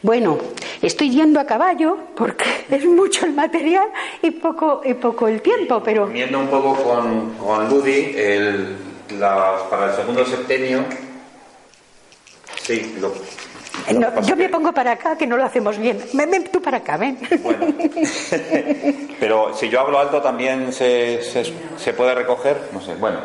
Bueno, 0.00 0.38
estoy 0.80 1.10
yendo 1.10 1.40
a 1.40 1.44
caballo 1.44 1.98
porque 2.14 2.44
es 2.70 2.84
mucho 2.84 3.26
el 3.26 3.32
material 3.32 3.88
y 4.22 4.30
poco, 4.30 4.82
y 4.84 4.94
poco 4.94 5.28
el 5.28 5.42
tiempo, 5.42 5.82
pero... 5.84 6.06
Viendo 6.06 6.38
un 6.38 6.48
poco 6.48 6.74
con, 6.76 7.34
con 7.34 7.68
Ludi, 7.68 8.12
el, 8.16 8.76
la, 9.18 9.68
para 9.68 9.90
el 9.90 9.96
segundo 9.96 10.24
septenio, 10.24 10.84
sí, 12.62 12.96
lo, 13.00 13.12
no, 13.94 14.22
yo 14.22 14.36
me 14.36 14.48
pongo 14.48 14.72
para 14.72 14.92
acá, 14.92 15.16
que 15.16 15.26
no 15.26 15.36
lo 15.36 15.44
hacemos 15.44 15.78
bien. 15.78 16.02
Ven, 16.12 16.30
ven 16.30 16.44
tú 16.50 16.60
para 16.60 16.78
acá, 16.78 16.96
ven. 16.96 17.18
Bueno. 17.42 17.66
Pero 19.20 19.54
si 19.54 19.68
yo 19.68 19.80
hablo 19.80 19.98
alto, 19.98 20.20
también 20.20 20.72
se, 20.72 21.22
se, 21.22 21.52
se, 21.76 21.92
puede 21.92 22.14
recoger. 22.14 22.56
No 22.72 22.80
sé, 22.80 22.94
bueno. 22.94 23.18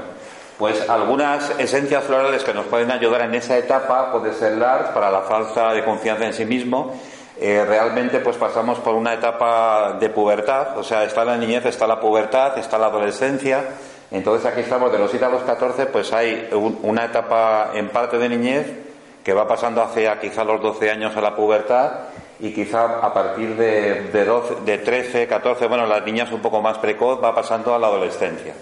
Pues 0.58 0.88
algunas 0.88 1.52
esencias 1.60 2.04
florales 2.04 2.44
que 2.44 2.54
nos 2.54 2.66
pueden 2.68 2.92
ayudar 2.92 3.22
en 3.22 3.36
esa 3.36 3.58
etapa 3.58 4.12
puede 4.12 4.34
ser 4.34 4.58
LARS 4.58 4.90
para 4.90 5.10
la 5.10 5.22
falta 5.22 5.74
de 5.74 5.84
confianza 5.84 6.26
en 6.26 6.34
sí 6.34 6.46
mismo. 6.46 6.94
Eh, 7.40 7.66
realmente 7.68 8.20
pues 8.20 8.38
pasamos 8.38 8.80
por 8.80 8.94
una 8.94 9.16
etapa 9.16 9.98
de 10.00 10.10
pubertad, 10.10 10.78
o 10.78 10.84
sea, 10.84 11.04
está 11.04 11.26
la 11.26 11.36
niñez, 11.36 11.66
está 11.66 11.88
la 11.88 12.00
pubertad, 12.00 12.58
está 12.60 12.78
la 12.78 12.86
adolescencia. 12.86 13.66
Entonces 14.12 14.46
aquí 14.46 14.62
estamos 14.62 14.92
de 14.92 15.00
los 15.00 15.10
7 15.10 15.26
a 15.26 15.30
los 15.30 15.42
14, 15.42 15.88
pues 15.88 16.14
hay 16.14 16.50
un, 16.54 16.80
una 16.84 17.06
etapa 17.06 17.72
en 17.74 17.90
parte 17.90 18.20
de 18.20 18.30
niñez 18.30 18.83
que 19.24 19.34
va 19.34 19.48
pasando 19.48 19.82
hacia 19.82 20.20
quizá 20.20 20.44
los 20.44 20.62
12 20.62 20.92
años 20.92 21.16
a 21.16 21.22
la 21.22 21.36
pubertad 21.36 21.92
y 22.40 22.52
quizá 22.52 23.00
a 23.00 23.14
partir 23.14 23.56
de, 23.56 24.10
de, 24.12 24.26
12, 24.26 24.56
de 24.66 24.78
13, 24.80 25.28
14, 25.28 25.68
bueno, 25.68 25.86
las 25.86 26.04
niñas 26.06 26.32
un 26.32 26.42
poco 26.42 26.62
más 26.62 26.78
precoz, 26.78 27.24
va 27.24 27.34
pasando 27.34 27.74
a 27.74 27.80
la 27.80 27.88
adolescencia, 27.88 28.54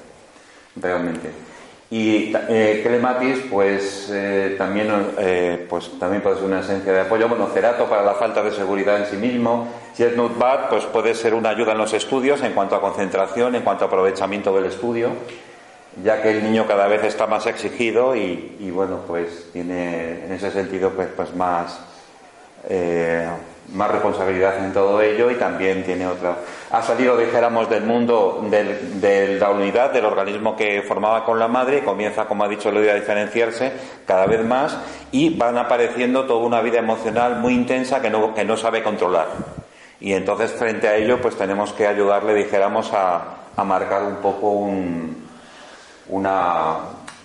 realmente. 0.75 1.31
Y 1.89 2.31
eh, 2.33 2.81
clematis, 2.85 3.39
pues, 3.49 4.09
eh, 4.13 4.55
también, 4.57 5.13
eh, 5.17 5.65
pues 5.69 5.91
también 5.99 6.21
puede 6.21 6.37
ser 6.37 6.45
una 6.45 6.61
esencia 6.61 6.93
de 6.93 7.01
apoyo. 7.01 7.27
Bueno, 7.27 7.49
cerato 7.53 7.85
para 7.85 8.03
la 8.03 8.13
falta 8.13 8.41
de 8.41 8.51
seguridad 8.51 8.97
en 8.99 9.07
sí 9.07 9.17
mismo. 9.17 9.67
Si 9.93 10.03
es 10.03 10.15
nutbat, 10.15 10.69
pues 10.69 10.85
puede 10.85 11.13
ser 11.15 11.33
una 11.33 11.49
ayuda 11.49 11.73
en 11.73 11.79
los 11.79 11.91
estudios 11.91 12.41
en 12.43 12.53
cuanto 12.53 12.75
a 12.75 12.81
concentración, 12.81 13.55
en 13.55 13.63
cuanto 13.63 13.83
a 13.83 13.87
aprovechamiento 13.87 14.55
del 14.55 14.67
estudio 14.67 15.09
ya 16.03 16.21
que 16.21 16.31
el 16.31 16.43
niño 16.43 16.65
cada 16.67 16.87
vez 16.87 17.03
está 17.03 17.27
más 17.27 17.45
exigido 17.47 18.15
y, 18.15 18.57
y 18.59 18.71
bueno, 18.71 19.01
pues 19.07 19.51
tiene 19.51 20.25
en 20.25 20.31
ese 20.31 20.51
sentido 20.51 20.91
pues, 20.91 21.09
pues 21.15 21.35
más, 21.35 21.79
eh, 22.69 23.27
más 23.73 23.91
responsabilidad 23.91 24.63
en 24.63 24.73
todo 24.73 25.01
ello 25.01 25.29
y 25.29 25.35
también 25.35 25.83
tiene 25.83 26.07
otra. 26.07 26.37
Ha 26.71 26.81
salido, 26.81 27.17
dijéramos, 27.17 27.69
del 27.69 27.83
mundo 27.83 28.45
de 28.49 29.37
la 29.37 29.49
unidad, 29.49 29.91
del 29.91 30.05
organismo 30.05 30.55
que 30.55 30.81
formaba 30.81 31.25
con 31.25 31.39
la 31.39 31.47
madre 31.47 31.79
y 31.79 31.81
comienza, 31.81 32.25
como 32.25 32.45
ha 32.45 32.47
dicho 32.47 32.71
Luis, 32.71 32.89
a 32.89 32.95
diferenciarse 32.95 33.73
cada 34.05 34.25
vez 34.25 34.43
más 34.45 34.77
y 35.11 35.37
van 35.37 35.57
apareciendo 35.57 36.25
toda 36.25 36.45
una 36.45 36.61
vida 36.61 36.79
emocional 36.79 37.39
muy 37.39 37.53
intensa 37.53 38.01
que 38.01 38.09
no, 38.09 38.33
que 38.33 38.45
no 38.45 38.55
sabe 38.55 38.81
controlar. 38.81 39.27
Y 39.99 40.13
entonces, 40.13 40.51
frente 40.51 40.87
a 40.87 40.95
ello, 40.95 41.21
pues 41.21 41.35
tenemos 41.35 41.73
que 41.73 41.85
ayudarle, 41.85 42.33
dijéramos, 42.33 42.91
a, 42.93 43.41
a 43.55 43.63
marcar 43.63 44.03
un 44.03 44.15
poco 44.15 44.49
un, 44.49 45.20
una, 46.09 46.77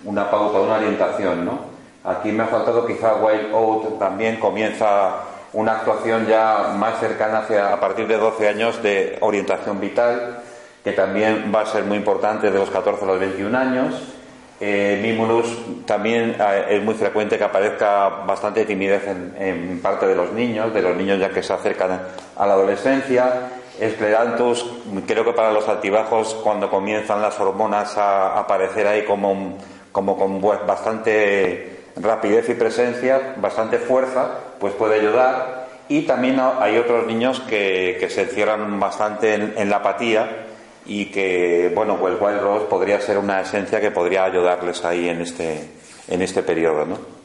una 0.03 0.29
pauta, 0.29 0.59
una 0.59 0.75
orientación, 0.75 1.45
¿no? 1.45 1.59
Aquí 2.03 2.31
me 2.31 2.43
ha 2.43 2.47
faltado 2.47 2.85
quizá 2.85 3.15
Wild 3.15 3.53
Oat 3.53 3.99
también 3.99 4.39
comienza 4.39 5.15
una 5.53 5.73
actuación 5.73 6.25
ya 6.25 6.73
más 6.77 6.99
cercana 6.99 7.39
hacia 7.39 7.73
a 7.73 7.79
partir 7.79 8.07
de 8.07 8.17
12 8.17 8.47
años 8.47 8.81
de 8.81 9.17
orientación 9.21 9.79
vital, 9.79 10.39
que 10.83 10.93
también 10.93 11.51
va 11.53 11.61
a 11.61 11.65
ser 11.65 11.83
muy 11.83 11.97
importante 11.97 12.49
de 12.49 12.57
los 12.57 12.69
14 12.69 13.03
a 13.03 13.07
los 13.07 13.19
21 13.19 13.57
años. 13.57 14.13
Eh, 14.59 14.99
Mimulus 15.01 15.85
también 15.85 16.35
eh, 16.39 16.65
es 16.69 16.83
muy 16.83 16.95
frecuente 16.95 17.37
que 17.37 17.43
aparezca 17.43 18.09
bastante 18.25 18.65
timidez 18.65 19.05
en, 19.07 19.35
en, 19.37 19.81
parte 19.81 20.07
de 20.07 20.15
los 20.15 20.31
niños, 20.31 20.73
de 20.73 20.81
los 20.81 20.95
niños 20.95 21.19
ya 21.19 21.29
que 21.29 21.43
se 21.43 21.53
acercan 21.53 22.01
a 22.35 22.45
la 22.47 22.53
adolescencia. 22.53 23.49
Esclerantus, 23.79 24.65
creo 25.05 25.23
que 25.23 25.33
para 25.33 25.51
los 25.51 25.67
altibajos, 25.67 26.33
cuando 26.43 26.69
comienzan 26.69 27.21
las 27.21 27.39
hormonas 27.39 27.97
a 27.97 28.39
aparecer 28.39 28.87
ahí 28.87 29.03
como, 29.03 29.57
como 29.91 30.17
con 30.17 30.41
bastante 30.41 31.77
rapidez 31.95 32.49
y 32.49 32.53
presencia, 32.53 33.35
bastante 33.37 33.77
fuerza, 33.77 34.31
pues 34.59 34.73
puede 34.73 34.99
ayudar. 34.99 35.67
Y 35.89 36.01
también 36.01 36.39
hay 36.59 36.77
otros 36.77 37.05
niños 37.05 37.39
que, 37.41 37.97
que 37.99 38.09
se 38.09 38.23
encierran 38.23 38.79
bastante 38.79 39.35
en, 39.35 39.53
en, 39.57 39.69
la 39.69 39.77
apatía 39.77 40.47
y 40.85 41.05
que, 41.05 41.71
bueno, 41.73 41.97
pues 41.97 42.15
Wild 42.19 42.41
Rose 42.41 42.65
podría 42.65 42.99
ser 42.99 43.17
una 43.17 43.41
esencia 43.41 43.79
que 43.79 43.91
podría 43.91 44.25
ayudarles 44.25 44.83
ahí 44.83 45.07
en 45.07 45.21
este, 45.21 45.69
en 46.09 46.21
este 46.21 46.43
periodo, 46.43 46.85
¿no? 46.85 47.16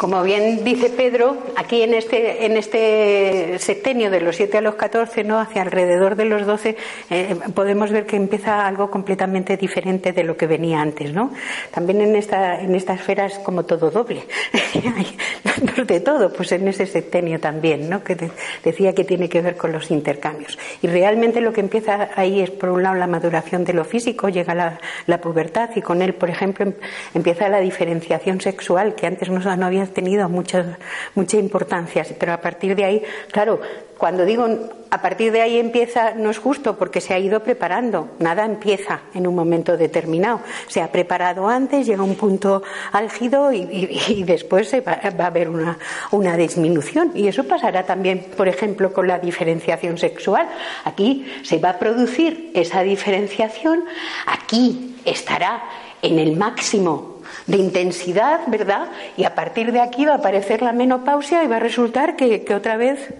Como 0.00 0.22
bien 0.22 0.64
dice 0.64 0.88
Pedro, 0.88 1.36
aquí 1.56 1.82
en 1.82 1.92
este, 1.92 2.46
en 2.46 2.56
este 2.56 3.58
septenio 3.58 4.10
de 4.10 4.22
los 4.22 4.34
7 4.34 4.56
a 4.56 4.60
los 4.62 4.76
14, 4.76 5.24
¿no? 5.24 5.38
hacia 5.38 5.60
alrededor 5.60 6.16
de 6.16 6.24
los 6.24 6.46
12, 6.46 6.74
eh, 7.10 7.36
podemos 7.54 7.90
ver 7.90 8.06
que 8.06 8.16
empieza 8.16 8.66
algo 8.66 8.90
completamente 8.90 9.58
diferente 9.58 10.14
de 10.14 10.24
lo 10.24 10.38
que 10.38 10.46
venía 10.46 10.80
antes. 10.80 11.12
¿no? 11.12 11.32
También 11.70 12.00
en 12.00 12.16
esta, 12.16 12.62
en 12.62 12.74
esta 12.74 12.94
esfera 12.94 13.26
es 13.26 13.38
como 13.40 13.66
todo 13.66 13.90
doble. 13.90 14.24
De 15.86 16.00
todo, 16.00 16.32
pues 16.32 16.52
en 16.52 16.68
ese 16.68 16.86
septenio 16.86 17.38
también, 17.38 17.90
¿no? 17.90 18.02
que 18.02 18.14
de, 18.14 18.30
decía 18.64 18.94
que 18.94 19.04
tiene 19.04 19.28
que 19.28 19.42
ver 19.42 19.56
con 19.56 19.72
los 19.72 19.90
intercambios. 19.90 20.58
Y 20.80 20.86
realmente 20.86 21.40
lo 21.40 21.52
que 21.52 21.60
empieza 21.60 22.10
ahí 22.16 22.40
es, 22.40 22.50
por 22.50 22.70
un 22.70 22.82
lado, 22.82 22.94
la 22.96 23.06
maduración 23.06 23.64
de 23.64 23.74
lo 23.74 23.84
físico, 23.84 24.28
llega 24.28 24.54
la, 24.54 24.78
la 25.06 25.20
pubertad 25.20 25.70
y 25.74 25.82
con 25.82 26.00
él, 26.00 26.14
por 26.14 26.30
ejemplo, 26.30 26.72
empieza 27.14 27.48
la 27.48 27.60
diferenciación 27.60 28.40
sexual 28.40 28.94
que 28.94 29.06
antes 29.06 29.28
no, 29.28 29.38
no 29.56 29.66
había 29.66 29.82
tenido 29.92 30.28
mucha, 30.28 30.78
mucha 31.14 31.36
importancia, 31.36 32.04
pero 32.18 32.32
a 32.32 32.40
partir 32.40 32.74
de 32.74 32.84
ahí, 32.84 33.02
claro, 33.30 33.60
cuando 33.98 34.24
digo 34.24 34.48
a 34.90 35.02
partir 35.02 35.30
de 35.30 35.42
ahí 35.42 35.58
empieza, 35.58 36.14
no 36.14 36.30
es 36.30 36.38
justo 36.38 36.76
porque 36.76 37.00
se 37.00 37.14
ha 37.14 37.18
ido 37.18 37.40
preparando, 37.40 38.08
nada 38.18 38.44
empieza 38.44 39.02
en 39.14 39.26
un 39.26 39.34
momento 39.34 39.76
determinado, 39.76 40.40
se 40.66 40.80
ha 40.80 40.90
preparado 40.90 41.48
antes, 41.48 41.86
llega 41.86 42.02
un 42.02 42.16
punto 42.16 42.62
álgido 42.92 43.52
y, 43.52 44.24
después 44.24 44.68
se 44.68 44.80
va, 44.80 44.98
va, 45.18 45.24
a 45.24 45.26
haber 45.26 45.48
una, 45.48 45.78
una 46.10 46.36
disminución 46.36 47.12
y 47.14 47.28
eso 47.28 47.44
pasará 47.44 47.84
también, 47.84 48.26
por 48.36 48.48
ejemplo, 48.48 48.92
con 48.92 49.06
la 49.06 49.18
diferenciación 49.18 49.98
sexual. 49.98 50.48
Aquí 50.84 51.26
se 51.42 51.58
va 51.58 51.70
a 51.70 51.78
producir 51.78 52.50
esa 52.54 52.82
diferenciación, 52.82 53.84
aquí 54.26 54.96
estará 55.04 55.62
en 56.02 56.18
el 56.18 56.36
máximo 56.36 57.09
de 57.46 57.56
intensidad, 57.56 58.40
¿verdad? 58.46 58.88
Y 59.16 59.24
a 59.24 59.34
partir 59.34 59.72
de 59.72 59.80
aquí 59.80 60.04
va 60.04 60.12
a 60.12 60.16
aparecer 60.16 60.62
la 60.62 60.72
menopausia 60.72 61.44
y 61.44 61.48
va 61.48 61.56
a 61.56 61.60
resultar 61.60 62.16
que, 62.16 62.44
que 62.44 62.54
otra 62.54 62.76
vez 62.76 63.12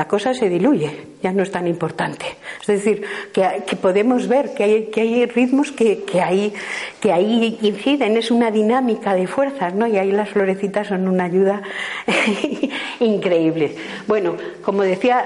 la 0.00 0.08
cosa 0.08 0.32
se 0.32 0.48
diluye, 0.48 0.90
ya 1.22 1.30
no 1.30 1.42
es 1.42 1.50
tan 1.50 1.66
importante. 1.66 2.24
Es 2.62 2.66
decir, 2.66 3.02
que, 3.34 3.76
podemos 3.76 4.28
ver 4.28 4.54
que 4.54 4.64
hay, 4.64 4.82
que 4.86 5.02
hay 5.02 5.26
ritmos 5.26 5.72
que, 5.72 6.04
que, 6.04 6.22
ahí, 6.22 6.54
que 7.02 7.12
ahí 7.12 7.58
inciden, 7.60 8.16
es 8.16 8.30
una 8.30 8.50
dinámica 8.50 9.12
de 9.12 9.26
fuerzas, 9.26 9.74
¿no? 9.74 9.86
Y 9.86 9.98
ahí 9.98 10.10
las 10.10 10.30
florecitas 10.30 10.86
son 10.86 11.06
una 11.06 11.24
ayuda 11.24 11.60
increíble. 13.00 13.76
Bueno, 14.06 14.36
como 14.62 14.84
decía, 14.84 15.22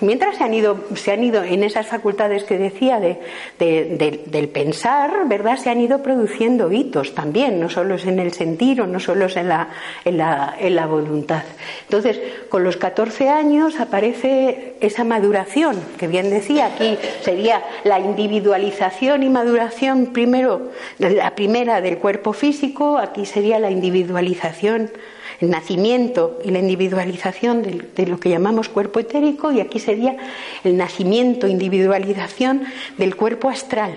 mientras 0.00 0.38
se 0.38 0.42
han 0.42 0.54
ido, 0.54 0.76
se 0.96 1.12
han 1.12 1.22
ido 1.22 1.44
en 1.44 1.62
esas 1.62 1.86
facultades 1.86 2.42
que 2.42 2.58
decía 2.58 2.98
de, 2.98 3.20
del 3.60 4.48
pensar, 4.48 5.28
¿verdad? 5.28 5.56
Se 5.56 5.70
han 5.70 5.80
ido 5.80 6.02
produciendo 6.02 6.72
hitos 6.72 7.14
también, 7.14 7.60
no 7.60 7.70
solo 7.70 7.94
es 7.94 8.06
en 8.06 8.18
el 8.18 8.32
sentir 8.32 8.80
o 8.80 8.88
no 8.88 8.98
solo 8.98 9.26
es 9.26 9.36
en 9.36 9.50
la, 9.50 9.68
en 10.04 10.18
la, 10.18 10.56
en 10.58 10.74
la 10.74 10.86
voluntad. 10.86 11.44
Entonces, 11.84 12.20
con 12.48 12.64
los 12.64 12.76
14 12.76 13.28
años 13.28 13.78
aparece 13.78 14.15
esa 14.24 15.04
maduración, 15.04 15.76
que 15.98 16.08
bien 16.08 16.30
decía 16.30 16.66
aquí, 16.66 16.98
sería 17.22 17.62
la 17.84 17.98
individualización 17.98 19.22
y 19.22 19.28
maduración 19.28 20.06
primero, 20.06 20.70
la 20.98 21.34
primera 21.34 21.80
del 21.80 21.98
cuerpo 21.98 22.32
físico, 22.32 22.98
aquí 22.98 23.26
sería 23.26 23.58
la 23.58 23.70
individualización, 23.70 24.90
el 25.40 25.50
nacimiento 25.50 26.38
y 26.44 26.50
la 26.50 26.60
individualización 26.60 27.62
de, 27.62 27.82
de 27.94 28.06
lo 28.06 28.18
que 28.18 28.30
llamamos 28.30 28.68
cuerpo 28.68 29.00
etérico, 29.00 29.52
y 29.52 29.60
aquí 29.60 29.78
sería 29.78 30.16
el 30.64 30.76
nacimiento, 30.76 31.46
individualización 31.46 32.64
del 32.96 33.16
cuerpo 33.16 33.48
astral, 33.48 33.94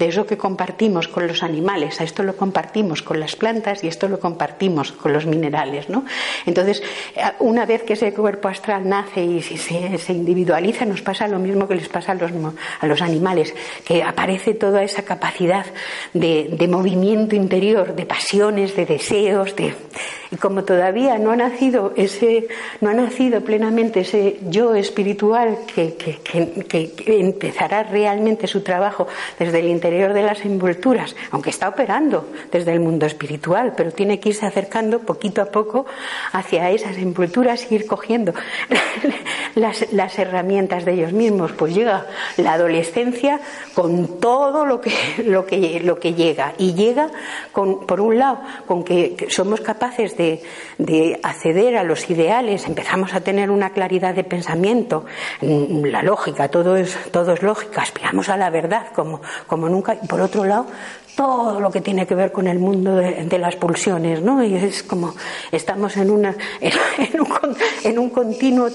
de 0.00 0.08
eso 0.08 0.24
que 0.24 0.38
compartimos 0.38 1.08
con 1.08 1.26
los 1.28 1.42
animales, 1.42 2.00
a 2.00 2.04
esto 2.04 2.22
lo 2.22 2.34
compartimos 2.34 3.02
con 3.02 3.20
las 3.20 3.36
plantas 3.36 3.84
y 3.84 3.86
esto 3.86 4.08
lo 4.08 4.18
compartimos 4.18 4.92
con 4.92 5.12
los 5.12 5.26
minerales, 5.26 5.90
¿no? 5.90 6.06
Entonces, 6.46 6.82
eh, 7.14 7.20
una 7.40 7.66
vez 7.66 7.82
que 7.82 7.92
ese 7.92 8.14
cuerpo 8.14 8.48
astral 8.48 8.88
nace 8.88 9.22
y 9.22 9.42
se, 9.42 9.98
se 9.98 10.12
individualiza, 10.14 10.86
nos 10.86 11.02
pasa 11.02 11.28
lo 11.28 11.38
mismo 11.38 11.68
que 11.68 11.74
les 11.74 11.90
pasa 11.90 12.12
a 12.12 12.86
los, 12.86 13.02
animales, 13.02 13.54
que 13.84 14.02
aparece 14.02 14.54
toda 14.54 14.82
esa 14.82 15.02
capacidad 15.02 15.66
de, 16.14 16.66
movimiento 16.66 17.36
interior, 17.36 17.94
de 17.94 18.06
pasiones, 18.06 18.74
de 18.76 18.86
deseos, 18.86 19.54
de, 19.54 19.74
y 20.30 20.36
como 20.36 20.64
todavía 20.64 21.18
no 21.18 21.30
ha 21.32 21.36
nacido 21.36 21.92
ese, 21.94 22.48
no 22.80 22.88
ha 22.88 22.94
nacido 22.94 23.42
plenamente 23.42 24.00
ese 24.00 24.38
yo 24.48 24.74
espiritual 24.74 25.58
que 25.74 25.94
empezará 27.06 27.82
realmente 27.82 28.46
su 28.46 28.62
trabajo 28.62 29.06
desde 29.38 29.58
el 29.58 29.68
interior 29.68 29.89
de 29.90 30.22
las 30.22 30.44
envolturas, 30.44 31.16
aunque 31.32 31.50
está 31.50 31.68
operando 31.68 32.28
desde 32.52 32.72
el 32.72 32.80
mundo 32.80 33.06
espiritual, 33.06 33.74
pero 33.76 33.90
tiene 33.90 34.20
que 34.20 34.30
irse 34.30 34.46
acercando 34.46 35.00
poquito 35.00 35.42
a 35.42 35.46
poco 35.46 35.86
hacia 36.32 36.70
esas 36.70 36.96
envolturas 36.96 37.66
y 37.70 37.74
ir 37.74 37.86
cogiendo 37.86 38.32
las, 39.56 40.18
herramientas 40.18 40.84
de 40.84 40.92
ellos 40.92 41.12
mismos. 41.12 41.52
Pues 41.52 41.74
llega 41.74 42.06
la 42.36 42.54
adolescencia 42.54 43.40
con 43.74 44.20
todo 44.20 44.64
lo 44.64 44.80
que, 44.80 44.92
lo 45.24 45.44
que, 45.44 45.80
lo 45.80 45.98
que 45.98 46.14
llega. 46.14 46.54
Y 46.56 46.74
llega, 46.74 47.08
con, 47.52 47.86
por 47.86 48.00
un 48.00 48.18
lado, 48.18 48.40
con 48.66 48.84
que 48.84 49.26
somos 49.28 49.60
capaces 49.60 50.16
de, 50.16 50.42
de 50.78 51.18
acceder 51.22 51.76
a 51.76 51.84
los 51.84 52.08
ideales, 52.10 52.66
empezamos 52.66 53.12
a 53.14 53.20
tener 53.20 53.50
una 53.50 53.70
claridad 53.70 54.14
de 54.14 54.24
pensamiento, 54.24 55.04
la 55.40 56.02
lógica, 56.02 56.48
todo 56.48 56.76
es, 56.76 56.96
todo 57.10 57.32
es 57.32 57.42
lógica, 57.42 57.82
aspiramos 57.82 58.28
a 58.28 58.36
la 58.36 58.50
verdad 58.50 58.88
como, 58.94 59.20
como 59.46 59.68
nunca 59.68 59.79
y 60.02 60.06
por 60.06 60.20
otro 60.20 60.44
lado 60.44 60.66
todo 61.16 61.60
lo 61.60 61.70
que 61.70 61.80
tiene 61.80 62.06
que 62.06 62.14
ver 62.14 62.32
con 62.32 62.46
el 62.46 62.58
mundo 62.58 62.96
de, 62.96 63.38
las 63.38 63.56
pulsiones, 63.56 64.22
¿no? 64.22 64.42
Y 64.42 64.54
es 64.54 64.82
como 64.82 65.14
estamos 65.52 65.96
en 65.96 66.10
una 66.10 66.34
en, 66.60 67.20
un, 67.20 67.28
en 67.84 67.98
un, 67.98 68.10
continuo 68.10 68.68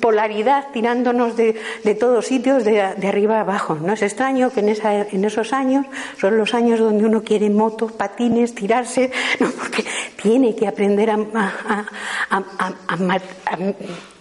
polaridad 0.00 0.66
tirándonos 0.72 1.36
de, 1.36 1.60
de 1.82 1.94
todos 1.96 2.26
sitios 2.26 2.64
de, 2.64 2.80
arriba 2.80 3.38
a 3.38 3.40
abajo. 3.40 3.74
No 3.74 3.92
es 3.92 4.02
extraño 4.02 4.50
que 4.50 4.60
en, 4.60 4.68
esa, 4.68 5.02
en 5.08 5.24
esos 5.24 5.52
años 5.52 5.86
son 6.20 6.36
los 6.36 6.54
años 6.54 6.78
donde 6.78 7.04
uno 7.04 7.22
quiere 7.22 7.50
motos, 7.50 7.90
patines, 7.90 8.54
tirarse, 8.54 9.10
¿no? 9.40 9.50
porque 9.50 9.84
tiene 10.22 10.54
que 10.54 10.68
aprender 10.68 11.10
a, 11.10 11.16
a, 11.34 12.44
a 12.88 12.96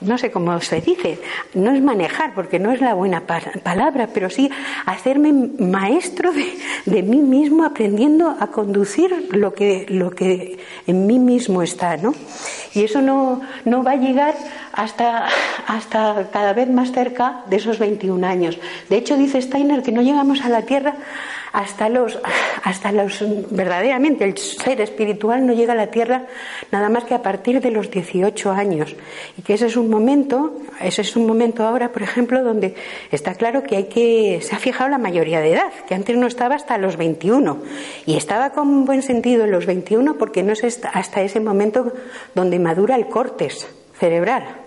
no 0.01 0.17
sé 0.17 0.31
cómo 0.31 0.59
se 0.61 0.81
dice, 0.81 1.19
no 1.53 1.71
es 1.71 1.81
manejar, 1.81 2.33
porque 2.33 2.59
no 2.59 2.71
es 2.71 2.81
la 2.81 2.93
buena 2.93 3.23
palabra, 3.25 4.09
pero 4.13 4.29
sí 4.29 4.49
hacerme 4.85 5.33
maestro 5.33 6.31
de, 6.85 7.03
mí 7.03 7.17
mismo, 7.17 7.63
aprendiendo 7.63 8.35
a 8.39 8.47
conducir 8.47 9.29
lo 9.31 9.53
que, 9.53 9.85
lo 9.89 10.11
que 10.11 10.59
en 10.87 11.05
mí 11.05 11.19
mismo 11.19 11.61
está, 11.61 11.97
¿no? 11.97 12.13
Y 12.73 12.83
eso 12.83 13.01
no, 13.01 13.41
no 13.65 13.83
va 13.83 13.91
a 13.91 13.95
llegar 13.95 14.35
hasta, 14.73 15.27
hasta 15.67 16.27
cada 16.31 16.53
vez 16.53 16.69
más 16.69 16.91
cerca 16.91 17.43
de 17.49 17.57
esos 17.57 17.79
21 17.79 18.25
años. 18.25 18.57
De 18.89 18.97
hecho, 18.97 19.17
dice 19.17 19.41
Steiner 19.41 19.83
que 19.83 19.91
no 19.91 20.01
llegamos 20.01 20.41
a 20.41 20.49
la 20.49 20.63
Tierra 20.63 20.95
hasta 21.53 21.89
los, 21.89 22.19
hasta 22.63 22.91
los, 22.91 23.23
verdaderamente, 23.51 24.23
el 24.23 24.37
ser 24.37 24.81
espiritual 24.81 25.45
no 25.45 25.53
llega 25.53 25.73
a 25.73 25.75
la 25.75 25.87
tierra 25.87 26.25
nada 26.71 26.89
más 26.89 27.03
que 27.03 27.13
a 27.13 27.21
partir 27.21 27.61
de 27.61 27.71
los 27.71 27.91
18 27.91 28.51
años. 28.51 28.95
Y 29.37 29.41
que 29.41 29.55
ese 29.55 29.67
es 29.67 29.75
un 29.75 29.89
momento, 29.89 30.57
ese 30.79 31.01
es 31.01 31.15
un 31.15 31.27
momento 31.27 31.63
ahora, 31.63 31.91
por 31.91 32.03
ejemplo, 32.03 32.43
donde 32.43 32.75
está 33.11 33.35
claro 33.35 33.63
que 33.63 33.75
hay 33.75 33.83
que, 33.85 34.39
se 34.41 34.55
ha 34.55 34.59
fijado 34.59 34.89
la 34.89 34.97
mayoría 34.97 35.41
de 35.41 35.53
edad, 35.53 35.71
que 35.87 35.95
antes 35.95 36.15
no 36.15 36.27
estaba 36.27 36.55
hasta 36.55 36.77
los 36.77 36.97
21. 36.97 37.59
Y 38.05 38.17
estaba 38.17 38.51
con 38.51 38.85
buen 38.85 39.03
sentido 39.03 39.43
en 39.43 39.51
los 39.51 39.65
21 39.65 40.17
porque 40.17 40.43
no 40.43 40.53
es 40.53 40.63
hasta 40.63 41.21
ese 41.21 41.39
momento 41.39 41.93
donde 42.35 42.59
madura 42.59 42.95
el 42.95 43.07
cortes 43.07 43.67
cerebral. 43.99 44.60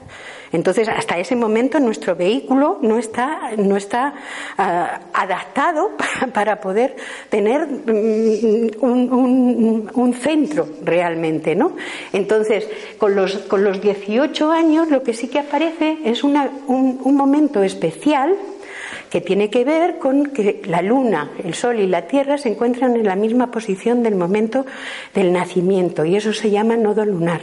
Entonces, 0.55 0.89
hasta 0.89 1.19
ese 1.19 1.35
momento 1.35 1.81
nuestro 1.81 2.15
vehículo 2.15 2.79
no 2.81 2.97
está, 2.97 3.51
no 3.57 3.77
está 3.77 4.15
ah, 4.57 5.01
adaptado 5.13 5.91
para, 6.33 6.61
poder 6.61 6.95
tener 7.29 7.67
mm, 7.67 8.71
un, 8.81 10.15
centro 10.15 10.69
realmente, 10.85 11.57
¿no? 11.57 11.73
Entonces, 12.13 12.69
con 12.99 13.17
los, 13.17 13.39
con 13.39 13.65
los 13.65 13.81
18 13.81 14.53
años 14.53 14.91
lo 14.91 15.03
que 15.03 15.13
sí 15.13 15.27
que 15.27 15.41
aparece 15.41 15.99
es 16.05 16.23
un, 16.23 16.37
un 16.69 17.17
momento 17.17 17.65
especial 17.65 18.37
que 19.11 19.21
tiene 19.21 19.51
que 19.51 19.65
ver 19.65 19.99
con 19.99 20.27
que 20.27 20.63
la 20.67 20.83
luna, 20.83 21.33
el 21.43 21.55
sol 21.55 21.81
y 21.81 21.89
la 21.89 22.07
tierra 22.07 22.39
se 22.39 22.51
encuentran 22.51 22.95
en 22.95 23.07
la 23.07 23.17
misma 23.17 23.51
posición 23.51 24.05
del 24.05 24.15
momento 24.15 24.65
del 25.15 25.33
nacimiento 25.33 26.05
y 26.05 26.15
eso 26.15 26.33
se 26.33 26.51
llama 26.51 26.77
nodo 26.77 27.05
lunar. 27.05 27.41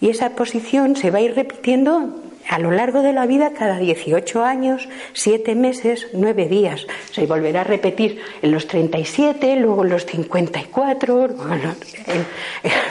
Y 0.00 0.10
esa 0.10 0.30
posición 0.30 0.96
se 0.96 1.10
va 1.10 1.18
a 1.18 1.22
ir 1.22 1.34
repitiendo 1.34 2.20
a 2.48 2.58
lo 2.58 2.70
largo 2.70 3.02
de 3.02 3.12
la 3.12 3.26
vida 3.26 3.52
cada 3.52 3.78
18 3.78 4.42
años, 4.42 4.88
7 5.12 5.54
meses, 5.54 6.08
9 6.14 6.48
días. 6.48 6.86
Se 7.12 7.26
volverá 7.26 7.60
a 7.60 7.64
repetir 7.64 8.20
en 8.40 8.52
los 8.52 8.66
37, 8.66 9.56
luego 9.56 9.84
en 9.84 9.90
los 9.90 10.06
54, 10.06 11.28
luego 11.28 11.52
en 11.52 11.62
los, 11.62 11.76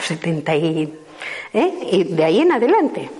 70 0.04 0.56
y, 0.56 0.94
¿eh? 1.54 1.72
y 1.90 2.04
de 2.04 2.24
ahí 2.24 2.40
en 2.40 2.52
adelante. 2.52 3.10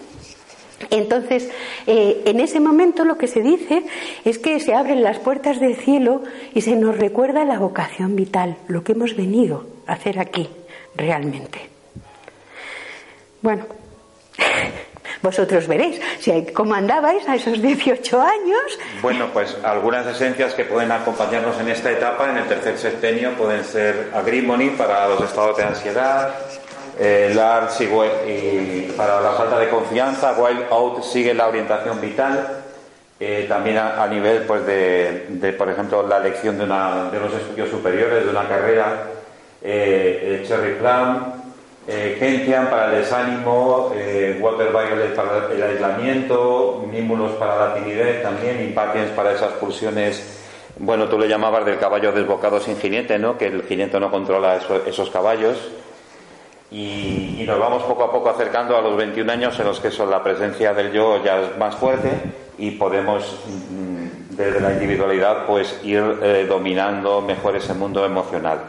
Entonces, 0.91 1.51
eh, 1.89 2.23
en 2.25 2.39
ese 2.39 2.61
momento 2.61 3.05
lo 3.05 3.19
que 3.19 3.27
se 3.27 3.43
dice 3.43 3.83
es 4.25 4.39
que 4.39 4.61
se 4.61 4.75
abren 4.75 5.03
las 5.03 5.19
puertas 5.19 5.59
del 5.59 5.75
cielo 5.75 6.23
y 6.55 6.61
se 6.61 6.77
nos 6.77 6.97
recuerda 6.97 7.45
la 7.45 7.59
vocación 7.59 8.15
vital, 8.15 8.57
lo 8.69 8.85
que 8.85 8.93
hemos 8.93 9.17
venido 9.17 9.67
a 9.87 9.95
hacer 9.95 10.21
aquí, 10.21 10.49
realmente. 10.95 11.59
Bueno, 13.43 13.67
vosotros 15.23 15.67
veréis 15.67 16.01
si, 16.21 16.47
cómo 16.53 16.75
andabais 16.75 17.29
a 17.29 17.37
esos 17.37 17.61
18 17.61 18.21
años. 18.21 18.79
Bueno, 19.03 19.29
pues 19.33 19.57
algunas 19.63 20.07
esencias 20.07 20.55
que 20.55 20.65
pueden 20.65 20.93
acompañarnos 20.93 21.59
en 21.61 21.69
esta 21.69 21.91
etapa, 21.91 22.31
en 22.31 22.39
el 22.39 22.47
tercer 22.47 22.79
septenio, 22.79 23.33
pueden 23.33 23.65
ser 23.65 24.11
agrimony 24.15 24.71
para 24.71 25.09
los 25.09 25.21
estados 25.21 25.57
de 25.57 25.65
ansiedad, 25.65 26.35
eh, 26.99 27.33
Lars 27.35 27.81
y, 27.81 28.93
para 28.97 29.21
la 29.21 29.33
falta 29.33 29.59
de 29.59 29.69
confianza, 29.69 30.33
Wild 30.33 30.67
Out 30.71 31.05
sigue 31.05 31.35
la 31.35 31.49
orientación 31.49 32.01
vital. 32.01 32.65
Eh, 33.21 33.47
también 33.49 33.79
a, 33.79 34.07
nivel 34.07 34.43
pues 34.43 34.65
de, 34.65 35.53
por 35.59 35.69
ejemplo 35.69 36.07
la 36.07 36.19
elección 36.19 36.57
de, 36.57 36.63
una, 36.63 37.11
de 37.11 37.19
unos 37.19 37.35
estudios 37.35 37.69
superiores 37.69 38.25
de 38.25 38.31
una 38.31 38.47
carrera 38.47 39.09
eh, 39.61 40.45
Cherry 40.47 40.75
Plum 40.75 41.38
eh, 41.89 42.17
Gentian 42.21 42.71
para 42.71 42.93
el 42.93 43.01
desánimo, 43.01 43.93
eh, 43.97 44.39
Water 44.41 44.69
Violet 44.69 45.15
para 45.17 45.49
el 45.53 45.63
aislamiento, 45.63 46.85
Nímulos 46.93 47.33
para 47.33 47.57
la 47.57 47.75
timidez 47.75 48.23
también, 48.23 48.63
Impatiens 48.63 49.11
para 49.11 49.33
esas 49.33 49.53
pulsiones 49.55 50.39
bueno, 50.81 51.09
tú 51.09 51.19
le 51.19 51.29
llamabas 51.29 51.65
del 51.65 51.79
caballo 51.79 52.13
desbocado 52.13 52.61
sin 52.61 52.79
jinete, 52.79 53.19
¿no? 53.19 53.37
Que 53.37 53.47
el 53.47 53.63
jinete 53.65 53.99
no 53.99 54.11
controla 54.11 54.61
esos 54.87 55.11
caballos. 55.11 55.57
Y, 56.71 57.45
nos 57.47 57.59
vamos 57.59 57.83
poco 57.83 58.05
a 58.05 58.13
poco 58.13 58.29
acercando 58.29 58.77
a 58.77 58.83
los 58.83 58.97
21 58.97 59.33
años 59.33 59.59
en 59.59 59.67
los 59.67 59.81
que 59.81 59.91
la 60.05 60.23
presencia 60.23 60.75
del 60.75 60.93
yo 60.93 61.25
ya 61.25 61.41
es 61.41 61.59
más 61.59 61.75
fuerte 61.77 62.11
y 62.59 62.73
podemos 62.73 63.41
mm, 63.49 64.37
desde 64.37 64.61
la 64.61 64.73
individualidad 64.73 65.47
pues 65.47 65.81
ir 65.83 66.03
eh, 66.23 66.47
dominando 66.47 67.23
mejor 67.23 67.57
ese 67.57 67.73
mundo 67.75 68.05
emocional. 68.05 68.61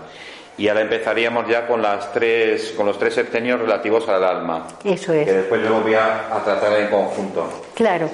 Y 0.59 0.67
ahora 0.67 0.81
empezaríamos 0.81 1.47
ya 1.47 1.65
con 1.65 1.81
las 1.81 2.11
tres, 2.11 2.73
con 2.75 2.85
los 2.85 2.99
tres 2.99 3.13
septenios 3.13 3.61
relativos 3.61 4.09
al 4.09 4.21
alma. 4.21 4.67
Eso 4.83 5.13
es. 5.13 5.25
Que 5.25 5.31
después 5.31 5.63
yo 5.63 5.69
lo 5.69 5.79
voy 5.79 5.93
a, 5.93 6.29
tratar 6.43 6.77
en 6.81 6.89
conjunto. 6.89 7.49
Claro. 7.73 8.09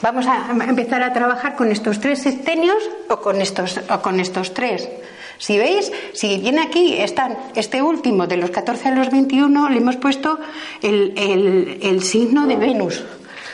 Vamos 0.00 0.26
a 0.26 0.46
empezar 0.66 1.02
a 1.02 1.12
trabajar 1.12 1.56
con 1.56 1.70
estos 1.70 2.00
tres 2.00 2.22
septenios 2.22 2.78
o 3.10 3.20
con 3.20 3.42
estos, 3.42 3.78
o 3.90 4.00
con 4.00 4.18
estos 4.18 4.54
tres. 4.54 4.88
Si 5.36 5.58
veis, 5.58 5.92
si 6.14 6.38
viene 6.38 6.62
aquí, 6.62 6.98
están 6.98 7.36
este 7.54 7.82
último, 7.82 8.26
de 8.26 8.38
los 8.38 8.50
14 8.50 8.88
a 8.88 8.94
los 8.94 9.10
21, 9.10 9.68
le 9.68 9.76
hemos 9.76 9.96
puesto 9.96 10.38
el, 10.82 11.12
el, 11.18 11.80
el 11.82 12.02
signo 12.02 12.46
de 12.46 12.56
Venus, 12.56 13.04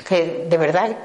que 0.08 0.46
de 0.48 0.56
verdad 0.56 0.96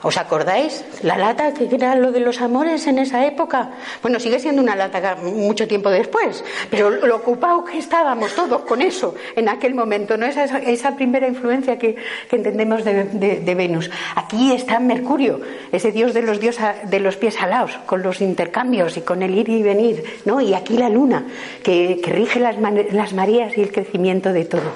¿Os 0.00 0.16
acordáis? 0.16 0.84
La 1.02 1.18
lata 1.18 1.52
que 1.54 1.68
era 1.74 1.96
lo 1.96 2.12
de 2.12 2.20
los 2.20 2.40
amores 2.40 2.86
en 2.86 2.98
esa 2.98 3.26
época. 3.26 3.70
Bueno, 4.00 4.20
sigue 4.20 4.38
siendo 4.38 4.62
una 4.62 4.76
lata 4.76 5.16
mucho 5.16 5.66
tiempo 5.66 5.90
después, 5.90 6.44
pero 6.70 6.90
lo 6.90 7.16
ocupado 7.16 7.64
que 7.64 7.78
estábamos 7.78 8.32
todos 8.34 8.62
con 8.62 8.80
eso 8.80 9.16
en 9.34 9.48
aquel 9.48 9.74
momento, 9.74 10.16
¿no? 10.16 10.26
Esa, 10.26 10.44
esa 10.58 10.94
primera 10.94 11.26
influencia 11.26 11.78
que, 11.78 11.96
entendemos 12.30 12.84
de, 12.84 13.54
Venus. 13.56 13.90
Aquí 14.14 14.52
está 14.52 14.78
Mercurio, 14.78 15.40
ese 15.72 15.90
dios 15.90 16.14
de 16.14 16.22
los, 16.22 16.38
dios 16.38 16.58
de 16.84 17.00
los 17.00 17.16
pies 17.16 17.40
alados, 17.40 17.72
con 17.86 18.02
los 18.02 18.20
intercambios 18.20 18.96
y 18.96 19.00
con 19.00 19.22
el 19.22 19.34
ir 19.34 19.48
y 19.48 19.62
venir, 19.64 20.04
¿no? 20.24 20.40
Y 20.40 20.54
aquí 20.54 20.76
la 20.76 20.88
luna, 20.88 21.26
que, 21.64 22.00
rige 22.04 22.38
las, 22.38 22.56
las 22.92 23.12
mareas 23.14 23.58
y 23.58 23.62
el 23.62 23.72
crecimiento 23.72 24.32
de 24.32 24.44
todo. 24.44 24.70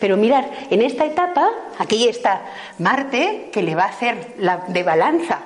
Pero 0.00 0.16
mirar, 0.16 0.50
en 0.70 0.80
esta 0.80 1.04
etapa, 1.04 1.50
aquí 1.78 2.08
está 2.08 2.42
Marte, 2.78 3.50
que 3.52 3.62
le 3.62 3.74
va 3.74 3.84
a 3.84 3.88
hacer 3.88 4.16
la 4.38 4.61
de 4.68 4.82
balanza 4.82 5.40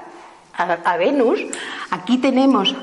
a, 0.55 0.97
Venus, 0.97 1.41
aquí 1.91 2.19
tenemos 2.19 2.75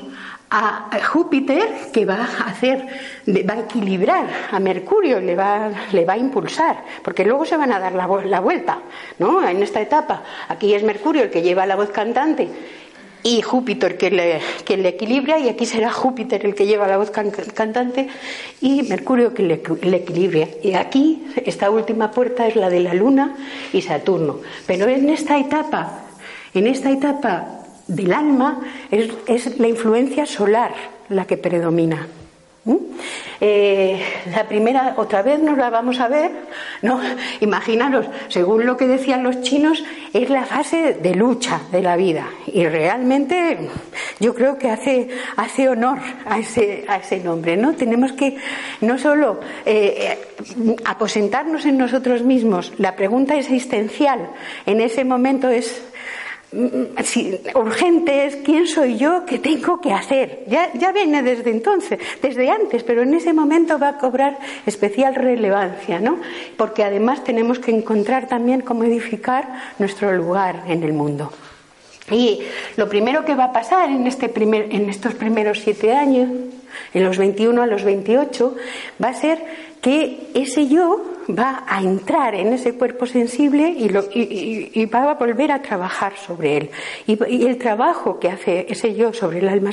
a 0.50 0.88
Júpiter 1.04 1.90
que 1.92 2.04
va 2.04 2.28
a 2.38 2.50
hacer, 2.50 2.86
va 3.26 3.54
a 3.54 3.60
equilibrar 3.60 4.26
a 4.52 4.60
Mercurio, 4.60 5.20
le 5.20 5.34
va, 5.34 5.70
le 5.90 6.04
va 6.04 6.12
a 6.12 6.18
impulsar, 6.18 6.84
porque 7.02 7.24
luego 7.24 7.44
se 7.44 7.56
van 7.56 7.72
a 7.72 7.80
dar 7.80 7.94
la, 7.94 8.06
la, 8.06 8.40
vuelta, 8.40 8.78
¿no? 9.18 9.46
En 9.46 9.62
esta 9.62 9.80
etapa, 9.80 10.22
aquí 10.48 10.72
es 10.74 10.84
Mercurio 10.84 11.24
el 11.24 11.30
que 11.30 11.42
lleva 11.42 11.66
la 11.66 11.74
voz 11.74 11.90
cantante 11.90 12.48
y 13.24 13.40
Júpiter 13.40 13.96
que 13.96 14.10
le, 14.10 14.40
que 14.64 14.76
le 14.76 14.90
equilibra, 14.90 15.38
y 15.38 15.48
aquí 15.48 15.66
será 15.66 15.90
Júpiter 15.90 16.44
el 16.44 16.54
que 16.54 16.66
lleva 16.66 16.86
la 16.86 16.98
voz 16.98 17.10
cantante 17.10 18.08
y 18.60 18.82
Mercurio 18.82 19.32
que 19.32 19.42
le, 19.42 19.62
le 19.82 19.96
equilibre. 19.96 20.58
Y 20.62 20.74
aquí, 20.74 21.26
esta 21.44 21.70
última 21.70 22.10
puerta 22.10 22.46
es 22.46 22.54
la 22.54 22.68
de 22.68 22.80
la 22.80 22.92
Luna 22.92 23.34
y 23.72 23.80
Saturno. 23.80 24.40
Pero 24.66 24.86
en 24.88 25.08
esta 25.08 25.38
etapa 25.38 26.03
en 26.54 26.66
esta 26.66 26.90
etapa 26.90 27.64
del 27.86 28.12
alma 28.12 28.60
es, 28.90 29.58
la 29.58 29.68
influencia 29.68 30.26
solar 30.26 30.72
la 31.08 31.26
que 31.26 31.36
predomina. 31.36 32.06
Eh, 33.40 34.00
la 34.34 34.48
primera, 34.48 34.94
otra 34.96 35.20
vez 35.20 35.38
nos 35.38 35.58
la 35.58 35.68
vamos 35.68 36.00
a 36.00 36.08
ver, 36.08 36.30
¿no? 36.80 36.98
Imaginaros, 37.40 38.06
según 38.28 38.64
lo 38.64 38.78
que 38.78 38.86
decían 38.86 39.22
los 39.22 39.42
chinos, 39.42 39.84
es 40.14 40.30
la 40.30 40.44
fase 40.44 40.94
de 40.94 41.14
lucha 41.14 41.60
de 41.70 41.82
la 41.82 41.96
vida. 41.96 42.26
Y 42.46 42.66
realmente 42.66 43.68
yo 44.18 44.34
creo 44.34 44.56
que 44.56 44.70
hace, 44.70 45.08
hace 45.36 45.68
honor 45.68 45.98
a 46.24 46.38
ese, 46.38 46.86
a 46.88 46.96
ese 46.96 47.18
nombre, 47.20 47.58
¿no? 47.58 47.74
Tenemos 47.74 48.12
que 48.12 48.38
no 48.80 48.96
solo 48.96 49.40
eh, 49.66 50.16
aposentarnos 50.86 51.66
en 51.66 51.76
nosotros 51.76 52.22
mismos, 52.22 52.72
la 52.78 52.96
pregunta 52.96 53.36
existencial 53.36 54.30
en 54.64 54.80
ese 54.80 55.04
momento 55.04 55.50
es 55.50 55.82
si, 57.02 57.40
urgente 57.54 58.26
es 58.26 58.36
quién 58.36 58.66
soy 58.66 58.96
yo, 58.96 59.24
qué 59.26 59.38
tengo 59.38 59.80
que 59.80 59.92
hacer. 59.92 60.44
Ya, 60.48 60.72
ya 60.74 60.92
viene 60.92 61.22
desde 61.22 61.50
entonces, 61.50 61.98
desde 62.22 62.50
antes, 62.50 62.82
pero 62.82 63.02
en 63.02 63.14
ese 63.14 63.32
momento 63.32 63.78
va 63.78 63.88
a 63.90 63.98
cobrar 63.98 64.38
especial 64.66 65.14
relevancia, 65.14 66.00
¿no? 66.00 66.18
Porque 66.56 66.84
además 66.84 67.24
tenemos 67.24 67.58
que 67.58 67.70
encontrar 67.70 68.28
también 68.28 68.60
cómo 68.60 68.84
edificar 68.84 69.48
nuestro 69.78 70.12
lugar 70.12 70.64
en 70.68 70.82
el 70.82 70.92
mundo. 70.92 71.32
Y 72.10 72.40
lo 72.76 72.88
primero 72.88 73.24
que 73.24 73.34
va 73.34 73.44
a 73.44 73.52
pasar 73.52 73.90
en, 73.90 74.06
este 74.06 74.28
primer, 74.28 74.68
en 74.70 74.90
estos 74.90 75.14
primeros 75.14 75.60
siete 75.60 75.92
años, 75.92 76.28
en 76.92 77.04
los 77.04 77.16
21 77.16 77.62
a 77.62 77.66
los 77.66 77.82
28, 77.82 78.56
va 79.02 79.08
a 79.08 79.14
ser 79.14 79.38
que 79.84 80.30
ese 80.32 80.66
yo 80.66 80.98
va 81.28 81.62
a 81.68 81.82
entrar 81.82 82.34
en 82.34 82.54
ese 82.54 82.72
cuerpo 82.72 83.04
sensible 83.04 83.68
y, 83.68 84.86
va 84.86 85.10
a 85.10 85.14
volver 85.14 85.52
a 85.52 85.60
trabajar 85.60 86.16
sobre 86.16 86.56
él. 86.56 86.70
Y, 87.06 87.44
el 87.44 87.58
trabajo 87.58 88.18
que 88.18 88.30
hace 88.30 88.64
ese 88.70 88.94
yo 88.94 89.12
sobre 89.12 89.40
el 89.40 89.48
alma, 89.48 89.72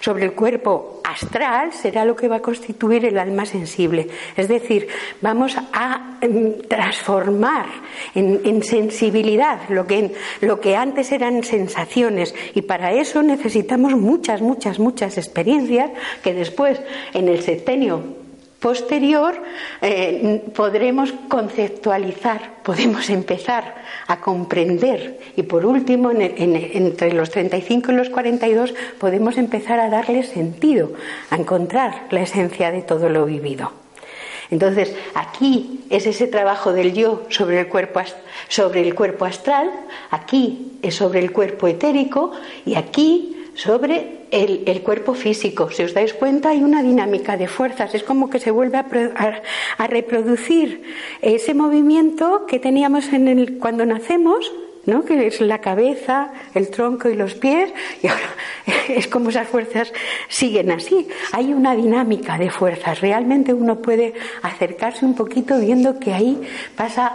sobre 0.00 0.24
el 0.24 0.32
cuerpo 0.32 1.00
astral, 1.04 1.72
será 1.72 2.04
lo 2.04 2.16
que 2.16 2.26
va 2.26 2.36
a 2.36 2.42
constituir 2.42 3.04
el 3.04 3.20
alma 3.20 3.46
sensible. 3.46 4.08
Es 4.36 4.48
decir, 4.48 4.88
vamos 5.20 5.56
a 5.72 6.18
mm, 6.20 6.66
transformar 6.66 7.66
en, 8.16 8.64
sensibilidad 8.64 9.68
lo 9.68 9.86
que, 9.86 10.12
lo 10.40 10.58
que 10.58 10.74
antes 10.74 11.12
eran 11.12 11.44
sensaciones. 11.44 12.34
Y 12.56 12.62
para 12.62 12.94
eso 12.94 13.22
necesitamos 13.22 13.92
muchas, 13.92 14.42
muchas, 14.42 14.80
muchas 14.80 15.18
experiencias 15.18 15.92
que 16.24 16.34
después, 16.34 16.80
en 17.14 17.28
el 17.28 17.42
septenio 17.42 18.21
posterior 18.62 19.34
eh, 19.82 20.40
podremos 20.54 21.12
conceptualizar, 21.28 22.62
podemos 22.62 23.10
empezar 23.10 23.74
a 24.06 24.20
comprender 24.20 25.18
y 25.36 25.42
por 25.42 25.66
último 25.66 26.12
entre 26.12 27.12
los 27.12 27.30
35 27.30 27.90
y 27.90 27.94
los 27.96 28.08
42 28.08 28.72
podemos 28.98 29.36
empezar 29.36 29.80
a 29.80 29.90
darle 29.90 30.22
sentido, 30.22 30.92
a 31.30 31.36
encontrar 31.36 32.06
la 32.10 32.22
esencia 32.22 32.70
de 32.70 32.82
todo 32.82 33.08
lo 33.08 33.26
vivido. 33.26 33.72
Entonces, 34.50 34.94
aquí 35.14 35.80
es 35.90 36.06
ese 36.06 36.28
trabajo 36.28 36.72
del 36.72 36.92
yo 36.92 37.22
sobre 37.30 37.60
el 37.60 37.68
cuerpo, 37.68 38.00
sobre 38.48 38.82
el 38.82 38.94
cuerpo 38.94 39.24
astral, 39.24 39.70
aquí 40.10 40.78
es 40.82 40.94
sobre 40.94 41.18
el 41.18 41.32
cuerpo 41.32 41.66
etérico 41.66 42.32
y 42.64 42.76
aquí 42.76 43.48
sobre 43.54 44.21
el, 44.32 44.82
cuerpo 44.82 45.14
físico. 45.14 45.70
Si 45.70 45.84
os 45.84 45.94
dais 45.94 46.14
cuenta, 46.14 46.50
hay 46.50 46.62
una 46.62 46.82
dinámica 46.82 47.36
de 47.36 47.46
fuerzas. 47.46 47.94
Es 47.94 48.02
como 48.02 48.30
que 48.30 48.40
se 48.40 48.50
vuelve 48.50 48.78
a, 48.78 49.86
reproducir 49.86 50.82
ese 51.20 51.54
movimiento 51.54 52.46
que 52.46 52.58
teníamos 52.58 53.12
en 53.12 53.28
el, 53.28 53.58
cuando 53.58 53.84
nacemos, 53.84 54.50
¿no? 54.86 55.04
que 55.04 55.26
es 55.26 55.40
la 55.40 55.60
cabeza, 55.60 56.32
el 56.54 56.70
tronco 56.70 57.08
y 57.08 57.14
los 57.14 57.34
pies, 57.34 57.72
y 58.02 58.08
ahora 58.08 58.34
es 58.88 59.06
como 59.06 59.30
esas 59.30 59.48
fuerzas 59.48 59.92
siguen 60.28 60.70
así. 60.70 61.08
Hay 61.32 61.52
una 61.52 61.74
dinámica 61.74 62.38
de 62.38 62.50
fuerzas. 62.50 63.00
Realmente 63.00 63.54
uno 63.54 63.80
puede 63.80 64.14
acercarse 64.42 65.04
un 65.04 65.14
poquito 65.14 65.58
viendo 65.58 65.98
que 65.98 66.12
ahí 66.12 66.40
pasa, 66.76 67.12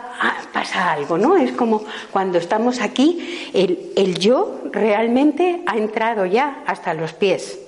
pasa 0.53 0.93
algo, 0.93 1.17
¿no? 1.17 1.37
Es 1.37 1.51
como 1.51 1.83
cuando 2.11 2.37
estamos 2.37 2.81
aquí, 2.81 3.49
el, 3.53 3.91
el 3.95 4.17
yo 4.17 4.61
realmente 4.71 5.61
ha 5.65 5.77
entrado 5.77 6.25
ya 6.25 6.63
hasta 6.65 6.93
los 6.93 7.13
pies. 7.13 7.59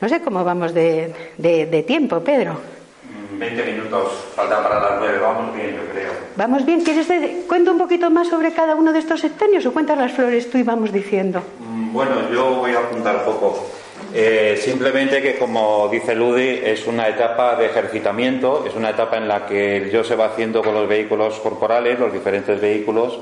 No 0.00 0.08
sé 0.08 0.20
cómo 0.20 0.44
vamos 0.44 0.74
de, 0.74 1.14
de 1.38 1.82
tiempo, 1.86 2.20
Pedro. 2.20 2.75
20 3.32 3.64
minutos 3.64 4.12
faltan 4.34 4.62
para 4.62 4.80
las 4.80 5.00
9, 5.00 5.18
vamos 5.18 5.54
bien, 5.54 5.76
yo 5.76 5.92
creo. 5.92 6.12
Vamos 6.36 6.64
bien, 6.64 6.82
¿quieres 6.82 7.08
de... 7.08 7.44
cuento 7.48 7.72
un 7.72 7.78
poquito 7.78 8.10
más 8.10 8.28
sobre 8.28 8.52
cada 8.52 8.74
uno 8.74 8.92
de 8.92 8.98
estos 8.98 9.20
sectenios 9.20 9.66
o 9.66 9.72
cuentas 9.72 9.98
las 9.98 10.12
flores 10.12 10.50
tú 10.50 10.58
y 10.58 10.62
vamos 10.62 10.92
diciendo? 10.92 11.42
Mm, 11.60 11.92
bueno, 11.92 12.12
yo 12.32 12.56
voy 12.56 12.72
a 12.72 12.78
apuntar 12.78 13.24
poco. 13.24 13.66
Eh, 14.14 14.58
simplemente 14.62 15.20
que, 15.20 15.36
como 15.36 15.88
dice 15.90 16.14
Ludi, 16.14 16.60
es 16.62 16.86
una 16.86 17.08
etapa 17.08 17.56
de 17.56 17.66
ejercitamiento, 17.66 18.64
es 18.66 18.74
una 18.74 18.90
etapa 18.90 19.16
en 19.16 19.28
la 19.28 19.46
que 19.46 19.76
el 19.76 19.90
yo 19.90 20.04
se 20.04 20.16
va 20.16 20.26
haciendo 20.26 20.62
con 20.62 20.74
los 20.74 20.88
vehículos 20.88 21.38
corporales, 21.40 21.98
los 21.98 22.12
diferentes 22.12 22.60
vehículos, 22.60 23.18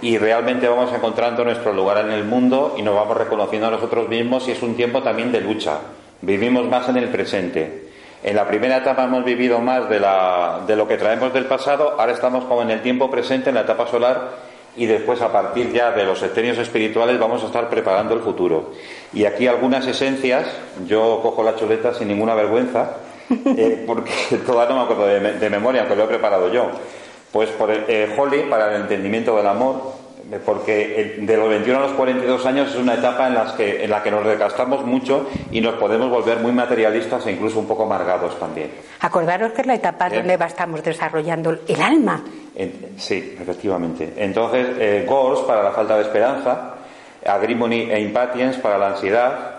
y 0.00 0.18
realmente 0.18 0.68
vamos 0.68 0.92
encontrando 0.92 1.44
nuestro 1.44 1.72
lugar 1.72 2.04
en 2.04 2.12
el 2.12 2.24
mundo 2.24 2.74
y 2.78 2.82
nos 2.82 2.94
vamos 2.94 3.16
reconociendo 3.16 3.68
a 3.68 3.70
nosotros 3.70 4.08
mismos 4.08 4.48
y 4.48 4.52
es 4.52 4.62
un 4.62 4.76
tiempo 4.76 5.02
también 5.02 5.32
de 5.32 5.40
lucha. 5.40 5.78
Vivimos 6.20 6.66
más 6.66 6.88
en 6.88 6.96
el 6.96 7.08
presente. 7.08 7.87
En 8.22 8.34
la 8.34 8.46
primera 8.48 8.78
etapa 8.78 9.04
hemos 9.04 9.24
vivido 9.24 9.60
más 9.60 9.88
de, 9.88 10.00
la, 10.00 10.60
de 10.66 10.74
lo 10.74 10.88
que 10.88 10.96
traemos 10.96 11.32
del 11.32 11.46
pasado, 11.46 11.96
ahora 11.98 12.12
estamos 12.12 12.44
como 12.44 12.62
en 12.62 12.70
el 12.70 12.82
tiempo 12.82 13.10
presente, 13.10 13.50
en 13.50 13.54
la 13.54 13.60
etapa 13.60 13.86
solar, 13.86 14.30
y 14.76 14.86
después 14.86 15.20
a 15.22 15.32
partir 15.32 15.72
ya 15.72 15.92
de 15.92 16.04
los 16.04 16.22
escenios 16.22 16.58
espirituales 16.58 17.18
vamos 17.18 17.42
a 17.42 17.46
estar 17.46 17.68
preparando 17.68 18.14
el 18.14 18.20
futuro. 18.20 18.72
Y 19.12 19.24
aquí 19.24 19.46
algunas 19.46 19.86
esencias, 19.86 20.46
yo 20.86 21.20
cojo 21.22 21.42
la 21.42 21.56
chuleta 21.56 21.94
sin 21.94 22.08
ninguna 22.08 22.34
vergüenza, 22.34 22.96
eh, 23.30 23.84
porque 23.86 24.12
todavía 24.46 24.74
no 24.74 24.80
me 24.80 24.92
acuerdo 24.92 25.06
de, 25.06 25.50
memoria, 25.50 25.82
aunque 25.82 25.96
lo 25.96 26.04
he 26.04 26.08
preparado 26.08 26.52
yo. 26.52 26.70
Pues 27.32 27.50
por 27.50 27.70
el, 27.70 27.84
eh, 27.88 28.14
Holly, 28.16 28.44
para 28.48 28.74
el 28.74 28.82
entendimiento 28.82 29.36
del 29.36 29.46
amor, 29.46 29.92
porque 30.44 31.16
de 31.20 31.36
los 31.36 31.48
21 31.48 31.78
a 31.78 31.82
los 31.82 31.92
42 31.92 32.46
años 32.46 32.70
es 32.70 32.76
una 32.76 32.94
etapa 32.94 33.28
en, 33.28 33.34
las 33.34 33.52
que, 33.52 33.82
en 33.82 33.90
la 33.90 34.02
que 34.02 34.10
nos 34.10 34.24
desgastamos 34.26 34.84
mucho 34.84 35.26
y 35.50 35.60
nos 35.60 35.74
podemos 35.76 36.10
volver 36.10 36.38
muy 36.40 36.52
materialistas 36.52 37.26
e 37.26 37.32
incluso 37.32 37.58
un 37.58 37.66
poco 37.66 37.84
amargados 37.84 38.38
también. 38.38 38.70
Acordaros 39.00 39.52
que 39.52 39.62
es 39.62 39.66
la 39.66 39.74
etapa 39.74 40.10
donde 40.10 40.34
estamos 40.34 40.82
desarrollando 40.82 41.58
el 41.66 41.80
alma. 41.80 42.22
sí, 42.96 43.36
efectivamente. 43.40 44.12
Entonces, 44.16 44.66
eh, 44.78 45.06
Gors 45.08 45.40
para 45.40 45.62
la 45.62 45.70
falta 45.70 45.96
de 45.96 46.02
esperanza, 46.02 46.74
Agrimony 47.24 47.90
e 47.90 48.00
Impatience 48.00 48.60
para 48.60 48.76
la 48.76 48.88
ansiedad, 48.88 49.58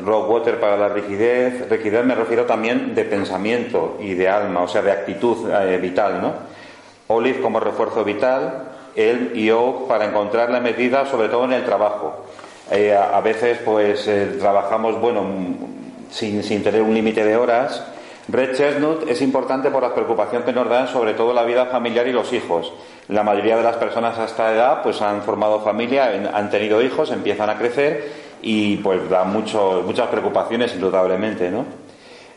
Rock 0.00 0.30
Water 0.30 0.60
para 0.60 0.76
la 0.76 0.88
rigidez. 0.88 1.68
Rigidez 1.68 2.04
me 2.04 2.14
refiero 2.14 2.44
también 2.44 2.94
de 2.94 3.04
pensamiento 3.04 3.96
y 4.00 4.14
de 4.14 4.28
alma, 4.28 4.62
o 4.62 4.68
sea, 4.68 4.82
de 4.82 4.92
actitud 4.92 5.50
eh, 5.50 5.78
vital, 5.78 6.20
¿no? 6.20 6.32
Olive 7.08 7.40
como 7.40 7.60
refuerzo 7.60 8.02
vital, 8.02 8.73
él 8.96 9.32
y 9.34 9.46
yo 9.46 9.86
para 9.88 10.04
encontrar 10.06 10.50
la 10.50 10.60
medida, 10.60 11.06
sobre 11.06 11.28
todo 11.28 11.44
en 11.44 11.52
el 11.52 11.64
trabajo. 11.64 12.24
Eh, 12.70 12.94
a, 12.96 13.20
veces, 13.20 13.58
pues, 13.64 14.06
eh, 14.08 14.36
trabajamos, 14.38 15.00
bueno, 15.00 15.22
sin, 16.10 16.42
sin 16.42 16.62
tener 16.62 16.82
un 16.82 16.94
límite 16.94 17.24
de 17.24 17.36
horas. 17.36 17.84
Red 18.26 18.56
Chestnut 18.56 19.08
es 19.08 19.20
importante 19.20 19.70
por 19.70 19.82
la 19.82 19.94
preocupación 19.94 20.44
que 20.44 20.52
nos 20.52 20.68
dan, 20.68 20.88
sobre 20.88 21.12
todo 21.12 21.34
la 21.34 21.44
vida 21.44 21.66
familiar 21.66 22.06
y 22.08 22.12
los 22.12 22.32
hijos. 22.32 22.72
La 23.08 23.22
mayoría 23.22 23.58
de 23.58 23.62
las 23.62 23.76
personas 23.76 24.18
a 24.18 24.24
esta 24.24 24.52
edad, 24.52 24.82
pues, 24.82 25.02
han 25.02 25.22
formado 25.22 25.60
familia, 25.60 26.10
han 26.32 26.50
tenido 26.50 26.80
hijos, 26.80 27.10
empiezan 27.10 27.50
a 27.50 27.58
crecer 27.58 28.10
y, 28.40 28.76
pues, 28.78 29.10
da 29.10 29.24
mucho, 29.24 29.82
muchas 29.84 30.08
preocupaciones, 30.08 30.74
indudablemente, 30.74 31.50
¿no? 31.50 31.83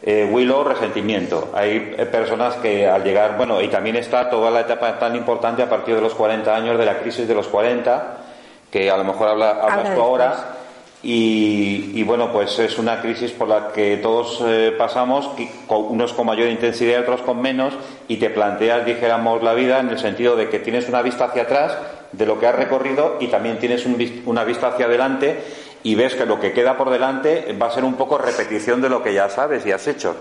Eh, 0.10 0.24
Willow, 0.24 0.64
resentimiento. 0.64 1.49
Hay 1.53 1.95
eh, 1.97 2.05
personas 2.05 2.55
que 2.55 2.88
al 2.88 3.03
llegar, 3.03 3.36
bueno, 3.36 3.62
y 3.62 3.68
también 3.68 3.97
está 3.97 4.30
toda 4.30 4.49
la 4.49 4.62
etapa 4.62 4.97
tan 4.97 5.18
importante 5.18 5.62
a 5.62 5.68
partir 5.68 5.95
de 5.95 6.01
los 6.01 6.16
40 6.16 6.55
años, 6.55 6.80
de 6.80 6.86
la 6.86 6.99
crisis 6.99 7.28
de 7.28 7.36
los 7.36 7.49
40, 7.49 8.16
que 8.72 8.89
a 8.89 8.95
lo 8.95 9.03
mejor 9.03 9.28
habla, 9.28 9.60
hablas 9.62 9.93
tú 9.93 10.01
ahora. 10.01 10.45
Y, 11.03 12.01
bueno, 12.03 12.32
pues 12.32 12.58
es 12.58 12.80
una 12.80 13.01
crisis 13.01 13.32
por 13.32 13.49
la 13.49 13.74
que 13.74 13.97
todos 13.97 14.41
eh, 14.47 14.74
pasamos, 14.78 15.30
unos 15.68 16.14
con 16.14 16.26
mayor 16.26 16.47
intensidad 16.47 16.99
y 16.99 17.01
otros 17.01 17.22
con 17.22 17.41
menos, 17.41 17.74
y 18.08 18.16
te 18.16 18.30
planteas, 18.30 18.86
dijéramos, 18.86 19.43
la 19.43 19.55
vida 19.55 19.82
en 19.82 19.89
el 19.89 19.99
sentido 19.99 20.38
de 20.38 20.47
que 20.47 20.60
tienes 20.60 20.88
una 20.88 21.01
vista 21.01 21.26
hacia 21.26 21.41
atrás 21.41 21.78
de 22.14 22.26
lo 22.26 22.39
que 22.39 22.47
has 22.47 22.55
recorrido 22.55 23.18
y 23.20 23.28
también 23.28 23.60
tienes 23.60 23.86
una 24.26 24.45
vista 24.45 24.68
hacia 24.68 24.86
adelante 24.86 25.43
y 25.88 25.95
ves 25.95 26.15
que 26.15 26.25
lo 26.25 26.38
que 26.38 26.51
queda 26.51 26.75
por 26.75 26.89
delante 26.89 27.55
va 27.59 27.67
a 27.67 27.71
ser 27.71 27.85
un 27.85 27.93
poco 27.93 28.17
repetición 28.17 28.81
de 28.81 28.89
lo 28.89 29.01
que 29.01 29.13
ya 29.13 29.29
sabes 29.29 29.65
y 29.65 29.71
has 29.71 29.88
hecho. 29.88 30.17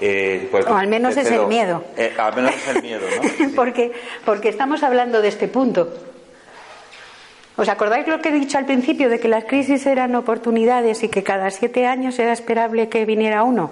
Eh, 0.00 0.48
pues, 0.50 0.66
o 0.66 0.74
al 0.74 0.88
menos 0.88 1.16
es 1.16 1.30
el 1.30 1.46
miedo. 1.46 1.84
Eh, 1.96 2.12
al 2.18 2.34
menos 2.34 2.56
es 2.56 2.74
el 2.74 2.82
miedo, 2.82 3.06
¿no? 3.06 3.50
porque, 3.54 3.92
porque 4.24 4.48
estamos 4.48 4.82
hablando 4.82 5.22
de 5.22 5.28
este 5.28 5.46
punto. 5.46 5.94
¿Os 7.56 7.68
acordáis 7.68 8.08
lo 8.08 8.20
que 8.20 8.30
he 8.30 8.32
dicho 8.32 8.58
al 8.58 8.66
principio 8.66 9.08
de 9.08 9.20
que 9.20 9.28
las 9.28 9.44
crisis 9.44 9.86
eran 9.86 10.16
oportunidades 10.16 11.04
y 11.04 11.08
que 11.08 11.22
cada 11.22 11.50
siete 11.52 11.86
años 11.86 12.18
era 12.18 12.32
esperable 12.32 12.88
que 12.88 13.04
viniera 13.04 13.44
uno? 13.44 13.70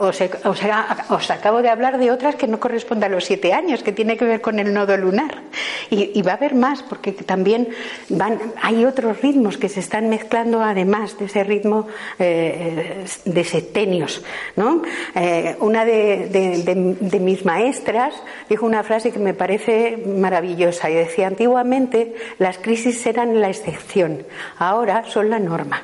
Os, 0.00 1.30
acabo 1.30 1.62
de 1.62 1.70
hablar 1.70 1.96
de 1.96 2.10
otras 2.10 2.34
que 2.34 2.46
no 2.46 2.60
corresponden 2.60 3.10
a 3.10 3.14
los 3.14 3.24
siete 3.24 3.54
años, 3.54 3.82
que 3.82 3.92
tiene 3.92 4.18
que 4.18 4.26
ver 4.26 4.42
con 4.42 4.58
el 4.58 4.74
nodo 4.74 4.98
lunar. 4.98 5.42
Y, 5.88 6.20
va 6.20 6.32
a 6.32 6.34
haber 6.34 6.54
más, 6.54 6.82
porque 6.82 7.12
también 7.12 7.68
van, 8.10 8.38
hay 8.60 8.84
otros 8.84 9.22
ritmos 9.22 9.56
que 9.56 9.70
se 9.70 9.80
están 9.80 10.10
mezclando 10.10 10.62
además 10.62 11.18
de 11.18 11.24
ese 11.26 11.42
ritmo 11.42 11.86
eh, 12.18 13.04
de 13.24 13.44
septenios. 13.44 14.22
¿no? 14.56 14.82
Eh, 15.14 15.56
una 15.60 15.86
de 15.86 17.18
mis 17.20 17.44
maestras 17.46 18.14
dijo 18.50 18.66
una 18.66 18.82
frase 18.82 19.10
que 19.10 19.20
me 19.20 19.32
parece 19.32 19.96
maravillosa 19.96 20.90
y 20.90 20.94
decía, 20.94 21.28
antiguamente 21.28 22.14
las 22.38 22.58
crisis 22.58 23.05
eran 23.06 23.40
la 23.40 23.48
excepción, 23.48 24.24
ahora 24.58 25.04
son 25.08 25.30
la 25.30 25.38
norma. 25.38 25.82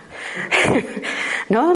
¿No? 1.49 1.73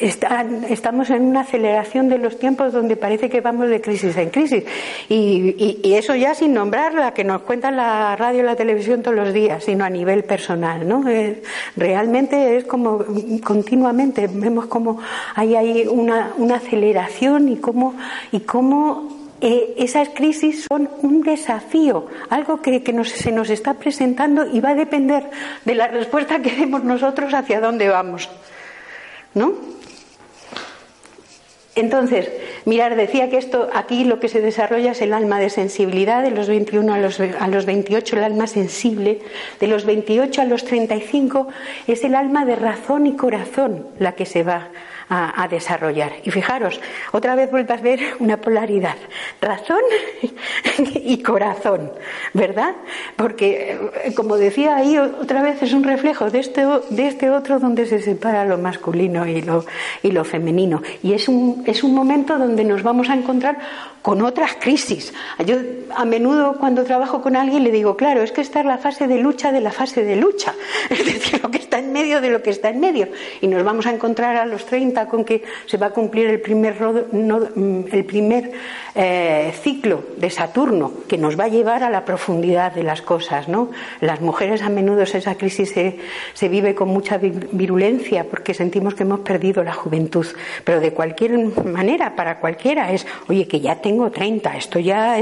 estamos 0.00 1.10
en 1.10 1.22
una 1.22 1.40
aceleración 1.40 2.08
de 2.08 2.16
los 2.16 2.38
tiempos 2.38 2.72
donde 2.72 2.96
parece 2.96 3.28
que 3.28 3.40
vamos 3.42 3.68
de 3.68 3.80
crisis 3.80 4.16
en 4.16 4.30
crisis. 4.30 4.64
Y, 5.08 5.92
eso 5.92 6.14
ya 6.14 6.34
sin 6.34 6.54
nombrar 6.54 6.94
la 6.94 7.12
que 7.12 7.22
nos 7.22 7.42
cuenta 7.42 7.70
la 7.70 8.16
radio 8.16 8.40
y 8.40 8.44
la 8.44 8.56
televisión 8.56 9.02
todos 9.02 9.16
los 9.16 9.32
días, 9.34 9.64
sino 9.64 9.84
a 9.84 9.90
nivel 9.90 10.24
personal. 10.24 10.88
¿no? 10.88 11.04
realmente 11.76 12.56
es 12.56 12.64
como 12.64 13.04
continuamente 13.44 14.28
vemos 14.32 14.66
como 14.66 14.98
hay, 15.34 15.56
hay 15.56 15.86
una, 15.86 16.32
una 16.38 16.56
aceleración 16.56 17.48
y 17.48 17.56
cómo, 17.56 17.94
y 18.30 18.40
cómo 18.40 19.21
eh, 19.42 19.74
esas 19.76 20.08
crisis 20.10 20.66
son 20.68 20.88
un 21.02 21.22
desafío, 21.22 22.06
algo 22.30 22.62
que, 22.62 22.80
se 23.04 23.32
nos 23.32 23.50
está 23.50 23.74
presentando 23.74 24.46
y 24.46 24.60
va 24.60 24.70
a 24.70 24.74
depender 24.76 25.28
de 25.64 25.74
la 25.74 25.88
respuesta 25.88 26.40
que 26.40 26.52
demos 26.52 26.84
nosotros 26.84 27.34
hacia 27.34 27.60
dónde 27.60 27.88
vamos. 27.88 28.30
¿No? 29.34 29.54
Entonces, 31.74 32.30
mirar, 32.66 32.94
decía 32.94 33.30
que 33.30 33.38
esto 33.38 33.68
aquí 33.74 34.04
lo 34.04 34.20
que 34.20 34.28
se 34.28 34.40
desarrolla 34.40 34.92
es 34.92 35.00
el 35.00 35.12
alma 35.12 35.40
de 35.40 35.50
sensibilidad, 35.50 36.22
de 36.22 36.30
los 36.30 36.46
21 36.46 36.94
a 36.94 36.98
los, 36.98 37.18
a 37.18 37.48
los 37.48 37.66
28 37.66 38.18
el 38.18 38.24
alma 38.24 38.46
sensible, 38.46 39.22
de 39.58 39.66
los 39.66 39.84
28 39.86 40.42
a 40.42 40.44
los 40.44 40.64
35 40.64 41.48
es 41.88 42.04
el 42.04 42.14
alma 42.14 42.44
de 42.44 42.54
razón 42.54 43.08
y 43.08 43.16
corazón 43.16 43.88
la 43.98 44.12
que 44.12 44.26
se 44.26 44.44
va 44.44 44.68
a, 45.14 45.48
desarrollar. 45.48 46.12
Y 46.24 46.30
fijaros, 46.30 46.80
otra 47.12 47.34
vez 47.34 47.50
vuelvas 47.50 47.80
a 47.80 47.82
ver 47.82 48.00
una 48.18 48.38
polaridad, 48.38 48.96
razón 49.40 49.82
y 50.94 51.22
corazón, 51.22 51.92
¿verdad? 52.32 52.74
Porque, 53.16 53.78
eh, 54.04 54.14
como 54.14 54.36
decía 54.36 54.76
ahí, 54.76 54.96
otra 54.96 55.42
vez 55.42 55.62
es 55.62 55.74
un 55.74 55.84
reflejo 55.84 56.30
de 56.30 56.38
este, 56.38 56.66
de 56.90 57.06
este 57.06 57.30
otro 57.30 57.58
donde 57.58 57.86
se 57.86 58.00
separa 58.00 58.44
lo 58.44 58.56
masculino 58.56 59.26
y 59.26 59.42
lo, 59.42 59.64
y 60.02 60.10
lo 60.10 60.24
femenino. 60.24 60.82
Y 61.02 61.12
es 61.12 61.28
un, 61.28 61.62
es 61.66 61.82
un 61.82 61.94
momento 61.94 62.38
donde 62.38 62.64
nos 62.64 62.82
vamos 62.82 63.10
a 63.10 63.14
encontrar 63.14 63.58
con 64.02 64.20
otras 64.22 64.56
crisis. 64.60 65.14
Yo 65.46 65.56
a 65.94 66.04
menudo 66.04 66.56
cuando 66.58 66.84
trabajo 66.84 67.22
con 67.22 67.36
alguien 67.36 67.62
le 67.62 67.70
digo, 67.70 67.96
claro, 67.96 68.22
es 68.22 68.32
que 68.32 68.40
esta 68.40 68.60
es 68.60 68.66
la 68.66 68.78
fase 68.78 69.06
de 69.06 69.18
lucha 69.18 69.52
de 69.52 69.60
la 69.60 69.70
fase 69.70 70.04
de 70.04 70.16
lucha, 70.16 70.54
es 70.90 71.04
decir, 71.04 71.40
lo 71.42 71.50
que 71.50 71.58
está 71.58 71.78
en 71.78 71.92
medio 71.92 72.20
de 72.20 72.30
lo 72.30 72.42
que 72.42 72.50
está 72.50 72.70
en 72.70 72.80
medio. 72.80 73.08
Y 73.40 73.46
nos 73.46 73.62
vamos 73.62 73.86
a 73.86 73.92
encontrar 73.92 74.36
a 74.36 74.44
los 74.44 74.66
30 74.66 75.01
con 75.06 75.24
que 75.24 75.42
se 75.66 75.76
va 75.76 75.86
a 75.86 75.90
cumplir 75.90 76.26
el 76.26 76.40
primer, 76.40 76.74
mm, 76.80 77.84
el 77.92 78.04
primer 78.04 78.52
eh, 78.94 79.52
ciclo 79.62 80.04
de 80.16 80.30
Saturno, 80.30 80.92
que 81.08 81.16
nos 81.16 81.38
va 81.38 81.44
a 81.44 81.48
llevar 81.48 81.82
a 81.82 81.90
la 81.90 82.04
profundidad 82.04 82.72
de 82.72 82.82
las 82.82 83.02
cosas. 83.02 83.48
¿no? 83.48 83.70
Las 84.00 84.20
mujeres 84.20 84.62
a 84.62 84.68
menudo 84.68 85.02
esa 85.02 85.34
crisis 85.34 85.70
se, 85.70 85.98
se 86.34 86.48
vive 86.48 86.74
con 86.74 86.88
mucha 86.88 87.18
virulencia 87.18 88.24
porque 88.24 88.54
sentimos 88.54 88.94
que 88.94 89.02
hemos 89.02 89.20
perdido 89.20 89.62
la 89.64 89.72
juventud. 89.72 90.26
Pero 90.64 90.80
de 90.80 90.92
cualquier 90.92 91.38
manera, 91.64 92.14
para 92.16 92.38
cualquiera, 92.38 92.92
es, 92.92 93.06
oye, 93.28 93.46
que 93.46 93.60
ya 93.60 93.76
tengo 93.76 94.10
30, 94.10 94.56
esto 94.56 94.78
ya, 94.78 95.16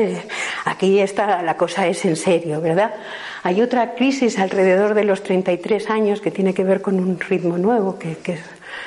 aquí 0.65 1.01
está, 1.01 1.43
la 1.43 1.57
cosa 1.57 1.87
es 1.87 2.05
en 2.05 2.17
serio, 2.17 2.61
¿verdad? 2.61 2.95
Hay 3.43 3.63
otra 3.63 3.95
crisis 3.95 4.39
alrededor 4.39 4.95
de 4.95 5.05
los 5.05 5.23
33 5.23 5.91
años 5.91 6.21
que 6.21 6.31
tiene 6.31 6.55
que 6.55 6.65
ver 6.65 6.83
con 6.83 6.99
un 7.01 7.19
ritmo 7.19 7.57
nuevo, 7.57 7.99
que, 7.99 8.17
que 8.17 8.35
es 8.35 8.41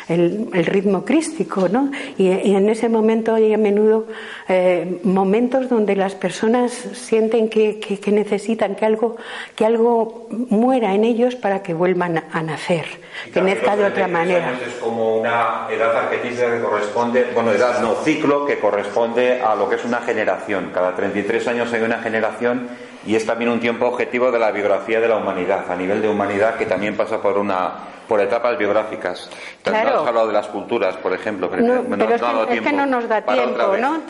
el, 0.08 0.66
ritmo 0.66 1.06
crístico, 1.06 1.70
¿no? 1.70 1.92
Y, 2.18 2.30
en 2.30 2.70
ese 2.70 2.90
momento 2.90 3.36
hay 3.36 3.54
a 3.54 3.58
menudo 3.58 4.08
eh, 4.48 5.00
momentos 5.04 5.70
donde 5.70 5.96
las 5.96 6.16
personas 6.16 6.72
sienten 6.72 7.50
que, 7.50 7.80
que, 7.80 8.12
necesitan 8.12 8.76
que 8.76 8.86
algo, 8.86 9.18
que 9.56 9.66
algo 9.66 10.28
muera 10.30 10.94
en 10.94 11.04
ellos 11.04 11.36
para 11.36 11.64
que 11.64 11.74
vuelvan 11.74 12.24
a 12.32 12.44
nacer, 12.44 12.86
que 13.34 13.42
nazca 13.42 13.76
de 13.76 13.86
otra 13.86 14.08
manera. 14.08 14.54
Es 14.66 14.76
como 14.76 15.18
una 15.18 15.68
edad 15.70 15.96
arquetípica 15.96 16.52
que 16.52 16.62
corresponde, 16.62 17.28
bueno, 17.34 17.52
edad 17.52 17.82
no, 17.82 17.96
ciclo 17.96 18.46
que 18.46 18.60
corresponde 18.60 19.42
a 19.42 19.56
lo 19.56 19.70
que 19.70 19.76
es 19.76 19.86
una 19.86 20.02
generación. 20.02 20.72
Cada 20.74 20.96
33 20.96 21.48
años 21.48 21.74
hay 21.74 21.82
una 21.82 22.00
generación 22.00 22.70
y 23.06 23.16
es 23.16 23.26
también 23.26 23.52
un 23.52 23.60
tiempo 23.60 23.86
objetivo 23.86 24.32
de 24.32 24.40
la 24.40 24.52
biografía 24.52 25.00
de 25.00 25.08
la 25.08 25.18
humanidad, 25.18 25.70
a 25.70 25.76
nivel 25.76 26.02
de 26.02 26.10
humanidad 26.10 26.56
que 26.56 26.66
también 26.66 26.96
pasa 26.96 27.22
por 27.22 27.38
una 27.38 27.74
por 28.08 28.20
etapas 28.22 28.58
biográficas. 28.58 29.30
Claro. 29.64 30.01
Has 30.01 30.08
hablado 30.08 30.28
de 30.28 30.34
las 30.34 30.47
culturas, 30.47 30.95
por 30.97 31.14
ejemplo. 31.14 31.49
Pero, 31.49 31.84
no, 31.84 32.06
es, 32.49 32.62
que, 32.62 32.72
no 32.72 32.86
nos 32.86 33.08
da 33.08 33.22
tiempo, 33.22 33.78
¿no? 33.78 34.01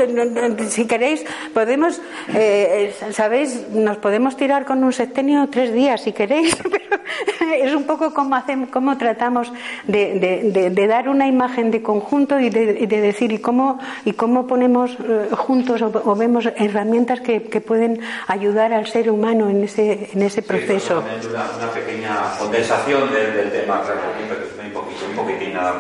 Si 0.70 0.88
queréis, 0.88 1.26
podemos, 1.54 2.02
eh, 2.34 2.94
¿sabéis? 3.12 3.70
Nos 3.70 3.98
podemos 3.98 4.36
tirar 4.36 4.66
con 4.66 4.84
un 4.84 4.94
septenio 4.94 5.48
tres 5.52 5.74
días, 5.74 6.02
si 6.02 6.14
queréis, 6.14 6.56
pero 6.72 7.54
es 7.54 7.74
un 7.74 7.84
poco 7.84 8.14
como, 8.14 8.36
hacemos, 8.36 8.70
cómo 8.70 8.98
tratamos 8.98 9.52
de, 9.88 10.88
dar 10.88 11.10
una 11.10 11.28
imagen 11.28 11.72
de 11.72 11.82
conjunto 11.82 12.40
y 12.40 12.50
de, 12.50 12.86
decir, 12.88 13.32
¿y 13.32 13.40
cómo, 13.40 13.80
y 14.06 14.14
cómo 14.14 14.48
ponemos 14.48 14.92
eh, 14.92 15.30
juntos 15.32 15.82
o, 15.82 16.16
vemos 16.16 16.48
herramientas 16.56 17.22
que, 17.22 17.40
pueden 17.64 18.02
ayudar 18.28 18.74
al 18.74 18.88
ser 18.88 19.10
humano 19.10 19.50
en 19.50 19.64
ese, 19.64 20.10
en 20.14 20.22
ese 20.22 20.42
proceso? 20.42 21.04
una, 21.30 21.72
pequeña 21.72 22.38
condensación 22.38 23.12
del 23.14 23.52
tema 23.52 23.83
un 25.10 25.16
poquitín 25.16 25.54
nada. 25.54 25.74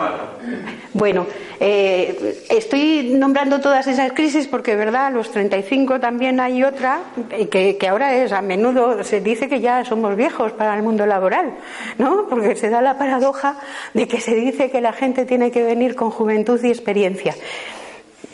Bueno, 0.93 1.26
eh, 1.60 2.43
estoy 2.49 3.14
nombrando 3.16 3.60
todas 3.60 3.88
esas 3.88 4.12
crisis 4.14 4.47
porque, 4.47 4.76
¿verdad? 4.76 5.08
A 5.08 5.10
los 5.10 5.32
35 5.32 5.99
también 5.99 6.39
hay 6.39 6.64
otra 6.64 7.01
que, 7.49 7.78
que 7.78 7.88
ahora 7.88 8.16
es, 8.16 8.32
a 8.32 8.41
menudo 8.41 9.04
se 9.04 9.22
dice 9.22 9.47
que 9.47 9.60
ya 9.60 9.86
somos 9.86 10.16
viejos 10.16 10.51
para 10.54 10.76
el 10.76 10.84
mundo 10.84 11.06
laboral, 11.06 11.56
¿no? 11.97 12.28
Porque 12.30 12.56
se 12.56 12.70
da 12.70 12.82
la 12.82 12.97
paradoja 12.97 13.58
de 13.93 14.08
que 14.08 14.20
se 14.20 14.36
dice 14.36 14.70
que 14.70 14.82
la 14.82 14.93
gente 14.93 15.26
tiene 15.26 15.51
que 15.51 15.64
venir 15.64 15.95
con 15.95 16.12
juventud 16.12 16.64
y 16.64 16.68
experiencia, 16.68 17.36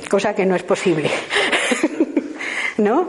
cosa 0.10 0.36
que 0.36 0.46
no 0.46 0.56
es 0.56 0.64
posible. 0.64 1.10
¿no? 2.80 3.08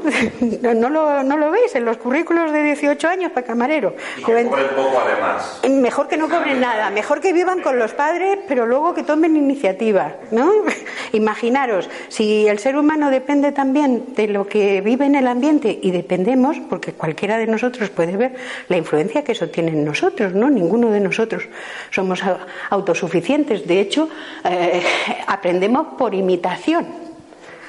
¿No 0.74 0.90
lo, 0.90 1.22
¿No 1.22 1.36
lo 1.36 1.50
veis 1.50 1.74
en 1.74 1.84
los 1.84 1.96
currículos 1.96 2.52
de 2.52 2.62
18 2.62 3.08
años 3.08 3.32
para 3.32 3.46
camarero? 3.46 3.94
Y 4.18 4.24
que 4.24 4.24
cobren 4.24 4.48
poco 4.48 5.00
además. 5.04 5.60
Mejor 5.68 6.08
que 6.08 6.16
no 6.16 6.28
cobren 6.28 6.60
nada, 6.60 6.90
mejor 6.90 7.20
que 7.20 7.32
vivan 7.32 7.60
con 7.62 7.78
los 7.78 7.92
padres, 7.92 8.38
pero 8.48 8.66
luego 8.66 8.94
que 8.94 9.02
tomen 9.02 9.36
iniciativa, 9.36 10.14
¿no? 10.30 10.50
Imaginaros, 11.12 11.88
si 12.08 12.48
el 12.48 12.58
ser 12.58 12.76
humano 12.76 13.10
depende 13.10 13.52
también 13.52 14.14
de 14.14 14.28
lo 14.28 14.46
que 14.46 14.80
vive 14.80 15.06
en 15.06 15.14
el 15.14 15.26
ambiente 15.26 15.78
y 15.80 15.90
dependemos, 15.90 16.56
porque 16.68 16.92
cualquiera 16.92 17.38
de 17.38 17.46
nosotros 17.46 17.90
puede 17.90 18.16
ver 18.16 18.34
la 18.68 18.76
influencia 18.76 19.22
que 19.22 19.32
eso 19.32 19.48
tiene 19.48 19.70
en 19.70 19.84
nosotros, 19.84 20.34
¿no? 20.34 20.50
Ninguno 20.50 20.90
de 20.90 21.00
nosotros 21.00 21.44
somos 21.90 22.22
autosuficientes. 22.70 23.66
De 23.66 23.80
hecho, 23.80 24.08
eh, 24.44 24.82
aprendemos 25.26 25.94
por 25.96 26.14
imitación, 26.14 26.86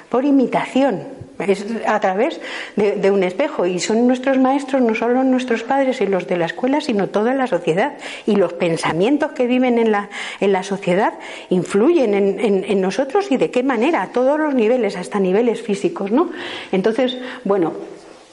por 0.10 0.26
imitación 0.26 1.21
es 1.48 1.66
a 1.86 2.00
través 2.00 2.39
de, 2.76 3.12
un 3.12 3.24
espejo. 3.24 3.66
Y 3.66 3.80
son 3.80 4.08
nuestros 4.08 4.38
maestros 4.38 4.82
no 4.82 4.96
solo 4.96 5.24
nuestros 5.24 5.64
padres 5.64 6.02
y 6.02 6.08
los 6.08 6.28
de 6.28 6.38
la 6.38 6.46
escuela 6.46 6.82
sino 6.82 7.08
toda 7.08 7.34
la 7.34 7.48
sociedad. 7.48 7.94
Y 8.26 8.36
los 8.36 8.54
pensamientos 8.54 9.32
que 9.32 9.48
viven 9.48 9.78
en 9.78 9.92
la, 9.92 10.10
en 10.39 10.52
la 10.52 10.64
sociedad 10.64 11.14
influyen 11.50 12.14
en, 12.14 12.39
en 12.39 12.82
nosotros 12.82 13.32
y 13.32 13.38
de 13.38 13.52
qué 13.52 13.64
manera 13.64 14.02
a 14.02 14.08
todos 14.08 14.39
los 14.39 14.54
niveles 14.54 14.96
hasta 14.96 15.20
niveles 15.20 15.62
físicos 15.62 16.12
no 16.12 16.30
entonces 16.72 17.18
bueno 17.44 17.74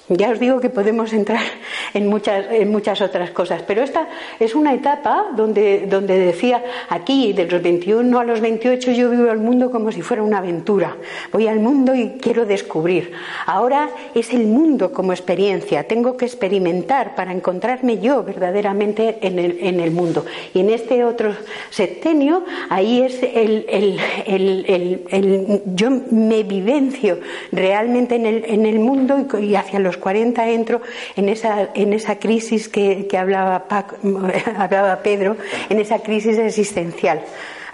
ya 0.09 0.31
os 0.31 0.41
digo 0.41 0.61
que 0.61 0.71
podemos 0.71 1.13
entrar 1.13 1.43
en 1.95 2.07
muchas, 2.09 2.47
en 2.51 2.71
muchas 2.71 3.01
otras 3.01 3.31
cosas, 3.31 3.63
pero 3.67 3.83
esta 3.83 4.09
es 4.41 4.55
una 4.55 4.73
etapa 4.75 5.27
donde, 5.37 5.87
donde 5.87 6.19
decía 6.19 6.65
aquí, 6.89 7.33
de 7.33 7.47
los 7.47 7.63
21 7.63 8.19
a 8.19 8.25
los 8.25 8.41
28, 8.41 8.93
yo 8.93 9.11
vivo 9.11 9.31
el 9.31 9.39
mundo 9.39 9.71
como 9.71 9.93
si 9.93 10.03
fuera 10.03 10.23
una 10.23 10.39
aventura. 10.39 10.97
Voy 11.33 11.47
al 11.47 11.61
mundo 11.61 11.95
y 11.95 12.13
quiero 12.21 12.47
descubrir. 12.47 13.13
Ahora 13.47 13.91
es 14.15 14.33
el 14.33 14.47
mundo 14.47 14.93
como 14.93 15.13
experiencia. 15.13 15.85
Tengo 15.85 16.17
que 16.17 16.25
experimentar 16.25 17.15
para 17.15 17.33
encontrarme 17.33 17.99
yo 17.99 18.23
verdaderamente 18.23 19.19
en 19.21 19.39
el, 19.39 19.59
en 19.61 19.81
el 19.81 19.91
mundo. 19.91 20.25
Y 20.55 20.61
en 20.61 20.71
este 20.71 21.05
otro 21.05 21.35
septenio, 21.71 22.45
ahí 22.71 23.03
es 23.03 23.23
el, 23.23 23.67
el, 23.69 25.05
el, 25.11 25.63
yo 25.75 25.91
me 26.11 26.43
vivencio 26.43 27.21
realmente 27.53 28.17
en 28.17 28.27
el, 28.27 28.45
en 28.47 28.67
el 28.67 28.79
mundo 28.79 29.27
y 29.41 29.55
hacia 29.55 29.79
los 29.79 29.98
40 29.99 30.49
entro 30.51 30.81
en 31.17 31.29
esa, 31.29 31.69
en 31.75 31.93
esa 31.93 32.19
crisis 32.19 32.69
que, 32.69 33.09
hablaba, 33.19 33.65
hablaba 34.59 35.03
Pedro, 35.03 35.37
en 35.69 35.81
esa 35.81 36.01
crisis 36.01 36.39
existencial. 36.39 37.23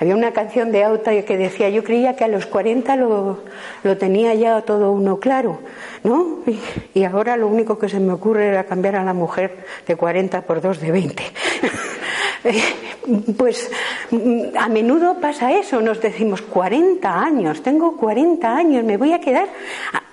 Había 0.00 0.16
una 0.16 0.32
canción 0.32 0.72
de 0.72 0.82
Auta 0.82 1.12
que 1.22 1.36
decía, 1.36 1.68
yo 1.68 1.84
creía 1.84 2.16
que 2.16 2.24
a 2.24 2.28
los 2.28 2.46
40 2.46 2.96
lo, 2.96 3.38
lo 3.84 3.96
tenía 3.96 4.34
ya 4.34 4.60
todo 4.62 4.90
uno 4.90 5.20
claro, 5.20 5.60
¿no? 6.02 6.40
Y, 6.46 6.98
y, 6.98 7.04
ahora 7.04 7.36
lo 7.36 7.46
único 7.46 7.78
que 7.78 7.88
se 7.88 8.00
me 8.00 8.12
ocurre 8.12 8.48
era 8.48 8.64
cambiar 8.64 8.96
a 8.96 9.04
la 9.04 9.14
mujer 9.14 9.64
de 9.86 9.94
40 9.94 10.42
por 10.42 10.60
dos 10.60 10.80
de 10.80 10.90
20. 10.90 11.22
pues 13.36 13.70
a 14.58 14.68
menudo 14.68 15.20
pasa 15.20 15.52
eso, 15.52 15.80
nos 15.80 16.00
decimos 16.00 16.42
40 16.42 17.20
años, 17.20 17.62
tengo 17.62 17.96
40 17.96 18.56
años, 18.56 18.84
me 18.84 18.96
voy 18.96 19.12
a 19.12 19.20
quedar 19.20 19.48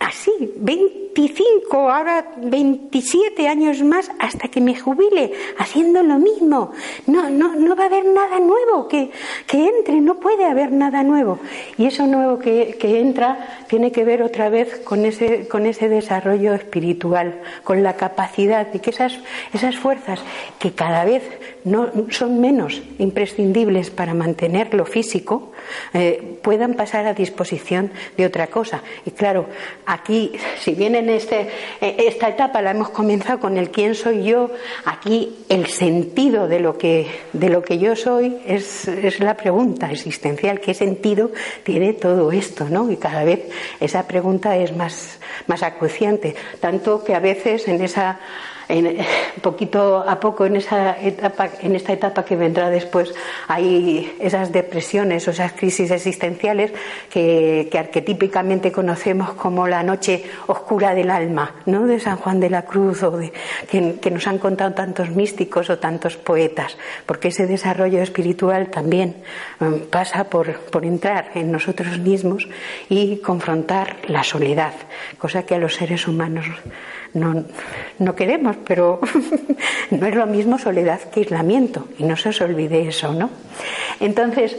así, 0.02 0.32
25, 0.58 1.78
ahora 1.90 2.34
27 2.38 3.48
años 3.48 3.82
más 3.84 4.12
hasta 4.20 4.48
que 4.48 4.60
me 4.60 4.78
jubile, 4.78 5.32
haciendo 5.58 6.02
lo 6.02 6.18
mismo. 6.18 6.72
No, 7.06 7.30
no, 7.30 7.56
no 7.56 7.76
va 7.76 7.84
a 7.84 7.86
haber 7.86 8.06
nada 8.06 8.40
nuevo 8.40 8.88
que, 8.88 9.12
que 9.46 9.68
entre, 9.68 10.02
no 10.02 10.16
puede 10.16 10.46
haber 10.46 10.72
nada 10.72 11.04
nuevo. 11.04 11.40
Y 11.78 11.86
eso 11.86 12.08
nuevo 12.08 12.40
que, 12.40 12.78
que 12.80 13.00
entra 13.00 13.64
tiene 13.68 13.92
que 13.92 14.04
ver 14.04 14.24
otra 14.24 14.50
vez 14.50 14.80
con 14.80 15.06
ese, 15.06 15.48
con 15.48 15.66
ese 15.66 15.88
desarrollo 15.88 16.56
espiritual, 16.56 17.42
con 17.64 17.84
la 17.84 17.96
capacidad 17.96 18.68
de 18.68 18.80
que 18.80 18.90
esas, 18.90 19.20
esas 19.54 19.78
fuerzas 19.78 20.20
que 20.60 20.72
cada 20.72 21.06
vez 21.06 21.24
no, 21.64 21.92
son 22.10 22.40
menos 22.42 22.82
imprescindibles 23.00 23.90
para 23.90 24.14
mantener 24.14 24.74
lo 24.74 24.86
físico, 24.86 25.52
eh, 25.94 26.40
puedan 26.42 26.74
pasar 26.74 27.06
a 27.06 27.14
disposición 27.14 27.92
de 28.18 28.26
otra 28.26 28.48
cosa. 28.48 28.82
Y 29.06 29.12
claro, 29.12 29.48
aquí, 29.86 30.32
si 30.60 30.74
bien 30.74 30.96
en 30.96 31.10
este, 31.10 31.48
eh, 31.82 31.96
esta 32.08 32.30
etapa 32.30 32.62
la 32.62 32.72
hemos 32.72 32.90
comenzado 32.90 33.40
con 33.40 33.58
el 33.58 33.70
quién 33.70 33.96
soy 33.96 34.24
yo, 34.24 34.52
aquí 34.86 35.38
el 35.50 35.68
sentido 35.68 36.48
de 36.48 36.60
lo 36.60 36.78
que, 36.78 37.08
de 37.34 37.50
lo 37.50 37.62
que 37.62 37.78
yo 37.78 37.96
soy 37.96 38.38
es, 38.46 38.88
es 38.88 39.20
la 39.20 39.36
pregunta 39.36 39.92
existencial. 39.92 40.60
¿Qué 40.60 40.74
sentido 40.74 41.32
tiene 41.64 41.94
todo 41.94 42.32
esto? 42.32 42.68
¿no? 42.70 42.92
Y 42.92 42.98
cada 42.98 43.24
vez 43.24 43.50
esa 43.80 44.08
pregunta 44.08 44.58
es 44.58 44.76
más, 44.76 45.20
más 45.48 45.64
acuciante. 45.64 46.36
Tanto 46.60 47.04
que 47.04 47.16
a 47.16 47.20
veces 47.20 47.68
en 47.68 47.82
esa 47.82 48.20
poquito 49.42 50.04
a 50.08 50.20
poco 50.20 50.46
en 50.46 50.56
esa 50.56 51.00
etapa, 51.02 51.50
en 51.62 51.76
esta 51.76 51.94
etapa 51.94 52.24
que 52.24 52.36
vendrá 52.36 52.70
después, 52.70 53.14
hay 53.48 54.16
esas 54.20 54.52
depresiones 54.52 55.28
o 55.28 55.32
esas 55.32 55.54
crisis 55.54 55.92
existenciales 55.92 56.72
que, 57.10 57.70
arquetípicamente 57.78 58.72
conocemos 58.72 59.34
como 59.34 59.68
la 59.68 59.84
noche 59.84 60.24
oscura 60.48 60.94
del 60.94 61.10
alma, 61.10 61.56
¿no? 61.66 61.88
De 61.88 62.00
San 62.00 62.18
Juan 62.18 62.40
de 62.40 62.50
la 62.50 62.64
Cruz 62.64 63.04
o 63.04 63.12
de, 63.18 63.34
que, 63.70 64.12
nos 64.12 64.28
han 64.28 64.38
contado 64.38 64.74
tantos 64.74 65.10
místicos 65.10 65.70
o 65.70 65.80
tantos 65.80 66.18
poetas, 66.18 66.78
porque 67.06 67.30
ese 67.30 67.48
desarrollo 67.48 68.02
espiritual 68.02 68.70
también 68.70 69.16
um, 69.60 69.80
pasa 69.80 70.26
por 70.26 70.86
entrar 70.86 71.32
en 71.34 71.52
nosotros 71.52 71.98
mismos 72.00 72.48
y 72.90 73.18
confrontar 73.18 73.98
la 74.08 74.24
soledad, 74.24 74.74
cosa 75.18 75.44
que 75.44 75.56
a 75.56 75.60
los 75.60 75.76
seres 75.76 76.08
humanos 76.08 76.46
no, 77.14 77.44
no 78.00 78.16
queremos, 78.16 78.56
pero 78.66 79.00
no 79.92 80.06
es 80.06 80.16
lo 80.16 80.26
mismo 80.26 80.58
soledad 80.58 81.00
que 81.12 81.22
aislamiento, 81.22 81.88
y 81.98 82.04
no 82.04 82.16
se 82.16 82.30
os 82.30 82.42
olvide 82.42 82.88
eso, 82.88 83.14
¿no? 83.14 83.30
Entonces, 84.00 84.58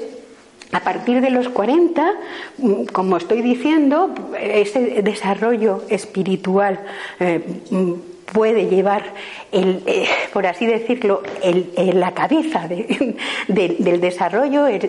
a 0.73 0.81
partir 0.81 1.21
de 1.21 1.31
los 1.31 1.49
40, 1.49 2.13
mm, 2.59 2.85
como 2.93 3.17
estoy 3.17 3.43
diciendo, 3.43 4.15
ese 4.41 5.03
desarrollo 5.03 5.83
espiritual 5.89 6.81
eh, 7.21 7.41
mm, 7.71 7.93
puede 8.33 8.67
llevar, 8.67 9.05
el, 9.53 9.83
eh, 9.87 10.09
por 10.33 10.47
así 10.47 10.67
decirlo, 10.67 11.23
el, 11.43 11.71
la 11.95 12.13
cabeza 12.13 12.67
del 13.49 14.01
desarrollo, 14.01 14.67
es 14.67 14.85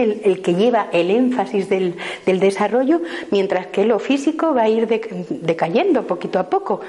el, 0.00 0.40
que 0.42 0.54
lleva 0.54 0.88
el 0.92 1.10
énfasis 1.10 1.68
del, 1.68 1.96
desarrollo, 2.24 3.02
mientras 3.30 3.66
que 3.66 3.84
lo 3.84 3.98
físico 3.98 4.54
va 4.54 4.62
a 4.62 4.68
ir 4.68 4.86
decayendo 4.86 6.06
poquito 6.06 6.38
a 6.38 6.48
poco. 6.48 6.80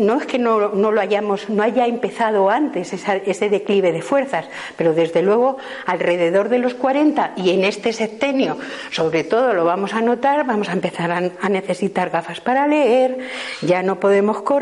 No 0.00 0.18
es 0.18 0.26
que 0.26 0.38
no, 0.38 0.58
lo 0.58 1.00
hayamos, 1.00 1.48
no 1.48 1.62
haya 1.62 1.86
empezado 1.86 2.50
antes 2.50 2.92
ese 2.92 3.48
declive 3.48 3.92
de 3.92 4.02
fuerzas, 4.02 4.46
pero 4.76 4.92
desde 4.92 5.22
luego 5.22 5.56
alrededor 5.86 6.48
de 6.50 6.58
los 6.58 6.74
40 6.74 7.32
y 7.36 7.50
en 7.50 7.64
este 7.64 7.92
septenio, 7.92 8.58
sobre 8.90 9.24
todo 9.24 9.54
lo 9.54 9.64
vamos 9.64 9.94
a 9.94 10.02
notar, 10.02 10.44
vamos 10.46 10.68
a 10.68 10.72
empezar 10.72 11.10
a, 11.10 11.30
a 11.40 11.48
necesitar 11.48 12.10
gafas 12.10 12.40
para 12.40 12.66
leer, 12.66 13.18
ya 13.62 13.82
no 13.82 13.98
podemos 13.98 14.42
correr, 14.42 14.57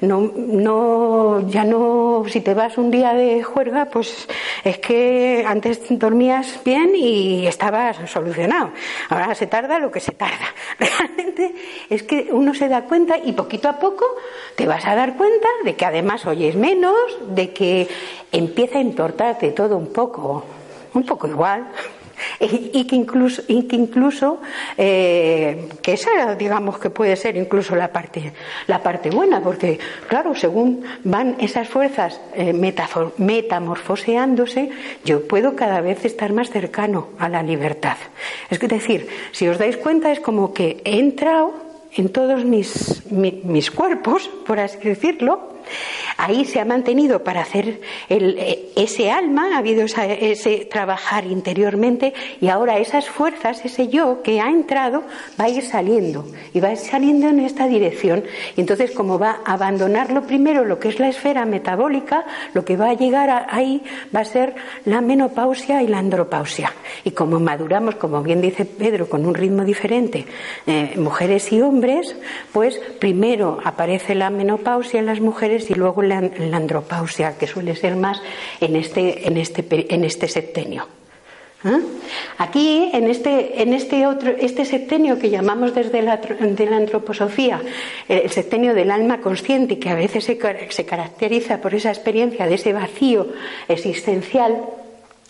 no, 0.00 0.32
no, 0.34 1.48
ya 1.48 1.64
no, 1.64 2.24
si 2.28 2.40
te 2.40 2.54
vas 2.54 2.78
un 2.78 2.90
día 2.90 3.14
de 3.14 3.42
juerga, 3.42 3.86
pues 3.86 4.28
es 4.64 4.78
que 4.78 5.44
antes 5.46 5.80
dormías 5.90 6.60
bien 6.64 6.92
y 6.94 7.46
estabas 7.46 7.98
solucionado. 8.10 8.70
Ahora 9.08 9.34
se 9.34 9.46
tarda 9.46 9.78
lo 9.78 9.90
que 9.90 10.00
se 10.00 10.12
tarda. 10.12 10.46
Realmente 10.78 11.54
es 11.88 12.02
que 12.02 12.28
uno 12.30 12.54
se 12.54 12.68
da 12.68 12.82
cuenta 12.82 13.16
y 13.18 13.32
poquito 13.32 13.68
a 13.68 13.78
poco 13.78 14.04
te 14.56 14.66
vas 14.66 14.86
a 14.86 14.94
dar 14.94 15.16
cuenta 15.16 15.48
de 15.64 15.74
que 15.74 15.84
además 15.84 16.26
oyes 16.26 16.56
menos, 16.56 16.94
de 17.28 17.52
que 17.52 17.88
empieza 18.30 18.78
a 18.78 18.82
importarte 18.82 19.50
todo 19.52 19.76
un 19.76 19.92
poco, 19.92 20.44
un 20.94 21.04
poco 21.04 21.26
igual 21.26 21.68
y 22.40 22.84
que 22.84 22.96
incluso, 22.96 23.42
y 23.48 23.62
que, 23.64 23.76
incluso 23.76 24.40
eh, 24.76 25.68
que 25.82 25.94
esa 25.94 26.34
digamos 26.34 26.78
que 26.78 26.90
puede 26.90 27.16
ser 27.16 27.36
incluso 27.36 27.74
la 27.76 27.92
parte, 27.92 28.32
la 28.66 28.82
parte 28.82 29.10
buena, 29.10 29.40
porque 29.40 29.78
claro, 30.08 30.34
según 30.34 30.82
van 31.04 31.36
esas 31.40 31.68
fuerzas 31.68 32.20
eh, 32.34 32.52
metamorfoseándose, 32.52 34.70
yo 35.04 35.26
puedo 35.26 35.56
cada 35.56 35.80
vez 35.80 36.04
estar 36.04 36.32
más 36.32 36.50
cercano 36.50 37.08
a 37.18 37.28
la 37.28 37.42
libertad. 37.42 37.96
Es 38.50 38.60
decir, 38.60 39.08
si 39.32 39.48
os 39.48 39.58
dais 39.58 39.76
cuenta, 39.76 40.12
es 40.12 40.20
como 40.20 40.52
que 40.52 40.80
he 40.84 40.98
entrado 40.98 41.54
en 41.94 42.08
todos 42.08 42.44
mis, 42.44 43.02
mis 43.10 43.70
cuerpos, 43.70 44.28
por 44.46 44.60
así 44.60 44.78
decirlo, 44.78 45.51
Ahí 46.16 46.44
se 46.44 46.60
ha 46.60 46.64
mantenido 46.64 47.24
para 47.24 47.42
hacer 47.42 47.80
eh, 48.08 48.72
ese 48.76 49.10
alma, 49.10 49.54
ha 49.54 49.58
habido 49.58 49.84
ese 49.84 50.68
trabajar 50.70 51.26
interiormente 51.26 52.14
y 52.40 52.48
ahora 52.48 52.78
esas 52.78 53.08
fuerzas, 53.08 53.64
ese 53.64 53.88
yo 53.88 54.22
que 54.22 54.40
ha 54.40 54.48
entrado, 54.48 55.04
va 55.40 55.44
a 55.44 55.48
ir 55.48 55.62
saliendo 55.64 56.26
y 56.52 56.60
va 56.60 56.68
a 56.68 56.72
ir 56.72 56.78
saliendo 56.78 57.28
en 57.28 57.40
esta 57.40 57.66
dirección. 57.66 58.24
Y 58.56 58.60
entonces, 58.60 58.90
como 58.92 59.18
va 59.18 59.40
a 59.44 59.54
abandonar 59.54 60.12
lo 60.12 60.22
primero, 60.22 60.64
lo 60.64 60.78
que 60.78 60.88
es 60.88 60.98
la 60.98 61.08
esfera 61.08 61.44
metabólica, 61.44 62.24
lo 62.54 62.64
que 62.64 62.76
va 62.76 62.90
a 62.90 62.94
llegar 62.94 63.46
ahí 63.50 63.82
va 64.14 64.20
a 64.20 64.24
ser 64.24 64.54
la 64.84 65.00
menopausia 65.00 65.82
y 65.82 65.88
la 65.88 65.98
andropausia. 65.98 66.72
Y 67.04 67.12
como 67.12 67.40
maduramos, 67.40 67.96
como 67.96 68.22
bien 68.22 68.40
dice 68.40 68.64
Pedro, 68.64 69.08
con 69.08 69.26
un 69.26 69.34
ritmo 69.34 69.64
diferente, 69.64 70.26
eh, 70.66 70.94
mujeres 70.96 71.52
y 71.52 71.60
hombres, 71.60 72.16
pues 72.52 72.78
primero 72.98 73.58
aparece 73.64 74.14
la 74.14 74.30
menopausia 74.30 75.00
en 75.00 75.06
las 75.06 75.20
mujeres 75.20 75.51
y 75.70 75.74
luego 75.74 76.02
la, 76.02 76.18
andropausia, 76.52 77.36
que 77.36 77.46
suele 77.46 77.76
ser 77.76 77.96
más 77.96 78.20
en 78.60 78.76
este, 78.76 79.26
en 79.26 79.36
este, 79.36 79.64
en 79.94 80.04
este 80.04 80.28
septenio. 80.28 80.86
¿Eh? 81.64 81.78
Aquí, 82.38 82.90
en 82.92 83.08
este, 83.08 83.62
en 83.62 83.72
este 83.72 84.06
otro, 84.06 84.30
este 84.30 84.64
septenio 84.64 85.18
que 85.18 85.30
llamamos 85.30 85.74
desde 85.74 86.02
la, 86.02 86.16
de 86.16 86.66
la 86.66 86.76
antroposofía, 86.76 87.60
el 88.08 88.30
septenio 88.30 88.74
del 88.74 88.90
alma 88.90 89.20
consciente, 89.20 89.78
que 89.78 89.90
a 89.90 89.94
veces 89.94 90.24
se, 90.24 90.38
se 90.70 90.84
caracteriza 90.84 91.60
por 91.60 91.74
esa 91.74 91.90
experiencia 91.90 92.46
de 92.46 92.54
ese 92.54 92.72
vacío 92.72 93.28
existencial, 93.68 94.64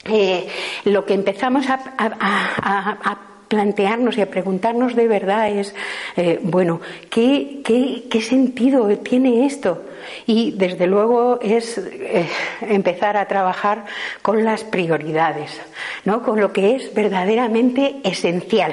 eh, 0.04 0.46
lo 0.84 1.04
que 1.04 1.14
empezamos 1.14 1.68
a, 1.68 1.80
a, 1.98 3.31
plantearnos 3.52 4.16
y 4.16 4.22
a 4.22 4.30
preguntarnos 4.30 4.96
de 4.96 5.06
verdad 5.06 5.50
es, 5.50 5.74
eh, 6.16 6.40
bueno, 6.42 6.80
¿qué, 7.10 7.60
¿qué, 7.62 8.04
qué, 8.08 8.22
sentido 8.22 8.88
tiene 9.00 9.44
esto? 9.44 9.84
Y 10.26 10.52
desde 10.52 10.86
luego 10.86 11.38
es 11.42 11.76
eh, 11.76 12.26
empezar 12.62 13.18
a 13.18 13.28
trabajar 13.28 13.84
con 14.22 14.42
las 14.42 14.64
prioridades, 14.64 15.60
¿no? 16.06 16.22
con 16.22 16.40
lo 16.40 16.50
que 16.50 16.76
es 16.76 16.94
verdaderamente 16.94 17.96
esencial. 18.04 18.72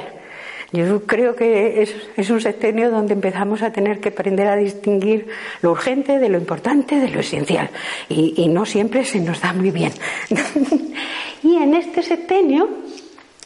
Yo 0.72 1.04
creo 1.06 1.36
que 1.36 1.82
es, 1.82 1.94
es, 2.16 2.30
un 2.30 2.40
septenio 2.40 2.90
donde 2.90 3.16
empezamos 3.16 3.62
a 3.64 3.74
tener 3.74 4.00
que 4.00 4.10
aprender 4.10 4.48
a 4.48 4.56
distinguir 4.56 5.28
lo 5.62 5.72
urgente 5.72 6.20
de 6.20 6.30
lo 6.30 6.38
importante, 6.38 6.96
de 6.96 7.10
lo 7.10 7.20
esencial. 7.20 7.70
Y, 8.08 8.36
y 8.38 8.48
no 8.48 8.66
siempre 8.66 9.04
se 9.04 9.20
nos 9.20 9.42
da 9.42 9.52
muy 9.52 9.72
bien. 9.72 9.92
y 11.44 11.58
en 11.58 11.74
este 11.74 12.02
septenio 12.02 12.70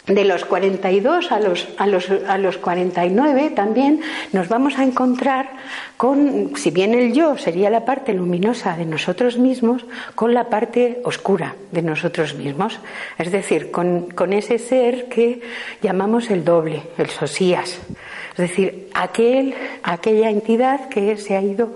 de 0.08 0.26
los 0.26 0.43
42 0.43 1.32
a 1.32 1.39
los, 1.39 1.68
a, 1.78 1.88
los, 1.88 2.10
a 2.28 2.38
los 2.38 2.58
49 2.58 3.51
también 3.51 4.01
nos 4.34 4.49
vamos 4.49 4.78
a 4.78 4.84
encontrar 4.84 5.51
con, 5.95 6.51
si 6.58 6.72
bien 6.72 6.93
el 6.93 7.14
yo 7.14 7.38
sería 7.38 7.70
la 7.70 7.86
parte 7.86 8.14
luminosa 8.14 8.76
de 8.76 8.86
nosotros 8.86 9.38
mismos, 9.38 9.86
con 10.16 10.34
la 10.34 10.49
parte 10.49 10.99
oscura 11.06 11.56
de 11.72 11.82
nosotros 11.82 12.36
mismos. 12.36 12.80
Es 13.18 13.32
decir, 13.32 13.72
con, 13.72 14.10
con 14.12 14.34
ese 14.34 14.60
ser 14.60 15.08
que 15.08 15.41
llamamos 15.82 16.30
el 16.30 16.43
doble, 16.43 16.84
el 16.97 17.10
sosías. 17.10 17.80
Es 18.34 18.50
decir, 18.50 18.90
aquel, 18.96 19.54
aquella 19.84 20.32
entidad 20.32 20.90
que 20.90 21.18
se 21.18 21.38
ha 21.38 21.42
ido, 21.42 21.76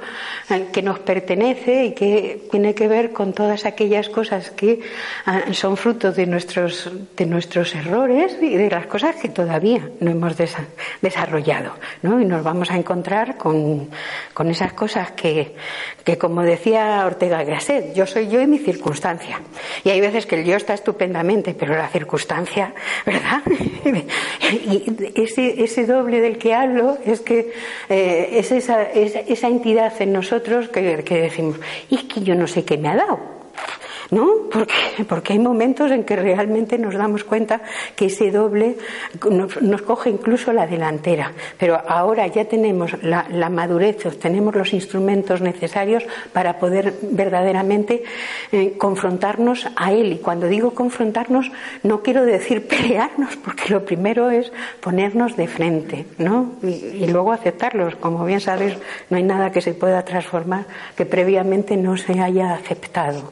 que 0.74 0.82
nos 0.82 0.98
pertenece 1.00 1.86
y 1.86 1.92
que 1.94 2.48
tiene 2.50 2.74
que 2.74 2.88
ver 2.88 3.12
con 3.12 3.34
todas 3.34 3.66
aquellas 3.66 4.10
cosas 4.10 4.50
que 4.50 4.80
ah, 5.28 5.42
son 5.52 5.78
fruto 5.78 6.12
de 6.12 6.26
nuestros, 6.26 6.90
de 7.16 7.26
nuestros 7.28 7.76
errores 7.76 8.38
y 8.42 8.58
de 8.58 8.72
las 8.72 8.88
cosas 8.88 9.18
que 9.18 9.30
todavía 9.30 9.88
no 10.00 10.10
hemos 10.10 10.36
desarrollado. 11.02 11.74
¿no? 12.02 12.20
Y 12.20 12.26
nos 12.26 12.44
vamos 12.44 12.72
a 12.72 12.76
encontrar 12.76 13.38
con, 13.38 13.90
con 14.34 14.50
esas 14.50 14.74
cosas 14.74 15.12
que, 15.12 15.54
que, 16.04 16.18
como 16.18 16.42
decía 16.42 17.04
Ortega 17.06 17.44
Gasset, 17.44 17.94
yo 17.94 18.08
soy 18.08 18.30
yo 18.30 18.42
y 18.42 18.48
mi 18.48 18.58
circunstancia. 18.58 19.42
Y 19.84 19.90
hay 19.92 20.02
veces 20.02 20.26
que 20.26 20.40
el 20.40 20.46
yo 20.46 20.56
está 20.56 20.74
estupendamente, 20.74 21.54
pero 21.54 21.76
la 21.76 21.88
circunstancia, 21.88 22.74
¿verdad? 23.06 23.44
ese, 25.16 25.64
ese 25.64 25.86
doble 25.86 26.20
del 26.20 26.40
hablo 26.54 26.98
es 27.06 27.22
que 27.22 27.52
eh, 27.90 28.30
es 28.34 28.52
esa, 28.52 28.84
esa, 28.84 29.48
entidad 29.48 29.94
en 30.02 30.14
nosotros 30.14 30.70
que, 30.70 31.04
que 31.04 31.22
decimos, 31.22 31.60
y 31.90 31.96
es 31.96 32.04
que 32.04 32.22
yo 32.22 32.36
no 32.36 32.48
sé 32.48 32.66
qué 32.66 32.78
me 32.78 32.90
ha 32.90 32.96
dado. 32.96 33.37
¿No? 34.12 34.50
Porque, 34.52 34.74
porque 35.08 35.34
hay 35.34 35.40
momentos 35.40 35.92
en 35.92 36.04
que 36.04 36.16
realmente 36.16 36.78
nos 36.78 36.96
damos 36.96 37.24
cuenta 37.24 37.62
que 37.96 38.06
ese 38.06 38.32
doble 38.32 38.78
nos, 39.30 39.82
coge 39.82 40.10
incluso 40.10 40.54
la 40.54 40.68
delantera. 40.68 41.32
Pero 41.58 41.82
ahora 41.88 42.28
ya 42.28 42.46
tenemos 42.46 42.92
la, 43.04 43.50
madurez, 43.50 43.98
tenemos 44.20 44.56
los 44.56 44.74
instrumentos 44.74 45.42
necesarios 45.42 46.04
para 46.34 46.60
poder 46.60 46.94
verdaderamente 47.02 48.04
eh, 48.52 48.76
confrontarnos 48.78 49.68
a 49.76 49.92
él. 49.92 50.14
Y 50.14 50.18
cuando 50.18 50.48
digo 50.48 50.72
confrontarnos, 50.72 51.52
no 51.84 52.02
quiero 52.02 52.26
decir 52.26 52.68
pelearnos, 52.68 53.36
porque 53.38 53.70
lo 53.70 53.86
primero 53.86 54.30
es 54.30 54.52
ponernos 54.82 55.36
de 55.36 55.48
frente, 55.48 56.06
¿no? 56.18 56.54
Y, 56.64 57.08
luego 57.08 57.32
aceptarlos. 57.32 57.96
Como 57.96 58.26
bien 58.26 58.42
sabes, 58.42 58.78
no 59.10 59.18
hay 59.18 59.24
nada 59.24 59.52
que 59.52 59.62
se 59.62 59.74
pueda 59.74 60.04
transformar 60.04 60.66
que 60.96 61.06
previamente 61.06 61.78
no 61.78 61.96
se 61.98 62.20
haya 62.20 62.54
aceptado. 62.54 63.32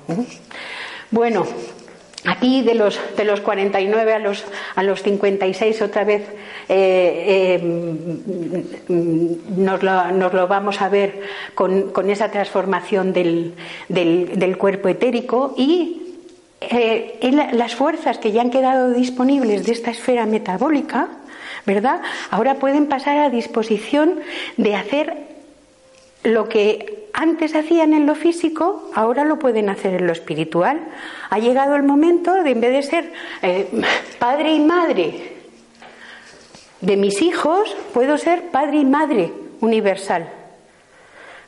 Bueno, 1.12 1.46
aquí 2.26 2.62
de 2.62 2.76
los, 2.76 3.00
de 3.16 3.24
los 3.24 3.42
49 3.42 4.14
a 4.14 4.20
los, 4.20 4.44
a 4.76 4.84
los 4.84 5.04
56 5.04 5.82
otra 5.82 6.04
vez 6.04 6.24
eh, 6.68 7.60
eh, 7.60 7.64
nos, 8.90 9.84
lo, 9.84 10.48
vamos 10.48 10.82
a 10.82 10.90
ver 10.90 11.22
con, 11.54 12.10
esa 12.10 12.32
transformación 12.32 13.14
del, 13.14 13.54
del, 13.88 14.58
cuerpo 14.58 14.90
etérico 14.90 15.54
y 15.58 16.02
eh, 16.62 17.50
las 17.54 17.76
fuerzas 17.76 18.18
que 18.18 18.32
ya 18.32 18.42
han 18.42 18.50
quedado 18.50 18.92
disponibles 18.92 19.66
de 19.66 19.74
esta 19.74 19.92
esfera 19.92 20.26
metabólica, 20.26 21.10
¿verdad? 21.66 22.02
Ahora 22.32 22.56
pueden 22.56 22.88
pasar 22.88 23.18
a 23.18 23.30
disposición 23.30 24.20
de 24.58 24.76
hacer 24.76 25.14
lo 26.24 26.50
que 26.50 27.05
antes 27.16 27.56
hacían 27.56 27.94
en 27.94 28.06
lo 28.06 28.14
físico, 28.14 28.90
ahora 28.94 29.24
lo 29.24 29.40
pueden 29.40 29.70
hacer 29.70 29.94
en 29.94 30.06
lo 30.06 30.12
espiritual. 30.12 30.82
Ha 31.30 31.40
llegado 31.40 31.76
el 31.76 31.84
momento 31.84 32.34
de, 32.34 32.52
en 32.52 32.60
vez 32.60 32.74
de 32.74 32.84
ser 32.84 33.14
eh, 33.42 33.68
padre 34.20 34.54
y 34.54 34.60
madre 34.60 35.34
de 36.82 36.98
mis 36.98 37.22
hijos, 37.22 37.74
puedo 37.94 38.18
ser 38.18 38.50
padre 38.50 38.80
y 38.80 38.86
madre 38.86 39.32
universal. 39.62 40.30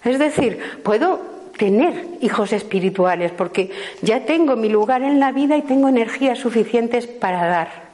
Es 0.06 0.18
decir, 0.20 0.58
puedo 0.84 1.20
tener 1.58 2.06
hijos 2.22 2.54
espirituales 2.54 3.34
porque 3.34 3.72
ya 4.02 4.22
tengo 4.22 4.56
mi 4.56 4.70
lugar 4.70 5.02
en 5.02 5.20
la 5.20 5.34
vida 5.34 5.58
y 5.58 5.64
tengo 5.64 5.90
energías 5.90 6.40
suficientes 6.40 7.08
para 7.08 7.46
dar. 7.46 7.88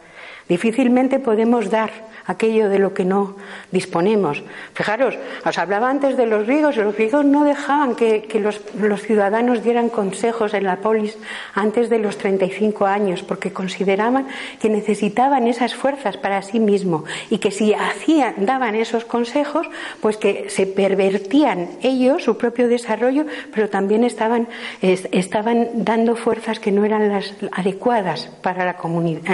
Difícilmente 0.48 1.20
podemos 1.20 1.72
dar 1.72 1.90
aquello 2.26 2.70
de 2.70 2.80
lo 2.80 2.94
que 2.94 3.06
no 3.06 3.36
disponemos. 3.72 4.44
Fijaros, 4.74 5.18
os 5.46 5.58
hablaba 5.58 5.90
antes 5.90 6.16
de 6.18 6.26
los 6.26 6.46
griegos, 6.46 6.78
los 6.78 6.96
griegos 6.96 7.26
no 7.26 7.44
dejaban 7.44 7.96
que, 7.96 8.28
los, 8.40 8.62
ciudadanos 9.02 9.64
dieran 9.64 9.90
consejos 9.90 10.54
en 10.54 10.64
la 10.64 10.78
polis 10.78 11.18
antes 11.54 11.90
de 11.90 12.00
los 12.00 12.18
35 12.18 12.86
años, 12.86 13.24
porque 13.24 13.52
consideraban 13.52 14.28
que 14.60 14.70
necesitaban 14.70 15.48
esas 15.48 15.76
fuerzas 15.76 16.18
para 16.18 16.42
sí 16.42 16.60
mismos 16.60 17.04
y 17.30 17.40
que 17.40 17.52
si 17.52 17.74
hacían, 17.74 18.46
daban 18.46 18.76
esos 18.76 19.06
consejos, 19.06 19.68
pues 20.02 20.18
que 20.18 20.50
se 20.50 20.66
pervertían 20.66 21.70
ellos, 21.82 22.24
su 22.24 22.38
propio 22.38 22.68
desarrollo, 22.68 23.26
pero 23.54 23.70
también 23.70 24.04
estaban, 24.04 24.48
estaban 24.82 25.84
dando 25.84 26.16
fuerzas 26.16 26.60
que 26.60 26.72
no 26.72 26.86
eran 26.86 27.10
las 27.10 27.34
adecuadas 27.52 28.30
para 28.42 28.66
la, 28.66 28.76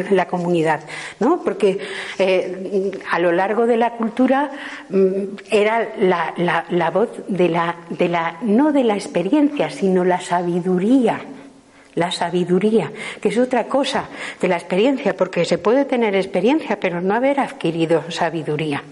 la 0.10 0.28
comunidad, 0.28 0.82
¿no? 1.20 1.42
Porque 1.44 1.80
eh, 2.18 2.79
a 3.12 3.20
lo 3.20 3.32
largo 3.32 3.66
de 3.66 3.78
la 3.78 3.92
cultura 3.92 4.52
mm, 4.90 5.24
era 5.52 5.90
la, 6.00 6.90
voz 6.92 7.10
de 7.28 7.50
la, 7.50 7.76
de 7.90 8.08
la, 8.10 8.38
no 8.42 8.72
de 8.72 8.84
la 8.84 8.96
experiencia, 8.96 9.70
sino 9.70 10.04
la 10.04 10.20
sabiduría. 10.20 11.20
La 11.96 12.12
sabiduría, 12.12 12.92
que 13.20 13.30
es 13.30 13.38
otra 13.38 13.66
cosa 13.66 14.06
de 14.40 14.48
la 14.48 14.56
experiencia, 14.56 15.18
porque 15.18 15.44
se 15.44 15.58
puede 15.58 15.86
tener 15.86 16.16
experiencia, 16.16 16.80
pero 16.80 17.02
no 17.02 17.16
haber 17.16 17.40
adquirido 17.40 18.10
sabiduría. 18.10 18.84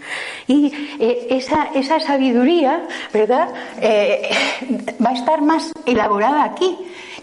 Y 0.48 0.74
eh, 1.00 1.28
esa, 1.30 1.70
esa, 1.76 2.00
sabiduría, 2.00 2.82
¿verdad?, 3.14 3.50
eh, 3.80 4.30
va 5.06 5.12
a 5.12 5.14
estar 5.14 5.42
más 5.42 5.72
elaborada 5.86 6.44
aquí 6.44 6.76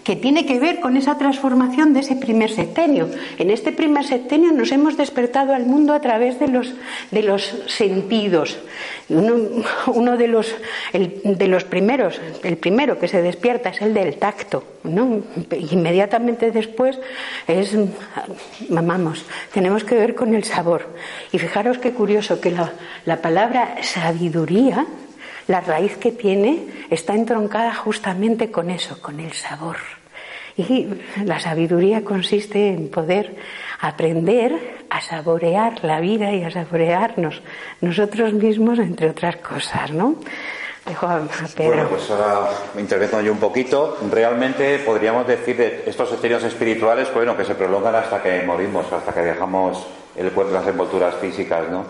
que 0.05 0.15
tiene 0.15 0.45
que 0.45 0.59
ver 0.59 0.79
con 0.79 0.97
esa 0.97 1.17
transformación 1.17 1.93
de 1.93 2.01
ese 2.01 2.15
primer 2.15 2.51
septenio. 2.51 3.09
En 3.39 3.49
este 3.49 3.71
primer 3.71 4.05
septenio 4.05 4.51
nos 4.51 4.71
hemos 4.71 4.97
despertado 4.97 5.51
al 5.51 5.65
mundo 5.65 5.93
a 5.93 5.99
través 5.99 6.39
de 6.39 6.47
los, 6.47 6.75
de 7.09 7.23
los 7.23 7.41
sentidos. 7.65 8.59
Uno, 9.09 10.15
de, 10.15 10.27
los, 10.27 10.55
de 10.93 11.47
los 11.47 11.63
primeros, 11.63 12.21
el 12.43 12.57
primero 12.57 12.99
que 12.99 13.07
se 13.07 13.23
despierta 13.23 13.69
es 13.69 13.81
el 13.81 13.95
del 13.95 14.17
tacto. 14.17 14.63
Inmediatamente 15.71 16.51
después 16.51 16.99
es, 17.47 17.75
mamamos, 18.69 19.25
tenemos 19.53 19.83
que 19.83 19.95
ver 19.95 20.13
con 20.13 20.35
el 20.35 20.43
sabor. 20.43 20.87
Y 21.31 21.39
fijaros 21.39 21.79
qué 21.79 21.93
curioso 21.93 22.39
que 22.39 22.51
la, 22.51 22.73
la 23.05 23.23
palabra 23.23 23.77
sabiduría 23.81 24.85
la 25.47 25.61
raíz 25.61 25.97
que 25.97 26.11
tiene 26.11 26.67
está 26.89 27.13
entroncada 27.13 27.73
justamente 27.73 28.51
con 28.51 28.69
eso, 28.69 29.01
con 29.01 29.19
el 29.19 29.33
sabor. 29.33 29.77
Y 30.57 30.87
la 31.25 31.39
sabiduría 31.39 32.03
consiste 32.03 32.69
en 32.69 32.89
poder 32.89 33.35
aprender 33.79 34.85
a 34.89 35.01
saborear 35.01 35.83
la 35.83 35.99
vida 35.99 36.31
y 36.31 36.43
a 36.43 36.51
saborearnos 36.51 37.41
nosotros 37.81 38.33
mismos, 38.33 38.79
entre 38.79 39.09
otras 39.09 39.35
cosas, 39.37 39.91
¿no? 39.91 40.15
Dejo 40.85 41.07
a 41.07 41.27
Pedro. 41.55 41.73
Bueno, 41.73 41.89
pues 41.89 42.09
ahora 42.11 42.49
me 42.75 42.81
intervengo 42.81 43.19
yo 43.19 43.31
un 43.31 43.39
poquito. 43.39 43.97
Realmente 44.11 44.79
podríamos 44.79 45.27
decir 45.27 45.57
de 45.57 45.83
estos 45.87 46.11
estados 46.13 46.43
espirituales, 46.43 47.11
bueno, 47.13 47.35
que 47.35 47.43
se 47.43 47.55
prolongan 47.55 47.95
hasta 47.95 48.21
que 48.21 48.43
morimos, 48.43 48.91
hasta 48.93 49.11
que 49.11 49.21
dejamos 49.21 49.85
el 50.15 50.31
cuerpo, 50.31 50.53
las 50.53 50.67
envolturas 50.67 51.15
físicas, 51.15 51.69
¿no? 51.69 51.85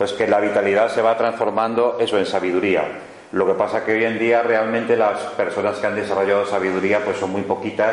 Pues 0.00 0.14
que 0.14 0.26
la 0.26 0.40
vitalidad 0.40 0.90
se 0.90 1.02
va 1.02 1.14
transformando 1.18 1.98
eso 2.00 2.16
en 2.16 2.24
sabiduría. 2.24 2.84
Lo 3.32 3.46
que 3.46 3.52
pasa 3.52 3.84
que 3.84 3.92
hoy 3.92 4.04
en 4.06 4.18
día 4.18 4.42
realmente 4.42 4.96
las 4.96 5.18
personas 5.36 5.76
que 5.76 5.88
han 5.88 5.94
desarrollado 5.94 6.46
sabiduría 6.46 7.04
pues 7.04 7.18
son 7.18 7.32
muy 7.32 7.42
poquitas 7.42 7.92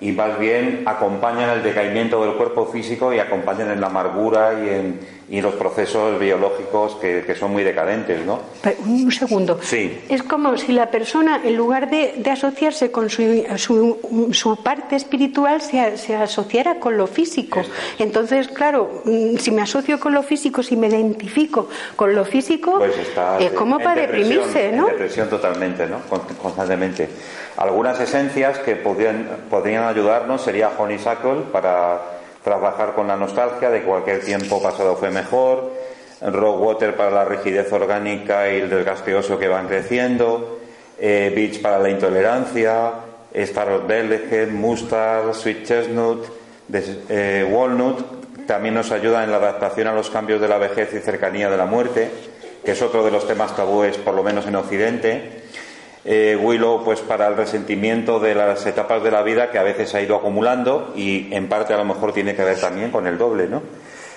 y 0.00 0.12
más 0.12 0.38
bien 0.38 0.82
acompañan 0.86 1.50
el 1.50 1.62
decaimiento 1.62 2.22
del 2.24 2.34
cuerpo 2.34 2.66
físico 2.66 3.12
y 3.12 3.20
acompañan 3.20 3.70
en 3.70 3.80
la 3.80 3.86
amargura 3.86 4.52
y 4.64 4.68
en, 4.68 5.00
y 5.28 5.40
los 5.40 5.54
procesos 5.54 6.18
biológicos 6.20 6.96
que, 6.96 7.34
son 7.38 7.52
muy 7.52 7.62
decadentes, 7.62 8.24
¿no? 8.24 8.40
un 8.84 9.10
segundo. 9.10 9.58
Sí. 9.62 9.98
Es 10.08 10.22
como 10.22 10.56
si 10.58 10.72
la 10.72 10.90
persona, 10.90 11.40
en 11.42 11.56
lugar 11.56 11.88
de, 11.90 12.22
asociarse 12.30 12.90
con 12.90 13.08
su, 13.08 13.46
su, 14.32 14.62
parte 14.62 14.96
espiritual, 14.96 15.62
se, 15.62 15.96
se, 15.96 16.14
asociara 16.14 16.78
con 16.78 16.96
lo 16.96 17.06
físico. 17.06 17.62
Entonces, 17.98 18.48
claro, 18.48 19.02
mm, 19.04 19.36
si 19.38 19.50
me 19.50 19.62
asocio 19.62 19.98
con 19.98 20.12
lo 20.12 20.22
físico, 20.22 20.62
si 20.62 20.76
me 20.76 20.88
identifico 20.88 21.68
con 21.96 22.14
lo 22.14 22.24
físico, 22.24 22.78
pues 22.78 22.96
está 22.98 23.38
es 23.38 23.52
como 23.52 23.78
para 23.78 24.02
deprimirse, 24.02 24.72
¿no? 24.72 24.88
En 24.88 24.92
depresión 24.92 25.30
totalmente, 25.30 25.86
¿no? 25.86 26.00
Constantemente. 26.42 27.08
Algunas 27.56 28.00
esencias 28.00 28.58
que 28.58 28.74
podrían, 28.74 29.84
ayudarnos 29.84 30.42
sería 30.42 30.72
honeysuckle 30.76 31.42
para 31.52 32.00
trabajar 32.42 32.94
con 32.94 33.06
la 33.06 33.16
nostalgia 33.16 33.70
de 33.70 33.82
cualquier 33.82 34.20
tiempo 34.20 34.60
pasado 34.60 34.96
fue 34.96 35.10
mejor, 35.10 35.72
rock 36.20 36.60
water 36.60 36.96
para 36.96 37.10
la 37.10 37.24
rigidez 37.24 37.72
orgánica 37.72 38.50
y 38.50 38.60
el 38.60 38.70
desgasteoso 38.70 39.38
que 39.38 39.48
van 39.48 39.68
creciendo, 39.68 40.58
eh, 40.98 41.32
beach 41.34 41.62
para 41.62 41.78
la 41.78 41.90
intolerancia, 41.90 42.92
star 43.32 43.86
Bellhead, 43.86 44.48
mustard, 44.48 45.32
sweet 45.34 45.64
chestnut, 45.64 46.26
eh, 46.72 47.46
walnut, 47.48 48.46
también 48.46 48.74
nos 48.74 48.90
ayuda 48.90 49.22
en 49.22 49.30
la 49.30 49.36
adaptación 49.36 49.86
a 49.86 49.94
los 49.94 50.10
cambios 50.10 50.40
de 50.40 50.48
la 50.48 50.58
vejez 50.58 50.92
y 50.92 50.98
cercanía 50.98 51.48
de 51.48 51.56
la 51.56 51.66
muerte, 51.66 52.10
que 52.64 52.72
es 52.72 52.82
otro 52.82 53.04
de 53.04 53.12
los 53.12 53.26
temas 53.26 53.54
tabúes, 53.54 53.96
por 53.98 54.14
lo 54.14 54.22
menos 54.22 54.46
en 54.46 54.56
Occidente. 54.56 55.43
Eh, 56.06 56.38
Willow 56.38 56.84
pues 56.84 57.00
para 57.00 57.28
el 57.28 57.36
resentimiento 57.36 58.20
de 58.20 58.34
las 58.34 58.66
etapas 58.66 59.02
de 59.02 59.10
la 59.10 59.22
vida 59.22 59.50
que 59.50 59.58
a 59.58 59.62
veces 59.62 59.94
ha 59.94 60.02
ido 60.02 60.16
acumulando 60.16 60.92
y 60.94 61.32
en 61.32 61.48
parte 61.48 61.72
a 61.72 61.78
lo 61.78 61.86
mejor 61.86 62.12
tiene 62.12 62.36
que 62.36 62.44
ver 62.44 62.60
también 62.60 62.90
con 62.90 63.06
el 63.06 63.16
doble, 63.16 63.48
¿no? 63.48 63.62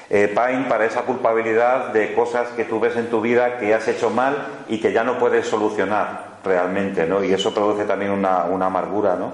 Eh, 0.10 0.28
Pine 0.28 0.66
para 0.68 0.86
esa 0.86 1.04
culpabilidad 1.04 1.94
de 1.94 2.14
cosas 2.14 2.50
que 2.50 2.66
tú 2.66 2.82
ves 2.82 2.98
en 2.98 3.08
tu 3.08 3.22
vida 3.22 3.58
que 3.58 3.74
has 3.74 3.88
hecho 3.88 4.10
mal 4.10 4.36
y 4.68 4.80
que 4.80 4.92
ya 4.92 5.06
no 5.06 5.18
puedes 5.18 5.48
solucionar 5.48 6.40
realmente, 6.44 7.06
¿no? 7.06 7.24
Y 7.24 7.32
eso 7.32 7.54
produce 7.54 7.86
también 7.86 8.12
una, 8.12 8.42
amargura, 8.42 9.16
¿no? 9.16 9.34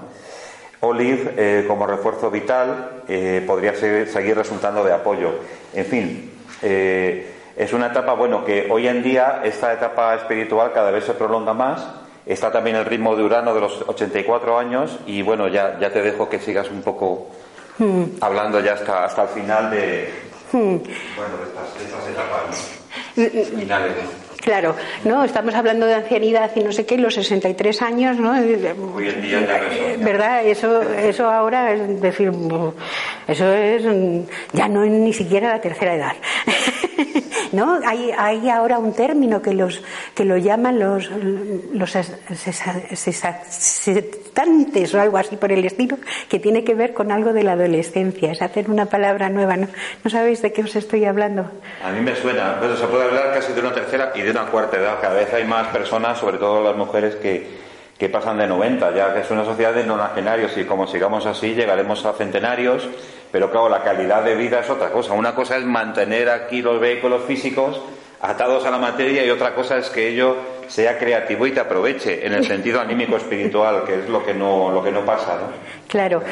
Olive 0.80 1.34
eh, 1.36 1.64
como 1.66 1.86
refuerzo 1.86 2.30
vital 2.30 3.02
podría 3.46 3.74
seguir 3.74 4.36
resultando 4.36 4.84
de 4.84 4.92
apoyo. 4.92 5.30
En 5.72 5.86
fin, 5.86 6.30
es 6.60 7.72
una 7.72 7.86
etapa, 7.86 8.12
bueno, 8.12 8.44
que 8.44 8.68
hoy 8.70 8.86
en 8.86 9.02
día 9.02 9.40
esta 9.44 9.72
etapa 9.72 10.14
espiritual 10.14 10.72
cada 10.72 10.90
vez 10.90 11.04
se 11.04 11.14
prolonga 11.14 11.54
más 11.54 12.03
Está 12.26 12.50
también 12.50 12.76
el 12.76 12.86
ritmo 12.86 13.14
de 13.16 13.22
Urano 13.22 13.54
de 13.54 13.60
los 13.60 13.82
84 13.86 14.58
años 14.58 14.98
y 15.06 15.20
bueno, 15.22 15.48
ya, 15.48 15.78
ya 15.78 15.90
te 15.90 16.00
dejo 16.00 16.28
que 16.28 16.38
sigas 16.38 16.70
un 16.70 16.82
poco 16.82 17.28
hmm. 17.78 18.04
hablando 18.20 18.60
ya 18.60 18.74
hasta, 18.74 19.04
hasta 19.04 19.22
el 19.22 19.28
final 19.28 19.70
de, 19.70 20.08
hmm. 20.52 20.58
bueno, 20.58 21.36
de, 21.38 21.84
estas, 21.84 22.08
etapas 22.08 22.70
hmm, 23.16 23.58
finales. 23.58 23.92
Claro, 24.44 24.76
no, 25.04 25.24
estamos 25.24 25.54
hablando 25.54 25.86
de 25.86 25.94
ancianidad 25.94 26.50
y 26.54 26.60
no 26.60 26.70
sé 26.70 26.84
qué, 26.84 26.98
los 26.98 27.14
63 27.14 27.80
años, 27.80 28.18
¿no? 28.18 28.32
Hoy 28.32 29.08
en 29.08 29.22
día 29.22 29.40
ya 29.40 29.58
eh, 29.72 29.96
¿Verdad? 29.98 30.44
Eso, 30.44 30.82
eso 30.82 31.30
ahora 31.30 31.72
es 31.72 32.00
decir, 32.00 32.30
eso 33.26 33.52
es 33.54 33.82
ya 34.52 34.68
no 34.68 34.84
es 34.84 34.90
ni 34.90 35.14
siquiera 35.14 35.48
la 35.48 35.60
tercera 35.62 35.94
edad. 35.94 36.12
¿no? 37.54 37.80
Hay, 37.86 38.10
hay 38.16 38.48
ahora 38.50 38.78
un 38.78 38.92
término 38.92 39.40
que 39.40 39.54
los 39.54 39.82
que 40.14 40.24
lo 40.24 40.36
llaman 40.36 40.78
los 40.78 41.10
los 41.72 41.92
cesantes 42.92 43.44
o 44.94 45.00
algo 45.00 45.16
así 45.16 45.36
por 45.36 45.52
el 45.52 45.64
estilo, 45.64 45.96
que 46.28 46.38
tiene 46.38 46.64
que 46.64 46.74
ver 46.74 46.92
con 46.92 47.12
algo 47.12 47.32
de 47.32 47.42
la 47.42 47.52
adolescencia, 47.52 48.32
es 48.32 48.42
hacer 48.42 48.70
una 48.70 48.86
palabra 48.86 49.28
nueva, 49.28 49.56
¿no? 49.56 49.68
¿No 50.02 50.10
sabéis 50.10 50.42
de 50.42 50.52
qué 50.52 50.62
os 50.62 50.76
estoy 50.76 51.04
hablando? 51.04 51.50
A 51.84 51.90
mí 51.90 52.00
me 52.00 52.14
suena, 52.16 52.58
pero 52.60 52.76
se 52.76 52.86
puede 52.86 53.04
hablar 53.04 53.32
casi 53.32 53.52
de 53.52 53.60
una 53.60 53.72
tercera 53.72 54.12
y 54.14 54.22
de 54.22 54.30
una 54.30 54.46
cuarta 54.46 54.76
edad. 54.76 55.00
Cada 55.00 55.14
vez 55.14 55.32
hay 55.32 55.44
más 55.44 55.68
personas, 55.68 56.18
sobre 56.18 56.38
todo 56.38 56.62
las 56.62 56.76
mujeres, 56.76 57.16
que, 57.16 57.63
que 57.98 58.08
pasan 58.08 58.38
de 58.38 58.46
90, 58.46 58.94
ya 58.94 59.14
que 59.14 59.20
es 59.20 59.30
una 59.30 59.44
sociedad 59.44 59.72
de 59.72 59.84
nonagenarios 59.84 60.56
y 60.56 60.64
como 60.64 60.86
sigamos 60.86 61.26
así 61.26 61.54
llegaremos 61.54 62.04
a 62.04 62.12
centenarios 62.12 62.88
pero 63.34 63.50
claro, 63.50 63.68
la 63.68 63.82
calidad 63.82 64.22
de 64.22 64.36
vida 64.36 64.60
es 64.60 64.70
otra 64.70 64.92
cosa. 64.92 65.12
Una 65.12 65.34
cosa 65.34 65.56
es 65.56 65.64
mantener 65.64 66.30
aquí 66.30 66.62
los 66.62 66.78
vehículos 66.78 67.24
físicos 67.24 67.80
atados 68.20 68.64
a 68.64 68.70
la 68.70 68.78
materia 68.78 69.26
y 69.26 69.30
otra 69.30 69.56
cosa 69.56 69.76
es 69.76 69.90
que 69.90 70.08
ello 70.08 70.36
sea 70.68 70.96
creativo 70.96 71.44
y 71.44 71.50
te 71.50 71.58
aproveche 71.58 72.24
en 72.24 72.32
el 72.32 72.46
sentido 72.46 72.80
anímico 72.80 73.16
espiritual, 73.16 73.82
que 73.84 73.98
es 73.98 74.08
lo 74.08 74.24
que 74.24 74.34
no, 74.34 74.70
lo 74.70 74.84
que 74.84 74.92
no 74.92 75.04
pasa. 75.04 75.34
¿no? 75.34 75.48
Claro. 75.88 76.22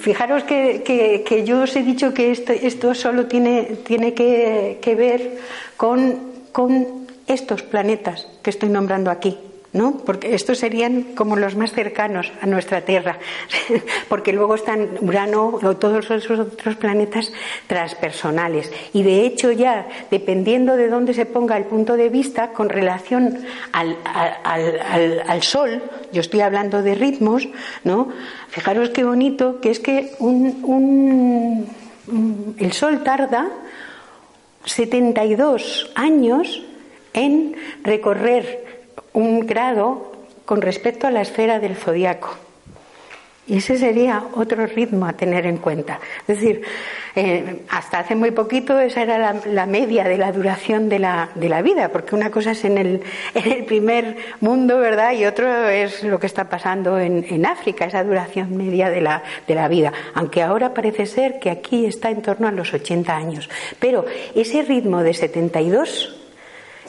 Fijaros 0.00 0.42
que, 0.42 0.82
que, 0.82 1.44
yo 1.44 1.60
os 1.62 1.76
he 1.76 1.84
dicho 1.84 2.12
que 2.12 2.32
esto, 2.32 2.52
esto 2.52 2.92
solo 2.96 3.26
tiene, 3.26 3.76
tiene 3.86 4.12
que, 4.12 4.80
que 4.82 4.96
ver 4.96 5.38
con, 5.76 6.32
con 6.50 7.06
estos 7.28 7.62
planetas 7.62 8.26
que 8.42 8.50
estoy 8.50 8.68
nombrando 8.68 9.12
aquí. 9.12 9.38
¿No? 9.76 9.98
Porque 9.98 10.34
estos 10.34 10.58
serían 10.58 11.02
como 11.14 11.36
los 11.36 11.54
más 11.54 11.72
cercanos 11.72 12.32
a 12.40 12.46
nuestra 12.46 12.80
Tierra, 12.80 13.18
porque 14.08 14.32
luego 14.32 14.54
están 14.54 14.88
Urano 15.00 15.60
o 15.62 15.76
todos 15.76 16.10
esos 16.10 16.38
otros 16.38 16.76
planetas 16.76 17.30
transpersonales. 17.66 18.72
Y 18.94 19.02
de 19.02 19.26
hecho 19.26 19.52
ya, 19.52 19.86
dependiendo 20.10 20.76
de 20.76 20.88
dónde 20.88 21.12
se 21.12 21.26
ponga 21.26 21.58
el 21.58 21.64
punto 21.64 21.96
de 21.96 22.08
vista 22.08 22.52
con 22.52 22.70
relación 22.70 23.44
al, 23.72 23.96
al, 24.04 25.42
Sol, 25.42 25.82
yo 26.12 26.22
estoy 26.22 26.40
hablando 26.40 26.82
de 26.82 26.94
ritmos, 26.94 27.46
¿no? 27.84 28.08
Fijaros 28.48 28.88
qué 28.90 29.04
bonito, 29.04 29.60
que 29.60 29.70
es 29.70 29.78
que 29.78 30.14
un, 30.18 31.66
el 32.58 32.72
Sol 32.72 33.04
tarda 33.04 33.48
72 34.64 35.90
años 35.94 36.62
en 37.12 37.54
recorrer 37.84 38.65
un 39.16 39.46
grado 39.46 40.12
con 40.44 40.60
respecto 40.60 41.06
a 41.06 41.10
la 41.10 41.22
esfera 41.22 41.58
del 41.58 41.74
zodiaco. 41.74 42.34
Y 43.48 43.58
ese 43.58 43.78
sería 43.78 44.24
otro 44.34 44.66
ritmo 44.66 45.06
a 45.06 45.14
tener 45.14 45.46
en 45.46 45.56
cuenta. 45.56 46.00
Es 46.26 46.40
decir, 46.40 46.62
eh, 47.14 47.62
hasta 47.70 48.00
hace 48.00 48.14
muy 48.14 48.32
poquito 48.32 48.78
esa 48.78 49.02
era 49.02 49.36
la, 49.46 49.66
media 49.66 50.04
de 50.04 50.18
la 50.18 50.32
duración 50.32 50.90
de 50.90 50.98
la, 50.98 51.30
de 51.34 51.48
la, 51.48 51.62
vida, 51.62 51.88
porque 51.88 52.14
una 52.14 52.30
cosa 52.30 52.50
es 52.50 52.64
en 52.64 52.76
el, 52.76 53.02
en 53.34 53.52
el 53.52 53.64
primer 53.64 54.16
mundo, 54.40 54.78
¿verdad? 54.78 55.12
Y 55.12 55.24
otro 55.24 55.66
es 55.68 56.02
lo 56.02 56.18
que 56.18 56.26
está 56.26 56.50
pasando 56.50 56.98
en, 56.98 57.24
en 57.30 57.46
África, 57.46 57.86
esa 57.86 58.04
duración 58.04 58.54
media 58.54 58.90
de 58.90 59.00
la, 59.00 59.22
de 59.48 59.54
la 59.54 59.68
vida. 59.68 59.92
Aunque 60.12 60.42
ahora 60.42 60.74
parece 60.74 61.06
ser 61.06 61.38
que 61.38 61.48
aquí 61.48 61.86
está 61.86 62.10
en 62.10 62.20
torno 62.20 62.48
a 62.48 62.52
los 62.52 62.74
80 62.74 63.16
años. 63.16 63.48
Pero 63.78 64.04
ese 64.34 64.60
ritmo 64.62 65.02
de 65.02 65.14
72 65.14 66.25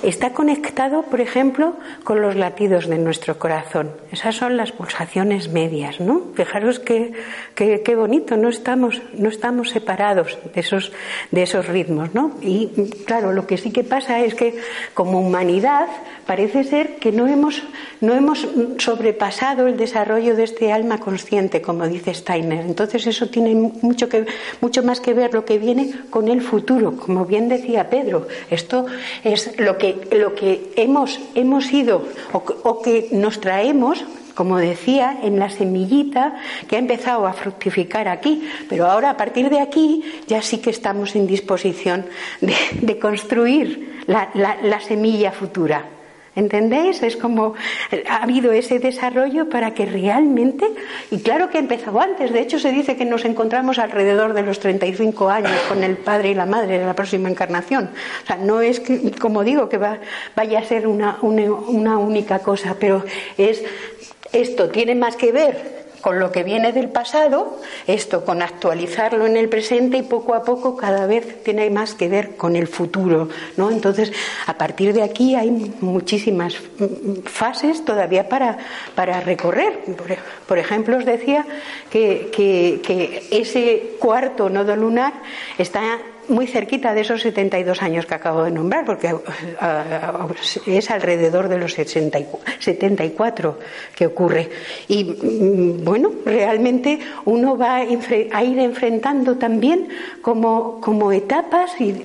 Está 0.03 0.31
conectado, 0.31 1.01
por 1.03 1.21
ejemplo, 1.21 1.75
con 2.03 2.21
los 2.21 2.35
latidos 2.35 2.87
de 2.87 2.99
nuestro 2.99 3.39
corazón. 3.39 3.91
Esas 4.11 4.35
son 4.35 4.55
las 4.55 4.71
pulsaciones 4.71 5.49
medias, 5.49 5.99
¿no? 5.99 6.21
Fijaros 6.35 6.79
qué, 6.79 7.13
qué, 7.55 7.95
bonito, 7.95 8.37
no 8.37 8.49
estamos, 8.49 9.01
no 9.13 9.29
estamos 9.29 9.71
separados 9.71 10.37
de 10.53 10.61
esos, 10.61 10.91
de 11.31 11.43
esos 11.43 11.67
ritmos, 11.67 12.13
¿no? 12.13 12.37
Y 12.41 12.91
claro, 13.05 13.31
lo 13.33 13.47
que 13.47 13.57
sí 13.57 13.71
que 13.71 13.83
pasa 13.83 14.19
es 14.19 14.35
que 14.35 14.55
como 14.93 15.19
humanidad 15.19 15.87
parece 16.27 16.63
ser 16.63 16.97
que 16.97 17.11
no 17.11 17.25
hemos, 17.25 17.63
no 18.01 18.13
hemos 18.13 18.47
sobrepasado 18.77 19.65
el 19.65 19.77
desarrollo 19.77 20.35
de 20.35 20.43
este 20.43 20.71
alma 20.71 20.99
consciente, 20.99 21.61
como 21.61 21.87
dice 21.87 22.13
Steiner. 22.13 22.65
Entonces 22.65 23.07
eso 23.07 23.29
tiene 23.29 23.55
mucho, 23.55 24.09
que, 24.09 24.25
mucho 24.61 24.83
más 24.83 24.99
que 24.99 25.13
ver 25.13 25.33
lo 25.33 25.45
que 25.45 25.57
viene 25.57 25.93
con 26.09 26.27
el 26.27 26.41
futuro, 26.41 26.97
como 26.97 27.25
bien 27.25 27.49
decía 27.49 27.89
Pedro. 27.89 28.27
Esto 28.51 28.85
es 29.23 29.57
lo 29.57 29.77
que 29.77 29.86
lo 30.11 30.35
que 30.35 30.71
hemos, 30.75 31.19
hemos 31.35 31.71
ido 31.71 32.03
o, 32.33 32.81
que 32.81 33.09
nos 33.11 33.39
traemos 33.39 34.03
como 34.33 34.59
decía, 34.59 35.17
en 35.23 35.39
la 35.39 35.49
semillita 35.49 36.35
que 36.67 36.75
ha 36.75 36.79
empezado 36.79 37.25
a 37.25 37.33
fructificar 37.33 38.07
aquí. 38.07 38.47
Pero 38.69 38.85
ahora, 38.85 39.09
a 39.09 39.17
partir 39.17 39.49
de 39.49 39.59
aquí, 39.59 40.03
ya 40.27 40.43
sí 40.43 40.59
que 40.59 40.69
estamos 40.69 41.15
en 41.15 41.25
disposición 41.25 42.05
de, 42.39 42.99
construir 42.99 44.03
la, 44.05 44.79
semilla 44.79 45.31
futura. 45.31 45.96
¿Entendéis? 46.37 47.01
Es 47.01 47.17
como 47.17 47.55
ha 48.07 48.23
habido 48.23 48.51
ese 48.51 48.77
desarrollo 48.77 49.49
para 49.49 49.73
que 49.73 49.87
realmente, 49.87 50.67
y 51.09 51.21
claro 51.21 51.49
que 51.49 51.57
ha 51.57 51.61
empezado 51.61 51.99
antes, 51.99 52.31
de 52.31 52.41
hecho 52.41 52.59
se 52.59 52.71
dice 52.71 52.95
que 52.95 53.05
nos 53.05 53.25
encontramos 53.25 53.79
alrededor 53.79 54.33
de 54.33 54.43
los 54.43 54.59
35 54.59 55.29
años 55.29 55.59
con 55.67 55.83
el 55.83 55.97
padre 55.97 56.29
y 56.29 56.33
la 56.35 56.45
madre 56.45 56.77
de 56.77 56.85
la 56.85 56.93
próxima 56.93 57.27
encarnación. 57.27 57.89
O 58.23 58.27
sea, 58.27 58.37
no 58.37 58.61
es 58.61 58.83
como 59.19 59.43
digo, 59.43 59.67
que 59.67 59.79
vaya 59.79 60.59
a 60.59 60.63
ser 60.63 60.85
una 60.87 61.17
única 61.21 62.37
cosa, 62.39 62.75
pero 62.79 63.03
es 63.37 63.63
esto 64.31 64.69
tiene 64.69 64.93
más 64.93 65.15
que 65.15 65.31
ver 65.31 65.86
con 66.01 66.19
lo 66.19 66.31
que 66.31 66.43
viene 66.43 66.71
del 66.71 66.89
pasado, 66.89 67.57
esto 67.85 68.25
con 68.25 68.41
actualizarlo 68.41 69.25
en 69.25 69.37
el 69.37 69.49
presente 69.49 69.97
y 69.97 70.03
poco 70.03 70.33
a 70.33 70.43
poco 70.43 70.75
cada 70.75 71.05
vez 71.05 71.43
tiene 71.43 71.69
más 71.69 71.95
que 71.95 72.07
ver 72.07 72.35
con 72.35 72.55
el 72.55 72.67
futuro, 72.67 73.29
¿no? 73.55 73.71
Entonces, 73.71 74.11
a 74.45 74.57
partir 74.57 74.93
de 74.93 75.03
aquí 75.03 75.35
hay 75.35 75.49
muchísimas 75.81 76.55
fases 77.25 77.83
todavía 77.85 78.29
para, 78.29 78.57
para 78.95 79.21
recorrer. 79.21 79.79
Por, 80.47 80.57
ejemplo, 80.57 80.97
os 80.97 81.05
decía 81.05 81.45
que, 81.89 82.29
que 82.31 83.27
ese 83.31 83.95
cuarto 83.99 84.49
nodo 84.49 84.75
lunar 84.75 85.13
está 85.57 85.99
muy 86.29 86.47
cerquita 86.47 86.93
de 86.93 87.01
esos 87.01 87.21
72 87.21 87.81
años 87.81 88.05
que 88.05 88.15
acabo 88.15 88.43
de 88.43 88.51
nombrar, 88.51 88.85
porque 88.85 89.15
es 90.65 90.91
alrededor 90.91 91.47
de 91.49 91.57
los 91.57 91.73
74 91.73 93.59
que 93.95 94.05
ocurre. 94.05 94.49
Y 94.87 95.03
mm, 95.03 95.83
bueno, 95.83 96.11
realmente 96.25 96.99
uno 97.25 97.57
va 97.57 97.75
a 97.75 98.43
ir 98.43 98.59
enfrentando 98.59 99.37
también 99.37 99.89
como, 100.21 100.81
como 100.81 101.11
etapas 101.11 101.79
y 101.79 101.95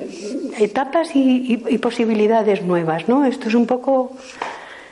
etapas 0.59 1.11
y, 1.15 1.57
posibilidades 1.79 2.63
nuevas, 2.63 3.09
¿no? 3.09 3.25
Esto 3.25 3.49
es 3.49 3.55
un 3.55 3.67
poco 3.67 4.13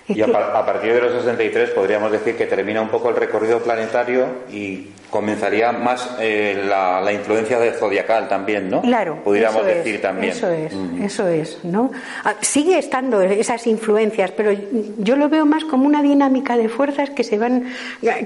y 0.09 0.21
a, 0.23 0.67
partir 0.67 0.93
de 0.93 1.01
los 1.03 1.13
63 1.13 1.71
podríamos 1.71 2.11
decir 2.11 2.37
que 2.37 2.47
termina 2.47 2.81
un 2.81 2.89
poco 2.89 3.11
el 3.11 3.17
recorrido 3.17 3.61
planetario 3.61 4.27
y 4.51 4.89
comenzaría 5.11 5.73
más 5.73 6.09
eh, 6.21 6.65
la, 6.67 7.13
influencia 7.13 7.59
de 7.59 7.73
zodiacal 7.73 8.29
también, 8.29 8.71
¿no? 8.71 8.83
Claro. 8.83 9.19
Podríamos 9.25 9.67
decir 9.67 10.01
también. 10.01 10.33
Eso 10.33 10.49
es, 10.49 10.75
mm. 10.75 11.03
eso 11.03 11.29
es, 11.29 11.59
¿no? 11.65 11.91
Ah, 12.25 12.37
sigue 12.41 12.79
estando 12.79 13.21
esas 13.21 13.67
influencias, 13.67 14.31
pero 14.31 14.53
yo 14.99 15.17
lo 15.17 15.29
veo 15.29 15.45
más 15.45 15.65
como 15.65 15.87
una 15.87 16.03
dinámica 16.03 16.57
de 16.57 16.69
fuerzas 16.69 17.11
que 17.11 17.25
se 17.25 17.37
van, 17.39 17.67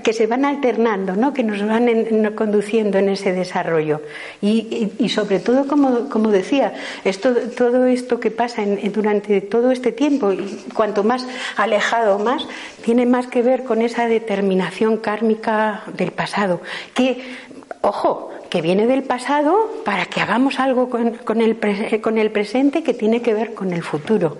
que 0.03 0.13
se 0.13 0.27
van 0.27 0.45
alternando, 0.45 1.17
¿no? 1.17 1.33
Que 1.33 1.43
nos 1.43 1.67
van 1.67 1.89
conduciendo 2.35 2.99
en 2.99 3.09
ese 3.09 3.33
desarrollo. 3.33 4.03
Y, 4.43 4.93
y, 4.99 5.09
sobre 5.09 5.41
todo, 5.41 5.67
como, 5.67 6.11
como, 6.11 6.31
decía, 6.31 6.75
esto, 7.05 7.35
todo 7.57 7.87
esto 7.87 8.21
que 8.21 8.31
pasa 8.31 8.63
durante 8.93 9.41
todo 9.41 9.71
este 9.71 9.93
tiempo, 9.93 10.33
y 10.33 10.65
cuanto 10.75 11.03
más 11.03 11.27
alejado 11.57 12.19
más, 12.19 12.47
tiene 12.85 13.07
más 13.07 13.27
que 13.27 13.43
ver 13.43 13.65
con 13.65 13.81
esa 13.81 14.07
determinación 14.07 14.99
kármica 14.99 15.83
del 15.97 16.13
pasado 16.13 16.61
que, 16.95 17.23
ojo, 17.81 18.31
que 18.49 18.63
viene 18.63 18.87
del 18.87 19.03
pasado 19.03 19.71
para 19.85 20.07
que 20.07 20.21
hagamos 20.21 20.61
algo 20.61 20.89
con, 20.89 21.41
el, 21.41 22.01
con 22.01 22.19
el 22.19 22.31
presente 22.31 22.83
que 22.83 22.95
tiene 22.95 23.21
que 23.21 23.35
ver 23.35 23.55
con 23.55 23.73
el 23.73 23.83
futuro. 23.83 24.39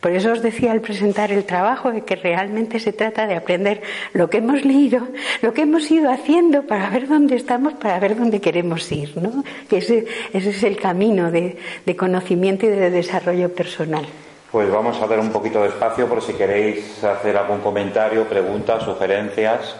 Por 0.00 0.12
eso 0.12 0.32
os 0.32 0.40
decía 0.42 0.72
al 0.72 0.80
presentar 0.80 1.32
el 1.32 1.44
trabajo 1.44 1.90
de 1.90 2.02
que 2.02 2.16
realmente 2.16 2.78
se 2.78 2.92
trata 2.92 3.26
de 3.26 3.34
aprender 3.34 3.82
lo 4.12 4.30
que 4.30 4.38
hemos 4.38 4.64
leído, 4.64 5.08
lo 5.42 5.52
que 5.52 5.62
hemos 5.62 5.90
ido 5.90 6.12
haciendo 6.12 6.62
para 6.62 6.88
ver 6.90 7.08
dónde 7.08 7.34
estamos, 7.34 7.74
para 7.74 7.98
ver 7.98 8.16
dónde 8.16 8.40
queremos 8.40 8.90
ir. 8.92 9.16
¿no? 9.16 9.42
ese, 9.70 10.06
ese 10.32 10.50
es 10.50 10.62
el 10.62 10.76
camino 10.76 11.30
de, 11.30 11.56
de 11.84 11.96
conocimiento 11.96 12.66
y 12.66 12.68
de 12.68 12.90
desarrollo 12.90 13.52
personal. 13.52 14.06
Pues 14.52 14.70
vamos 14.70 15.02
a 15.02 15.06
dar 15.06 15.18
un 15.18 15.30
poquito 15.30 15.60
de 15.62 15.68
espacio 15.68 16.06
por 16.06 16.22
si 16.22 16.34
queréis 16.34 17.02
hacer 17.02 17.36
algún 17.36 17.58
comentario, 17.58 18.28
preguntas, 18.28 18.84
sugerencias. 18.84 19.76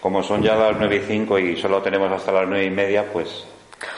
Como 0.00 0.22
son 0.22 0.42
ya 0.42 0.54
las 0.54 0.76
nueve 0.78 0.96
y 0.96 1.06
cinco 1.06 1.38
y 1.38 1.60
solo 1.60 1.82
tenemos 1.82 2.10
hasta 2.10 2.32
las 2.32 2.48
nueve 2.48 2.64
y 2.64 2.70
media, 2.70 3.12
pues 3.12 3.44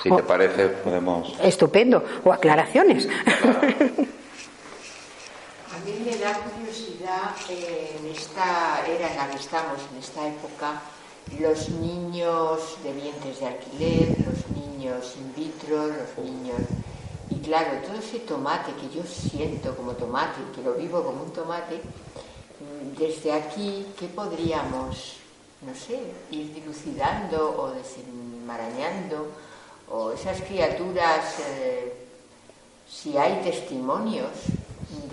si 0.03 0.09
te 0.09 0.23
oh. 0.23 0.27
parece 0.27 0.69
podemos. 0.69 1.35
Estupendo. 1.41 2.05
O 2.25 2.33
aclaraciones. 2.33 3.09
A 5.73 5.85
mí 5.85 6.05
me 6.05 6.17
da 6.17 6.35
curiosidad 6.35 7.35
eh, 7.49 7.97
en 7.99 8.07
esta 8.11 8.85
era 8.87 9.11
en 9.11 9.17
la 9.17 9.31
que 9.31 9.37
estamos, 9.37 9.79
en 9.93 9.99
esta 9.99 10.27
época, 10.27 10.83
los 11.39 11.69
niños 11.71 12.79
de 12.83 12.93
vientres 12.93 13.41
de 13.41 13.47
alquiler, 13.47 14.09
los 14.27 14.49
niños 14.57 15.15
in 15.17 15.35
vitro, 15.35 15.87
los 15.87 16.25
niños. 16.25 16.61
Y 17.31 17.37
claro, 17.37 17.79
todo 17.87 17.99
ese 17.99 18.19
tomate 18.21 18.73
que 18.75 18.95
yo 18.95 19.03
siento 19.05 19.75
como 19.77 19.93
tomate, 19.93 20.41
que 20.55 20.63
lo 20.63 20.75
vivo 20.75 21.03
como 21.03 21.23
un 21.23 21.33
tomate, 21.33 21.81
desde 22.99 23.33
aquí, 23.33 23.87
¿qué 23.99 24.07
podríamos 24.07 25.22
no 25.67 25.75
sé, 25.75 26.01
ir 26.31 26.53
dilucidando 26.55 27.57
o 27.59 27.71
desenmarañando, 27.71 29.29
o 29.91 30.13
esas 30.13 30.41
criaturas, 30.43 31.39
eh, 31.41 31.93
si 32.89 33.17
hay 33.17 33.41
testimonios 33.43 34.31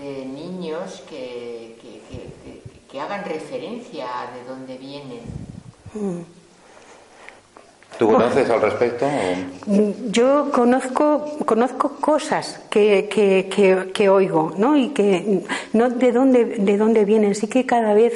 de 0.02 0.26
niños 0.26 1.04
que, 1.10 1.76
que, 1.80 3.00
hagan 3.00 3.24
referencia 3.24 4.08
a 4.08 4.32
de 4.34 4.44
dónde 4.44 4.78
vienen. 4.78 5.22
Mm. 5.94 6.40
¿Tú 8.00 8.08
conoces 8.08 8.50
al 8.50 8.62
respecto? 8.62 9.06
Yo 10.08 10.50
conozco, 10.52 11.38
conozco 11.46 11.98
cosas 12.00 12.62
que, 12.70 13.10
que, 13.10 13.90
que, 13.94 14.10
oigo, 14.10 14.54
¿no? 14.58 14.78
Y 14.78 14.90
que 14.90 15.44
no 15.74 15.90
de 15.90 16.12
dónde, 16.14 16.46
de 16.46 16.78
dónde 16.78 17.04
vienen, 17.04 17.36
sí 17.36 17.48
que 17.48 17.66
cada 17.66 17.94
vez, 17.94 18.14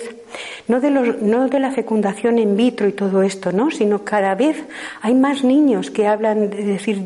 no 0.67 0.79
de, 0.79 0.89
los, 0.89 1.21
no 1.21 1.47
de 1.47 1.59
la 1.59 1.71
fecundación 1.71 2.39
in 2.39 2.55
vitro 2.55 2.87
y 2.87 2.93
todo 2.93 3.23
esto, 3.23 3.51
¿no? 3.51 3.71
Sino 3.71 4.03
cada 4.03 4.35
vez 4.35 4.63
hay 5.01 5.13
más 5.13 5.43
niños 5.43 5.91
que 5.91 6.07
hablan 6.07 6.49
de 6.49 6.63
decir, 6.63 7.01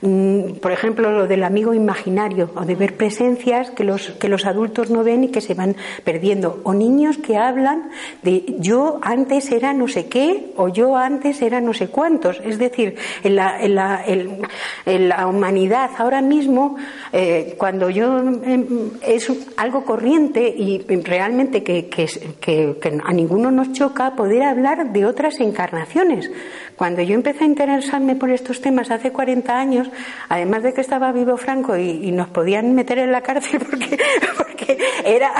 mm, 0.00 0.54
por 0.60 0.72
ejemplo, 0.72 1.12
lo 1.12 1.26
del 1.26 1.44
amigo 1.44 1.74
imaginario, 1.74 2.50
o 2.54 2.64
de 2.64 2.74
ver 2.74 2.96
presencias 2.96 3.70
que 3.70 3.84
los, 3.84 4.10
que 4.12 4.28
los 4.28 4.46
adultos 4.46 4.90
no 4.90 5.04
ven 5.04 5.24
y 5.24 5.28
que 5.28 5.40
se 5.40 5.54
van 5.54 5.76
perdiendo. 6.04 6.60
O 6.64 6.74
niños 6.74 7.18
que 7.18 7.36
hablan 7.36 7.90
de 8.22 8.56
yo 8.58 8.98
antes 9.02 9.50
era 9.52 9.72
no 9.72 9.88
sé 9.88 10.06
qué, 10.06 10.52
o 10.56 10.68
yo 10.68 10.96
antes 10.96 11.40
era 11.42 11.60
no 11.60 11.74
sé 11.74 11.88
cuántos. 11.88 12.40
Es 12.44 12.58
decir, 12.58 12.96
en 13.22 13.36
la, 13.36 13.62
en 13.62 13.74
la, 13.74 14.04
en, 14.04 15.08
la 15.08 15.26
humanidad 15.26 15.90
ahora 15.98 16.20
mismo, 16.20 16.76
eh, 17.12 17.54
cuando 17.58 17.90
yo 17.90 18.18
em, 18.18 18.90
es 19.02 19.30
algo 19.56 19.84
corriente 19.84 20.48
y 20.48 20.78
realmente 21.02 21.62
que, 21.62 21.86
que, 21.86 22.06
que, 22.40 22.71
a 23.04 23.12
ninguno 23.12 23.50
nos 23.50 23.72
choca 23.72 24.14
poder 24.14 24.42
hablar 24.42 24.92
de 24.92 25.06
otras 25.06 25.40
encarnaciones. 25.40 26.30
Cuando 26.76 27.02
yo 27.02 27.14
empecé 27.14 27.44
a 27.44 27.46
interesarme 27.46 28.16
por 28.16 28.30
estos 28.30 28.60
temas 28.60 28.90
hace 28.90 29.12
40 29.12 29.56
años, 29.56 29.88
además 30.28 30.62
de 30.62 30.72
que 30.72 30.80
estaba 30.80 31.12
vivo 31.12 31.36
Franco 31.36 31.76
y, 31.76 32.10
nos 32.12 32.28
podían 32.28 32.74
meter 32.74 32.98
en 32.98 33.12
la 33.12 33.22
cárcel 33.22 33.60
porque, 33.70 33.98
porque 34.36 34.78
era, 35.04 35.32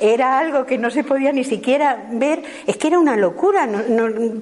era 0.00 0.38
algo 0.38 0.66
que 0.66 0.78
no 0.78 0.90
se 0.90 1.04
podía 1.04 1.32
ni 1.32 1.44
siquiera 1.44 2.06
ver, 2.10 2.42
es 2.66 2.76
que 2.76 2.88
era 2.88 2.98
una 2.98 3.16
locura, 3.16 3.68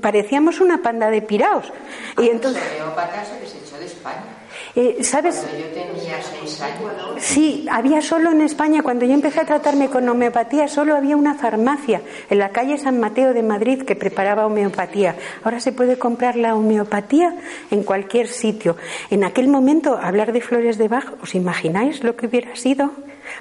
parecíamos 0.01 0.61
una 0.61 0.83
panda 0.83 1.11
de 1.11 1.23
piraos. 1.23 1.73
Y 2.19 2.29
entonces... 2.29 2.63
se 2.63 3.47
se 3.47 3.59
echó 3.59 3.79
de 3.79 3.87
España. 3.87 4.42
Eh, 4.75 5.05
¿Sabes? 5.05 5.37
Cuando 5.37 5.59
yo 5.59 5.67
tenía 5.67 6.23
seis 6.23 6.61
años. 6.63 6.93
Sí, 7.19 7.67
había 7.71 8.01
solo 8.01 8.31
en 8.31 8.41
España, 8.41 8.83
cuando 8.83 9.05
yo 9.05 9.13
empecé 9.13 9.41
a 9.41 9.45
tratarme 9.45 9.91
con 9.91 10.09
homeopatía, 10.09 10.67
solo 10.67 10.97
había 10.97 11.17
una 11.17 11.35
farmacia 11.35 12.01
en 12.31 12.39
la 12.39 12.51
calle 12.51 12.79
San 12.79 12.99
Mateo 12.99 13.35
de 13.35 13.43
Madrid 13.43 13.83
que 13.83 13.97
preparaba 13.97 14.47
homeopatía. 14.47 15.17
Ahora 15.45 15.61
se 15.61 15.73
puede 15.73 15.99
comprar 15.99 16.37
la 16.37 16.55
homeopatía 16.55 17.37
en 17.71 17.83
cualquier 17.83 18.29
sitio. 18.29 18.77
En 19.11 19.25
aquel 19.25 19.49
momento, 19.49 19.99
hablar 20.01 20.33
de 20.33 20.41
flores 20.41 20.79
de 20.79 20.89
Bach, 20.89 21.13
¿os 21.23 21.35
imagináis 21.35 22.03
lo 22.03 22.17
que 22.17 22.27
hubiera 22.27 22.57
sido? 22.57 22.93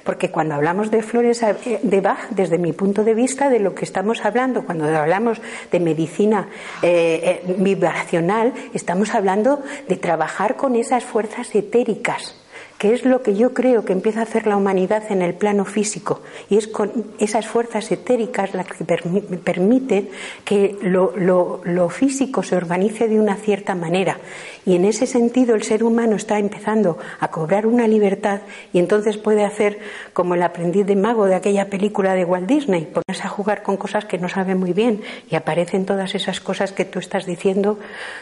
Porque 0.04 0.30
cuando 0.30 0.54
hablamos 0.54 0.90
de 0.90 1.02
flores 1.02 1.42
eh, 1.42 1.80
de 1.82 2.00
Bach, 2.00 2.28
desde 2.30 2.58
mi 2.58 2.72
punto 2.72 3.04
de 3.04 3.14
vista, 3.14 3.48
de 3.48 3.58
lo 3.58 3.74
que 3.74 3.84
estamos 3.84 4.24
hablando, 4.24 4.64
cuando 4.64 4.84
hablamos 4.86 5.40
de 5.70 5.80
medicina 5.80 6.48
eh, 6.82 7.42
eh, 7.46 7.54
vibracional, 7.58 8.52
estamos 8.74 9.14
hablando 9.14 9.62
de 9.88 9.96
trabajar 9.96 10.56
con 10.56 10.76
esas 10.76 11.04
fuerzas 11.04 11.54
etéricas 11.54 12.36
que 12.82 12.94
es 12.94 13.04
lo 13.04 13.22
que 13.22 13.36
yo 13.36 13.54
creo 13.54 13.84
que 13.84 13.92
empieza 13.92 14.18
a 14.18 14.22
hacer 14.24 14.48
la 14.48 14.56
humanidad 14.56 15.04
en 15.10 15.22
el 15.22 15.34
plano 15.34 15.64
físico, 15.64 16.20
y 16.50 16.56
es 16.56 16.66
con 16.66 16.90
esas 17.20 17.46
fuerzas 17.46 17.92
etéricas 17.92 18.54
las 18.54 18.66
que 18.66 18.84
permiten 18.84 20.08
que 20.44 20.76
lo, 20.82 21.12
lo, 21.16 21.88
físico 21.90 22.42
se 22.42 22.56
organice 22.56 23.06
de 23.06 23.20
una 23.20 23.36
cierta 23.36 23.76
manera. 23.76 24.18
Y 24.64 24.76
en 24.76 24.84
ese 24.84 25.06
sentido 25.06 25.54
el 25.54 25.62
ser 25.64 25.82
humano 25.82 26.16
está 26.16 26.38
empezando 26.38 26.98
a 27.18 27.28
cobrar 27.28 27.66
una 27.66 27.88
libertad 27.88 28.42
y 28.72 28.78
entonces 28.78 29.16
puede 29.18 29.44
hacer 29.44 29.80
como 30.12 30.34
el 30.34 30.42
aprendiz 30.42 30.86
de 30.86 30.94
mago 30.94 31.26
de 31.26 31.34
aquella 31.34 31.68
película 31.68 32.14
de 32.14 32.24
Walt 32.24 32.46
Disney, 32.46 32.86
ponerse 32.86 33.26
a 33.26 33.28
jugar 33.28 33.62
con 33.62 33.76
cosas 33.76 34.04
que 34.04 34.18
no 34.18 34.28
sabe 34.28 34.54
muy 34.54 34.72
bien 34.72 35.02
y 35.28 35.34
aparecen 35.34 35.84
todas 35.84 36.14
esas 36.14 36.40
cosas 36.40 36.72
que 36.72 36.84
tú 36.84 37.00
estás 37.00 37.26
diciendo 37.26 37.78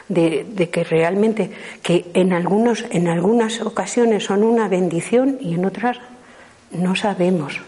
de, 0.09 0.47
de 0.49 0.71
que 0.71 0.83
realmente 0.85 1.51
que 1.83 2.11
en 2.15 2.33
algunos 2.33 2.85
en 2.91 3.09
algunas 3.09 3.61
ocasiones 3.61 4.25
son 4.25 4.43
una 4.43 4.69
bendición 4.69 5.39
y 5.41 5.55
en 5.55 5.65
otras 5.67 5.99
no 6.71 6.95
sabemos. 6.95 7.61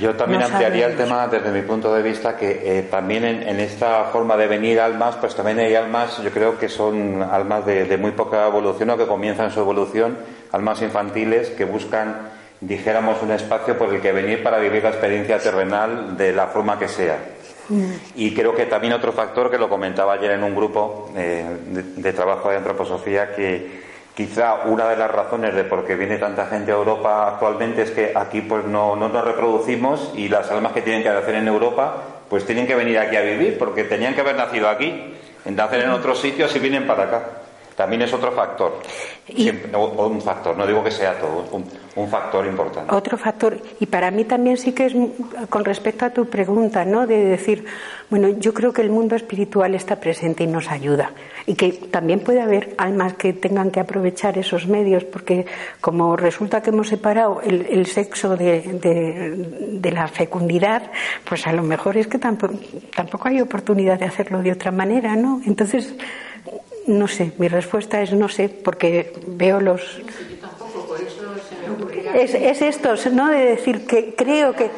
Yo 0.00 0.14
también 0.14 0.42
ampliaría 0.42 0.86
el 0.86 0.96
tema 0.96 1.26
desde 1.28 1.50
mi 1.50 1.62
punto 1.62 1.94
de 1.94 2.02
vista 2.02 2.36
que 2.36 2.78
eh, 2.78 2.82
también 2.82 3.24
en, 3.24 3.60
esta 3.60 4.04
forma 4.04 4.36
de 4.36 4.46
venir 4.46 4.80
almas, 4.80 5.16
pues 5.16 5.34
también 5.34 5.58
hay 5.58 5.74
almas, 5.74 6.22
yo 6.22 6.30
creo 6.30 6.58
que 6.58 6.68
son 6.68 7.22
almas 7.22 7.64
de, 7.64 7.96
muy 7.96 8.10
poca 8.10 8.46
evolución 8.46 8.90
o 8.90 8.98
que 8.98 9.06
comienzan 9.06 9.50
su 9.50 9.60
evolución, 9.60 10.18
almas 10.52 10.82
infantiles 10.82 11.50
que 11.50 11.64
buscan, 11.64 12.28
dijéramos, 12.60 13.22
un 13.22 13.30
espacio 13.30 13.78
por 13.78 13.94
el 13.94 14.00
que 14.00 14.12
venir 14.12 14.42
para 14.42 14.58
vivir 14.58 14.82
la 14.82 14.90
experiencia 14.90 15.38
terrenal 15.38 16.16
de 16.16 16.32
la 16.32 16.48
forma 16.48 16.78
que 16.78 16.88
sea. 16.88 17.18
Mm. 17.68 17.92
Y 18.16 18.34
creo 18.34 18.54
que 18.54 18.66
también 18.66 18.92
otro 18.92 19.12
factor 19.12 19.50
que 19.50 19.58
lo 19.58 19.68
comentaba 19.68 20.14
ayer 20.14 20.32
en 20.32 20.44
un 20.44 20.54
grupo 20.54 21.10
eh, 21.16 21.44
de 21.96 22.12
trabajo 22.12 22.50
de 22.50 22.56
antroposofía 22.56 23.34
que 23.34 23.85
Quizá 24.16 24.64
una 24.64 24.88
de 24.88 24.96
las 24.96 25.10
razones 25.10 25.54
de 25.54 25.64
por 25.64 25.84
qué 25.84 25.94
viene 25.94 26.16
tanta 26.16 26.46
gente 26.46 26.72
a 26.72 26.76
Europa 26.76 27.28
actualmente 27.28 27.82
es 27.82 27.90
que 27.90 28.12
aquí 28.14 28.40
pues 28.40 28.64
no, 28.64 28.96
no 28.96 29.10
nos 29.10 29.22
reproducimos 29.22 30.10
y 30.14 30.30
las 30.30 30.50
almas 30.50 30.72
que 30.72 30.80
tienen 30.80 31.02
que 31.02 31.10
nacer 31.10 31.34
en 31.34 31.46
Europa 31.46 32.02
pues 32.30 32.46
tienen 32.46 32.66
que 32.66 32.74
venir 32.74 32.98
aquí 32.98 33.14
a 33.16 33.20
vivir 33.20 33.58
porque 33.58 33.84
tenían 33.84 34.14
que 34.14 34.22
haber 34.22 34.36
nacido 34.36 34.70
aquí, 34.70 35.14
nacer 35.44 35.82
en 35.82 35.90
otros 35.90 36.18
sitios 36.18 36.56
y 36.56 36.58
vienen 36.60 36.86
para 36.86 37.02
acá 37.04 37.22
también 37.76 38.02
es 38.02 38.12
otro 38.12 38.32
factor. 38.32 38.80
o, 39.74 40.06
un 40.06 40.20
factor, 40.20 40.56
no 40.56 40.66
digo 40.66 40.82
que 40.82 40.90
sea 40.90 41.18
todo, 41.18 41.44
un, 41.52 42.08
factor 42.08 42.46
importante. 42.46 42.94
Otro 42.94 43.18
factor, 43.18 43.58
y 43.80 43.86
para 43.86 44.10
mí 44.10 44.24
también 44.24 44.56
sí 44.56 44.72
que 44.72 44.86
es 44.86 44.94
con 45.48 45.64
respecto 45.64 46.04
a 46.04 46.10
tu 46.10 46.26
pregunta, 46.26 46.84
¿no? 46.84 47.06
De 47.06 47.24
decir, 47.24 47.66
bueno, 48.08 48.28
yo 48.38 48.54
creo 48.54 48.72
que 48.72 48.82
el 48.82 48.90
mundo 48.90 49.16
espiritual 49.16 49.74
está 49.74 49.96
presente 49.96 50.44
y 50.44 50.46
nos 50.46 50.70
ayuda. 50.70 51.12
Y 51.46 51.54
que 51.54 51.72
también 51.72 52.20
puede 52.20 52.40
haber 52.40 52.74
almas 52.78 53.14
que 53.14 53.32
tengan 53.32 53.70
que 53.70 53.80
aprovechar 53.80 54.38
esos 54.38 54.66
medios, 54.66 55.04
porque 55.04 55.46
como 55.80 56.16
resulta 56.16 56.62
que 56.62 56.70
hemos 56.70 56.88
separado 56.88 57.40
el, 57.42 57.86
sexo 57.86 58.36
de, 58.36 58.60
de, 59.80 59.90
la 59.90 60.08
fecundidad, 60.08 60.90
pues 61.28 61.46
a 61.46 61.52
lo 61.52 61.62
mejor 61.62 61.96
es 61.96 62.06
que 62.06 62.18
tampoco, 62.18 62.54
tampoco 62.94 63.28
hay 63.28 63.40
oportunidad 63.40 63.98
de 63.98 64.06
hacerlo 64.06 64.42
de 64.42 64.52
otra 64.52 64.70
manera, 64.70 65.16
¿no? 65.16 65.40
Entonces, 65.46 65.94
no 66.86 67.08
sé, 67.08 67.32
mi 67.38 67.48
respuesta 67.48 68.00
es 68.02 68.12
no 68.12 68.28
sé, 68.28 68.48
porque 68.48 69.12
veo 69.26 69.60
los. 69.60 70.00
Es, 72.14 72.34
es 72.34 72.62
esto, 72.62 72.94
¿no? 73.12 73.28
De 73.28 73.44
decir 73.44 73.86
que 73.86 74.14
creo 74.14 74.54
que. 74.54 74.70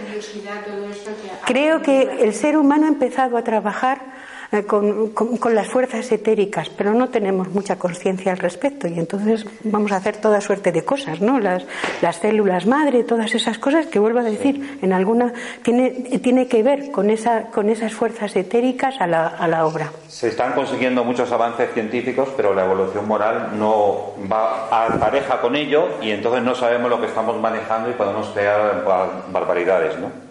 Creo 1.44 1.82
que 1.82 2.24
el 2.24 2.34
ser 2.34 2.56
humano 2.56 2.86
ha 2.86 2.88
empezado 2.88 3.36
a 3.36 3.44
trabajar 3.44 4.17
eh, 4.50 4.64
con, 4.64 5.10
con, 5.10 5.54
las 5.54 5.68
fuerzas 5.68 6.10
etéricas, 6.10 6.70
pero 6.70 6.94
no 6.94 7.10
tenemos 7.10 7.48
mucha 7.48 7.78
conciencia 7.78 8.32
al 8.32 8.38
respecto 8.38 8.88
y 8.88 8.98
entonces 8.98 9.44
vamos 9.64 9.92
a 9.92 9.96
hacer 9.96 10.16
toda 10.16 10.40
suerte 10.40 10.72
de 10.72 10.84
cosas, 10.84 11.20
¿no? 11.20 11.38
Las, 11.38 11.64
las 12.00 12.16
células 12.16 12.64
madre, 12.64 13.04
todas 13.04 13.34
esas 13.34 13.58
cosas 13.58 13.86
que 13.86 13.98
vuelvo 13.98 14.20
a 14.20 14.22
decir, 14.22 14.78
en 14.80 14.94
alguna 14.94 15.34
tiene, 15.62 15.90
tiene 16.22 16.48
que 16.48 16.62
ver 16.62 16.90
con, 16.90 17.10
esa, 17.10 17.50
con 17.50 17.68
esas 17.68 17.92
fuerzas 17.92 18.34
etéricas 18.36 18.94
a 19.00 19.06
la, 19.06 19.26
a 19.26 19.46
la 19.48 19.66
obra. 19.66 19.92
Se 20.08 20.28
están 20.28 20.54
consiguiendo 20.54 21.04
muchos 21.04 21.30
avances 21.30 21.70
científicos, 21.74 22.30
pero 22.34 22.54
la 22.54 22.64
evolución 22.64 23.06
moral 23.06 23.50
no 23.58 24.12
va 24.32 24.86
a 24.86 24.98
pareja 24.98 25.42
con 25.42 25.56
ello 25.56 25.88
y 26.00 26.10
entonces 26.10 26.42
no 26.42 26.54
sabemos 26.54 26.88
lo 26.88 27.00
que 27.00 27.06
estamos 27.06 27.38
manejando 27.38 27.90
y 27.90 27.92
podemos 27.92 28.28
crear 28.28 28.82
barbaridades, 29.30 29.98
¿no? 29.98 30.27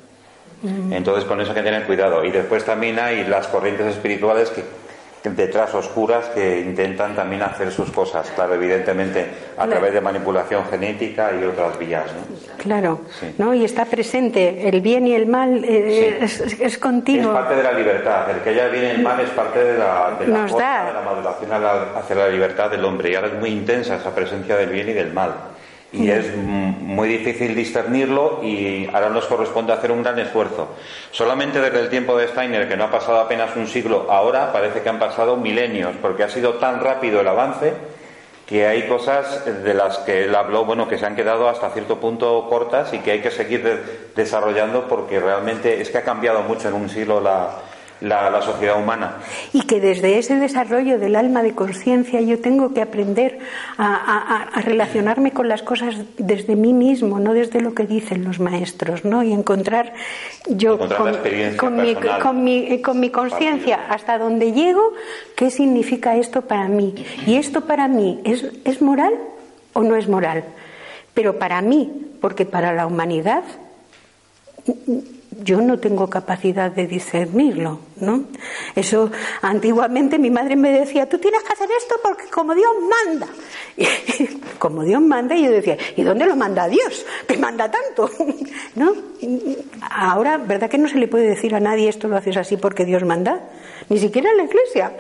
Entonces 0.64 1.26
con 1.26 1.40
eso 1.40 1.52
hay 1.52 1.58
que 1.58 1.64
tener 1.64 1.86
cuidado. 1.86 2.24
Y 2.24 2.32
después 2.32 2.64
también 2.66 3.00
hay 3.00 3.26
las 3.26 3.48
corrientes 3.48 3.88
espirituales 3.88 4.50
que, 4.50 4.64
detrás 5.24 5.74
oscuras 5.74 6.28
que 6.28 6.62
intentan 6.62 7.14
también 7.14 7.42
hacer 7.42 7.70
sus 7.70 7.92
cosas, 7.92 8.32
claro, 8.34 8.54
evidentemente 8.54 9.26
a 9.58 9.68
través 9.68 9.94
de 9.94 10.00
manipulación 10.00 10.64
genética 10.70 11.32
y 11.38 11.44
otras 11.44 11.78
vías. 11.78 12.06
¿no? 12.14 12.58
Claro, 12.58 13.02
¿no? 13.38 13.54
y 13.54 13.66
está 13.66 13.84
presente 13.84 14.70
el 14.70 14.80
bien 14.80 15.06
y 15.06 15.14
el 15.16 15.28
mal 15.28 15.66
eh, 15.66 16.20
es, 16.22 16.78
continuo. 16.78 17.32
Es 17.32 17.40
parte 17.40 17.56
de 17.56 17.64
la 17.64 17.74
libertad, 17.74 18.30
el 18.30 18.40
que 18.40 18.52
haya 18.52 18.70
bien 18.70 18.84
y 18.86 18.88
el 18.88 19.02
mal 19.02 19.20
es 19.20 19.30
parte 19.32 19.62
de 19.62 19.78
la, 19.78 20.16
de 20.18 20.28
la, 20.28 21.02
maduración 21.04 21.52
hacia 21.52 22.16
la 22.16 22.30
libertad 22.30 22.72
del 22.72 22.86
hombre 22.86 23.12
y 23.12 23.16
ahora 23.16 23.28
es 23.28 23.34
muy 23.34 23.50
intensa 23.50 23.98
esa 23.98 24.16
presencia 24.16 24.56
del 24.56 24.70
bien 24.70 24.88
y 24.88 24.94
del 24.94 25.12
mal 25.12 25.34
y 25.92 26.10
es 26.10 26.36
muy 26.36 27.08
difícil 27.08 27.56
discernirlo 27.56 28.42
y 28.44 28.88
ahora 28.94 29.10
nos 29.10 29.26
corresponde 29.26 29.72
hacer 29.72 29.92
un 29.92 30.04
gran 30.04 30.20
esfuerzo. 30.20 30.70
Solamente 31.12 31.62
desde 31.62 31.80
el 31.80 31.90
tiempo 31.90 32.18
de 32.18 32.28
Steiner, 32.28 32.68
que 32.68 32.76
no 32.76 32.86
ha 32.86 32.92
pasado 32.92 33.20
apenas 33.20 33.56
un 33.56 33.68
siglo, 33.68 34.08
ahora 34.10 34.52
parece 34.52 34.82
que 34.82 34.90
han 34.90 35.00
pasado 35.00 35.38
milenios, 35.38 35.96
porque 36.02 36.24
ha 36.24 36.30
sido 36.30 36.56
tan 36.56 36.82
rápido 36.82 37.22
el 37.22 37.28
avance 37.28 37.74
que 38.46 38.66
hay 38.66 38.88
cosas 38.88 39.46
de 39.46 39.74
las 39.74 39.98
que 40.00 40.24
él 40.24 40.34
habló, 40.34 40.64
bueno, 40.64 40.88
que 40.88 40.98
se 40.98 41.06
han 41.06 41.18
quedado 41.18 41.50
hasta 41.50 41.70
cierto 41.72 42.00
punto 42.00 42.48
cortas 42.50 42.94
y 42.94 43.00
que 43.00 43.12
hay 43.12 43.22
que 43.22 43.32
seguir 43.32 44.12
desarrollando 44.16 44.88
porque 44.88 45.20
realmente 45.20 45.82
es 45.82 45.90
que 45.90 45.98
ha 45.98 46.04
cambiado 46.04 46.44
mucho 46.44 46.70
en 46.70 46.76
un 46.76 46.90
siglo 46.90 47.20
la, 47.20 47.50
la, 48.02 48.42
sociedad 48.42 48.80
humana. 48.80 49.18
Y 49.54 49.64
que 49.64 49.80
desde 49.80 50.18
ese 50.18 50.36
desarrollo 50.36 51.00
del 51.00 51.16
alma 51.16 51.42
de 51.44 51.56
conciencia 51.56 52.22
yo 52.22 52.40
tengo 52.40 52.74
que 52.74 52.82
aprender 52.82 53.40
a, 53.78 54.50
relacionarme 54.64 55.32
con 55.32 55.48
las 55.48 55.62
cosas 55.62 55.96
desde 56.18 56.56
mí 56.56 56.74
mismo, 56.74 57.20
no 57.20 57.34
desde 57.34 57.62
lo 57.62 57.74
que 57.74 57.86
dicen 57.86 58.24
los 58.24 58.40
maestros, 58.40 59.06
¿no? 59.06 59.24
Y 59.24 59.34
encontrar 59.34 59.94
yo 60.48 60.78
con, 60.78 61.82
mi, 61.82 61.96
con, 61.96 62.44
mi, 62.44 62.82
con 62.82 63.00
mi 63.00 63.10
conciencia 63.10 63.88
hasta 63.90 64.18
donde 64.18 64.52
llego, 64.52 64.94
qué 65.36 65.50
significa 65.50 66.16
esto 66.16 66.44
para 66.44 66.68
mí. 66.68 66.94
Y 67.26 67.36
esto 67.36 67.62
para 67.62 67.88
mí 67.88 68.22
es, 68.24 68.46
es 68.66 68.82
moral 68.82 69.14
o 69.74 69.82
no 69.82 69.96
es 69.96 70.08
moral. 70.08 70.44
Pero 71.14 71.40
para 71.40 71.62
mí, 71.62 71.92
porque 72.22 72.46
para 72.46 72.74
la 72.74 72.86
humanidad 72.86 73.44
yo 75.44 75.62
no 75.62 75.80
tengo 75.80 76.10
capacidad 76.10 76.72
de 76.72 76.88
discernirlo, 76.88 77.80
¿no? 78.00 78.26
Eso 78.76 79.12
antiguamente 79.42 80.18
mi 80.18 80.30
madre 80.30 80.56
me 80.56 80.72
decía, 80.72 81.08
tú 81.08 81.18
tienes 81.18 81.44
que 81.44 81.54
hacer 81.54 81.70
esto 81.78 81.96
porque 82.04 82.26
como 82.30 82.54
Dios 82.54 82.72
manda. 83.06 83.28
Y, 83.78 84.26
como 84.58 84.84
Dios 84.84 85.02
manda, 85.02 85.36
y 85.36 85.44
yo 85.44 85.52
decía, 85.52 85.78
¿y 85.96 86.02
dónde 86.02 86.26
lo 86.26 86.36
manda 86.36 86.68
Dios? 86.68 87.06
Que 87.28 87.38
manda 87.38 87.70
tanto, 87.70 88.10
¿no? 88.76 88.94
Ahora, 89.82 90.38
¿verdad 90.38 90.70
que 90.70 90.80
no 90.80 90.88
se 90.88 90.98
le 90.98 91.08
puede 91.08 91.28
decir 91.28 91.54
a 91.54 91.60
nadie 91.60 91.88
esto 91.88 92.08
lo 92.08 92.18
haces 92.18 92.38
así 92.38 92.58
porque 92.58 92.86
Dios 92.86 93.04
manda? 93.04 93.50
Ni 93.90 94.00
siquiera 94.00 94.32
en 94.32 94.38
la 94.38 94.44
iglesia, 94.44 94.92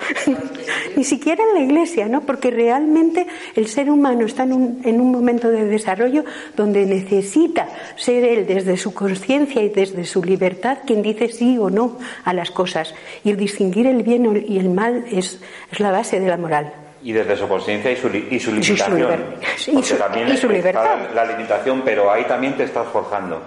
ni 0.95 1.03
siquiera 1.03 1.43
en 1.43 1.53
la 1.55 1.59
iglesia, 1.59 2.07
¿no? 2.07 2.21
Porque 2.21 2.51
realmente 2.51 3.27
el 3.55 3.67
ser 3.67 3.89
humano 3.89 4.25
está 4.25 4.43
en 4.43 4.53
un, 4.53 4.81
en 4.83 5.01
un 5.01 5.11
momento 5.11 5.49
de 5.49 5.65
desarrollo 5.65 6.23
donde 6.55 6.85
necesita 6.85 7.67
ser 7.97 8.23
él 8.23 8.47
desde 8.47 8.77
su 8.77 8.93
conciencia 8.93 9.61
y 9.61 9.69
desde 9.69 10.05
su 10.05 10.23
libertad 10.23 10.79
quien 10.85 11.01
dice 11.01 11.27
sí 11.27 11.57
o 11.57 11.69
no 11.69 11.97
a 12.23 12.33
las 12.33 12.51
cosas. 12.51 12.86
Y 13.23 13.31
el 13.31 13.37
distinguir 13.37 13.87
el 13.87 14.03
bien 14.03 14.45
y 14.47 14.59
el 14.59 14.69
mal 14.69 15.05
es, 15.11 15.39
es 15.71 15.79
la 15.79 15.91
base 15.91 16.19
de 16.19 16.27
la 16.27 16.37
moral. 16.37 16.73
Y 17.03 17.11
desde 17.11 17.37
su 17.37 17.47
conciencia 17.47 17.91
y 17.91 17.95
su, 17.95 18.07
y 18.07 18.39
su 18.39 18.51
limitación. 18.51 19.35
Y 19.67 19.83
su, 19.83 19.95
también 19.95 20.29
y 20.29 20.37
su 20.37 20.49
libertad. 20.49 21.09
la 21.13 21.25
limitación, 21.25 21.81
pero 21.85 22.11
ahí 22.11 22.25
también 22.25 22.57
te 22.57 22.63
estás 22.63 22.87
forjando. 22.87 23.41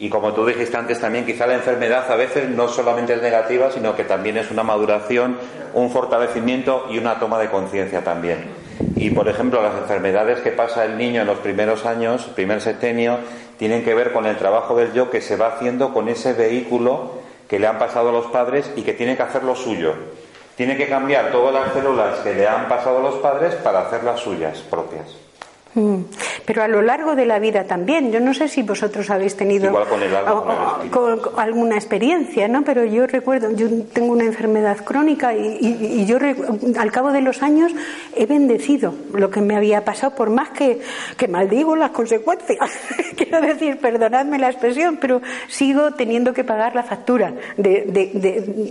Y 0.00 0.08
como 0.08 0.32
tú 0.32 0.46
dijiste 0.46 0.78
antes 0.78 0.98
también, 0.98 1.26
quizá 1.26 1.46
la 1.46 1.54
enfermedad 1.54 2.10
a 2.10 2.16
veces 2.16 2.48
no 2.48 2.68
solamente 2.68 3.12
es 3.12 3.22
negativa, 3.22 3.70
sino 3.70 3.94
que 3.94 4.04
también 4.04 4.38
es 4.38 4.50
una 4.50 4.62
maduración, 4.62 5.36
un 5.74 5.90
fortalecimiento 5.90 6.86
y 6.90 6.96
una 6.96 7.18
toma 7.18 7.38
de 7.38 7.50
conciencia 7.50 8.02
también. 8.02 8.38
Y 8.96 9.10
por 9.10 9.28
ejemplo, 9.28 9.62
las 9.62 9.74
enfermedades 9.76 10.40
que 10.40 10.52
pasa 10.52 10.86
el 10.86 10.96
niño 10.96 11.20
en 11.20 11.26
los 11.26 11.38
primeros 11.40 11.84
años, 11.84 12.24
primer 12.34 12.62
septenio, 12.62 13.18
tienen 13.58 13.84
que 13.84 13.94
ver 13.94 14.14
con 14.14 14.24
el 14.24 14.38
trabajo 14.38 14.74
del 14.74 14.94
yo 14.94 15.10
que 15.10 15.20
se 15.20 15.36
va 15.36 15.48
haciendo 15.48 15.92
con 15.92 16.08
ese 16.08 16.32
vehículo 16.32 17.19
que 17.50 17.58
le 17.58 17.66
han 17.66 17.80
pasado 17.80 18.10
a 18.10 18.12
los 18.12 18.26
padres 18.26 18.70
y 18.76 18.82
que 18.82 18.92
tiene 18.92 19.16
que 19.16 19.24
hacer 19.24 19.42
lo 19.42 19.56
suyo. 19.56 19.92
Tiene 20.54 20.76
que 20.76 20.88
cambiar 20.88 21.32
todas 21.32 21.52
las 21.52 21.72
células 21.72 22.20
que 22.20 22.32
le 22.32 22.46
han 22.46 22.68
pasado 22.68 22.98
a 22.98 23.02
los 23.02 23.16
padres 23.16 23.56
para 23.56 23.80
hacer 23.80 24.04
las 24.04 24.20
suyas 24.20 24.60
propias. 24.60 25.19
Mm. 25.74 26.00
Pero 26.44 26.64
a 26.64 26.68
lo 26.68 26.82
largo 26.82 27.14
de 27.14 27.26
la 27.26 27.38
vida 27.38 27.64
también. 27.64 28.10
Yo 28.10 28.18
no 28.18 28.34
sé 28.34 28.48
si 28.48 28.62
vosotros 28.62 29.08
habéis 29.08 29.36
tenido 29.36 29.72
alguna 31.36 31.76
experiencia, 31.76 32.48
¿no? 32.48 32.62
Pero 32.62 32.84
yo 32.84 33.06
recuerdo, 33.06 33.52
yo 33.52 33.68
tengo 33.92 34.12
una 34.12 34.24
enfermedad 34.24 34.78
crónica 34.84 35.32
y, 35.32 36.04
yo 36.06 36.18
al 36.78 36.90
cabo 36.90 37.12
de 37.12 37.20
los 37.20 37.42
años 37.42 37.72
he 38.16 38.26
bendecido 38.26 38.94
lo 39.14 39.30
que 39.30 39.40
me 39.40 39.56
había 39.56 39.84
pasado, 39.84 40.16
por 40.16 40.30
más 40.30 40.50
que, 40.50 40.80
que 41.16 41.28
maldigo 41.28 41.76
las 41.76 41.92
consecuencias. 41.92 42.58
Quiero 43.16 43.40
decir, 43.40 43.78
perdonadme 43.78 44.38
la 44.38 44.50
expresión, 44.50 44.98
pero 45.00 45.22
sigo 45.46 45.92
teniendo 45.92 46.32
que 46.32 46.42
pagar 46.42 46.74
la 46.74 46.82
factura 46.82 47.34
de, 47.56 47.84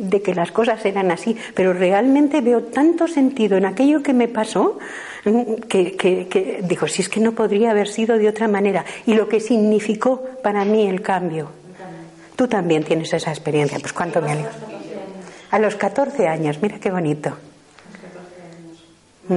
de 0.02 0.22
que 0.22 0.36
las 0.36 0.52
cosas 0.52 0.84
eran 0.86 1.12
así. 1.12 1.38
Pero 1.54 1.72
realmente 1.72 2.42
veo 2.42 2.64
tanto 2.64 3.08
sentido 3.08 3.56
en 3.58 3.66
aquello 3.66 4.04
que 4.04 4.14
me 4.14 4.28
pasó 4.28 4.80
que, 5.24 5.96
que, 5.98 6.60
dijo, 6.64 6.88
si 6.88 7.02
es 7.02 7.10
que 7.10 7.20
no 7.20 7.34
podría 7.34 7.72
haber 7.72 7.88
sido 7.88 8.18
de 8.18 8.30
otra 8.30 8.48
manera. 8.48 8.86
Y 9.06 9.14
lo 9.14 9.28
que 9.28 9.40
significó 9.40 10.22
para 10.44 10.66
mí 10.66 10.88
el 10.88 11.02
cambio. 11.02 11.52
Tú 12.36 12.48
también 12.48 12.84
tienes 12.84 13.12
esa 13.14 13.32
experiencia, 13.32 13.80
pues 13.80 13.92
cuánto 13.92 14.22
me 14.22 14.32
alegro. 14.32 14.52
A 15.52 15.60
los 15.60 15.76
14 15.76 16.28
años, 16.28 16.62
mira 16.62 16.80
qué 16.80 16.90
bonito. 16.90 17.36
De 19.28 19.36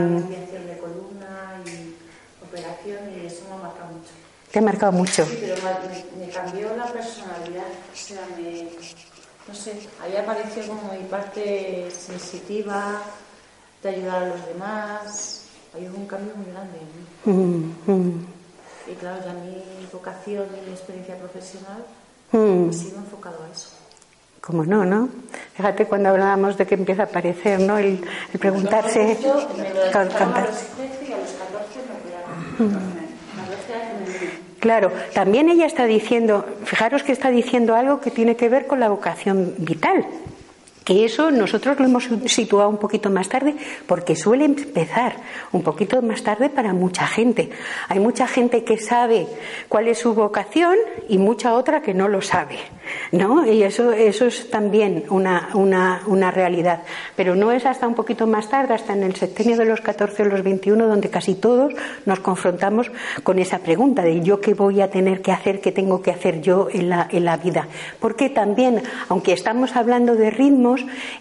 columna 0.78 1.60
y 1.66 1.96
operación 2.44 2.98
y 3.16 3.26
eso 3.26 3.42
me 3.48 3.54
ha 3.54 3.86
mucho. 3.90 4.10
te 4.50 4.58
ha 4.58 4.62
marcado 4.62 4.92
mucho. 4.92 5.26
Sí, 5.26 5.38
pero 5.40 5.56
me, 6.16 6.26
me 6.26 6.32
cambió 6.32 6.76
la 6.76 6.86
personalidad. 6.86 7.66
O 7.92 7.96
sea, 7.96 8.20
me, 8.36 8.68
no 9.48 9.54
sé, 9.54 9.72
ahí 10.00 10.16
apareció 10.16 10.66
como 10.68 10.92
mi 10.92 11.04
parte 11.04 11.90
sensitiva, 11.90 13.02
de 13.82 13.88
ayudar 13.88 14.22
a 14.22 14.26
los 14.28 14.46
demás. 14.46 15.41
Hubo 15.74 15.96
un 15.96 16.06
cambio 16.06 16.34
muy 16.36 16.46
grande. 16.52 16.78
Mm, 17.24 17.70
mm. 17.86 18.26
Y 18.90 18.94
claro, 18.96 19.18
ya 19.24 19.32
mi 19.32 19.86
vocación 19.92 20.44
y 20.60 20.66
mi 20.66 20.72
experiencia 20.72 21.16
profesional 21.16 21.84
Mm. 22.32 22.68
ha 22.70 22.72
sido 22.72 22.96
enfocado 22.98 23.36
a 23.44 23.52
eso. 23.52 23.68
Como 24.40 24.64
no, 24.64 24.84
¿no? 24.84 25.08
Fíjate 25.54 25.86
cuando 25.86 26.08
hablábamos 26.08 26.56
de 26.58 26.66
que 26.66 26.74
empieza 26.74 27.02
a 27.02 27.04
aparecer, 27.06 27.60
¿no? 27.60 27.78
El, 27.78 28.02
el 28.32 28.38
preguntarse, 28.40 29.18
Yo 29.22 29.34
me 29.56 29.68
lo 29.68 29.90
can- 29.92 30.08
detectaron 30.08 30.34
a 30.34 30.40
los 30.46 30.58
13 30.58 31.08
y 31.08 31.12
a 31.12 31.18
los 31.18 31.30
14 31.30 31.80
me 31.86 32.64
operaron. 32.64 32.74
A 33.38 33.50
los 33.50 33.60
13 33.66 33.74
años 33.74 34.08
me 34.08 34.58
Claro, 34.60 34.90
también 35.14 35.48
ella 35.48 35.66
está 35.66 35.84
diciendo, 35.84 36.44
fijaros 36.64 37.02
que 37.04 37.12
está 37.12 37.30
diciendo 37.30 37.74
algo 37.76 38.00
que 38.00 38.10
tiene 38.10 38.34
que 38.36 38.48
ver 38.48 38.66
con 38.66 38.80
la 38.80 38.88
vocación 38.88 39.54
vital. 39.58 40.06
Que 40.84 41.04
eso 41.04 41.30
nosotros 41.30 41.78
lo 41.78 41.84
hemos 41.84 42.08
situado 42.26 42.68
un 42.68 42.78
poquito 42.78 43.10
más 43.10 43.28
tarde 43.28 43.54
porque 43.86 44.16
suele 44.16 44.44
empezar 44.44 45.16
un 45.52 45.62
poquito 45.62 46.02
más 46.02 46.22
tarde 46.22 46.48
para 46.48 46.72
mucha 46.72 47.06
gente. 47.06 47.50
Hay 47.88 48.00
mucha 48.00 48.26
gente 48.26 48.64
que 48.64 48.78
sabe 48.78 49.26
cuál 49.68 49.88
es 49.88 49.98
su 49.98 50.14
vocación 50.14 50.76
y 51.08 51.18
mucha 51.18 51.54
otra 51.54 51.82
que 51.82 51.94
no 51.94 52.08
lo 52.08 52.20
sabe, 52.20 52.58
¿no? 53.12 53.46
Y 53.46 53.62
eso, 53.62 53.92
eso 53.92 54.26
es 54.26 54.50
también 54.50 55.04
una, 55.08 55.50
una, 55.54 56.02
una 56.06 56.30
realidad. 56.30 56.82
Pero 57.16 57.34
no 57.36 57.52
es 57.52 57.64
hasta 57.66 57.86
un 57.86 57.94
poquito 57.94 58.26
más 58.26 58.48
tarde, 58.48 58.74
hasta 58.74 58.92
en 58.92 59.04
el 59.04 59.14
septenio 59.14 59.56
de 59.56 59.64
los 59.64 59.80
14 59.80 60.22
o 60.22 60.26
los 60.26 60.42
21, 60.42 60.86
donde 60.86 61.10
casi 61.10 61.34
todos 61.34 61.72
nos 62.06 62.20
confrontamos 62.20 62.90
con 63.22 63.38
esa 63.38 63.58
pregunta 63.58 64.02
de 64.02 64.20
yo 64.20 64.40
qué 64.40 64.54
voy 64.54 64.80
a 64.80 64.90
tener 64.90 65.22
que 65.22 65.32
hacer, 65.32 65.60
qué 65.60 65.72
tengo 65.72 66.02
que 66.02 66.10
hacer 66.10 66.40
yo 66.40 66.68
en 66.72 66.88
la, 66.88 67.08
en 67.10 67.24
la 67.24 67.36
vida. 67.36 67.68
Porque 68.00 68.30
también, 68.30 68.82
aunque 69.08 69.32
estamos 69.32 69.76
hablando 69.76 70.16
de 70.16 70.30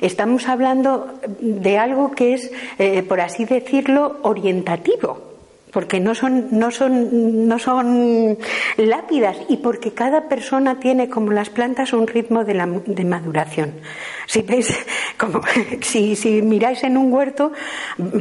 estamos 0.02 0.48
hablando 0.48 1.14
de 1.40 1.78
algo 1.78 2.12
que 2.12 2.34
es, 2.34 2.52
eh, 2.80 3.04
por 3.04 3.22
así 3.22 3.46
decirlo, 3.46 4.18
orientativo 4.22 5.32
porque 5.72 6.00
no 6.00 6.14
son, 6.16 6.48
no 6.52 6.70
son, 6.70 7.48
no 7.48 7.58
son 7.58 8.38
lápidas 8.78 9.38
y 9.48 9.58
porque 9.58 9.94
cada 9.94 10.28
persona 10.28 10.80
tiene, 10.80 11.10
como 11.10 11.32
las 11.32 11.50
plantas, 11.50 11.94
un 11.94 12.08
ritmo 12.08 12.44
de 12.44 13.06
maduración. 13.06 13.76
Si 14.28 14.42
veis, 14.42 14.74
como, 15.18 15.42
si, 15.82 16.42
miráis 16.42 16.84
en 16.84 16.98
un 16.98 17.12
huerto, 17.12 17.52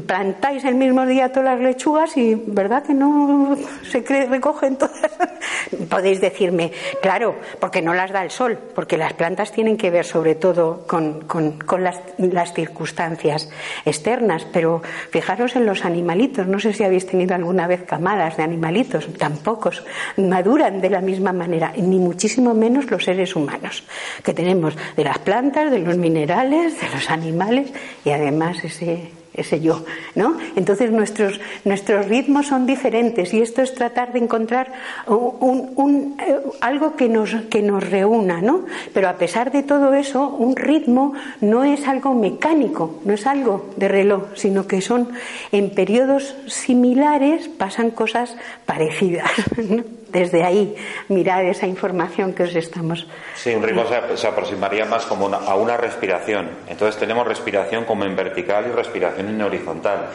plantáis 0.06 0.64
el 0.64 0.74
mismo 0.74 1.06
día 1.06 1.32
todas 1.32 1.56
las 1.56 1.60
lechugas 1.60 2.16
y 2.16 2.34
verdad 2.34 2.82
que 2.82 2.94
no 2.94 3.56
se 3.88 4.00
recogen 4.26 4.76
todas. 4.76 5.10
Podéis 5.88 6.20
decirme, 6.20 6.72
claro, 7.00 7.36
porque 7.58 7.82
no 7.82 7.94
las 7.94 8.10
da 8.10 8.22
el 8.22 8.30
sol, 8.30 8.58
porque 8.74 8.96
las 8.96 9.12
plantas 9.12 9.52
tienen 9.52 9.76
que 9.76 9.90
ver 9.90 10.04
sobre 10.04 10.34
todo 10.34 10.84
con, 10.86 11.20
con, 11.22 11.58
con 11.58 11.84
las, 11.84 12.00
las 12.18 12.52
circunstancias 12.52 13.48
externas, 13.84 14.46
pero 14.52 14.82
fijaros 15.10 15.56
en 15.56 15.66
los 15.66 15.84
animalitos, 15.84 16.46
no 16.46 16.58
sé 16.58 16.72
si 16.72 16.84
habéis 16.84 17.06
tenido 17.06 17.34
alguna 17.34 17.66
vez 17.66 17.82
camadas 17.84 18.36
de 18.36 18.42
animalitos, 18.42 19.08
tampoco 19.14 19.70
maduran 20.16 20.80
de 20.80 20.90
la 20.90 21.00
misma 21.00 21.32
manera, 21.32 21.72
ni 21.76 21.98
muchísimo 21.98 22.54
menos 22.54 22.90
los 22.90 23.04
seres 23.04 23.36
humanos, 23.36 23.84
que 24.22 24.32
tenemos 24.32 24.76
de 24.96 25.04
las 25.04 25.18
plantas, 25.18 25.70
de 25.70 25.78
los 25.78 25.89
minerales, 25.96 26.80
de 26.80 26.88
los 26.90 27.10
animales 27.10 27.72
y 28.04 28.10
además 28.10 28.64
ese 28.64 29.20
ese 29.32 29.60
yo, 29.60 29.84
¿no? 30.14 30.36
Entonces 30.56 30.90
nuestros 30.90 31.40
nuestros 31.64 32.06
ritmos 32.06 32.48
son 32.48 32.66
diferentes 32.66 33.32
y 33.32 33.40
esto 33.40 33.62
es 33.62 33.74
tratar 33.74 34.12
de 34.12 34.18
encontrar 34.18 34.72
un, 35.06 35.72
un, 35.76 36.16
eh, 36.20 36.36
algo 36.60 36.96
que 36.96 37.08
nos 37.08 37.34
que 37.48 37.62
nos 37.62 37.88
reúna, 37.88 38.40
¿no? 38.40 38.64
Pero 38.92 39.08
a 39.08 39.14
pesar 39.14 39.52
de 39.52 39.62
todo 39.62 39.94
eso, 39.94 40.28
un 40.28 40.56
ritmo 40.56 41.14
no 41.40 41.64
es 41.64 41.86
algo 41.86 42.14
mecánico, 42.14 43.00
no 43.04 43.14
es 43.14 43.26
algo 43.26 43.70
de 43.76 43.88
reloj, 43.88 44.24
sino 44.34 44.66
que 44.66 44.80
son 44.80 45.10
en 45.52 45.70
periodos 45.70 46.36
similares 46.46 47.48
pasan 47.48 47.90
cosas 47.90 48.36
parecidas. 48.66 49.30
¿no? 49.56 49.99
Desde 50.12 50.42
ahí 50.44 50.74
mirar 51.08 51.44
esa 51.44 51.66
información 51.66 52.32
que 52.32 52.44
os 52.44 52.54
estamos 52.54 53.06
Sí, 53.34 53.54
un 53.54 53.62
ritmo 53.62 53.84
se, 53.86 54.16
se 54.16 54.26
aproximaría 54.26 54.84
más 54.84 55.06
como 55.06 55.26
una- 55.26 55.38
a 55.38 55.54
una 55.54 55.76
respiración. 55.76 56.50
Entonces 56.68 56.98
tenemos 56.98 57.26
respiración 57.26 57.84
como 57.84 58.04
en 58.04 58.14
vertical 58.16 58.66
y 58.68 58.72
respiración 58.72 59.28
en 59.28 59.40
horizontal. 59.42 60.06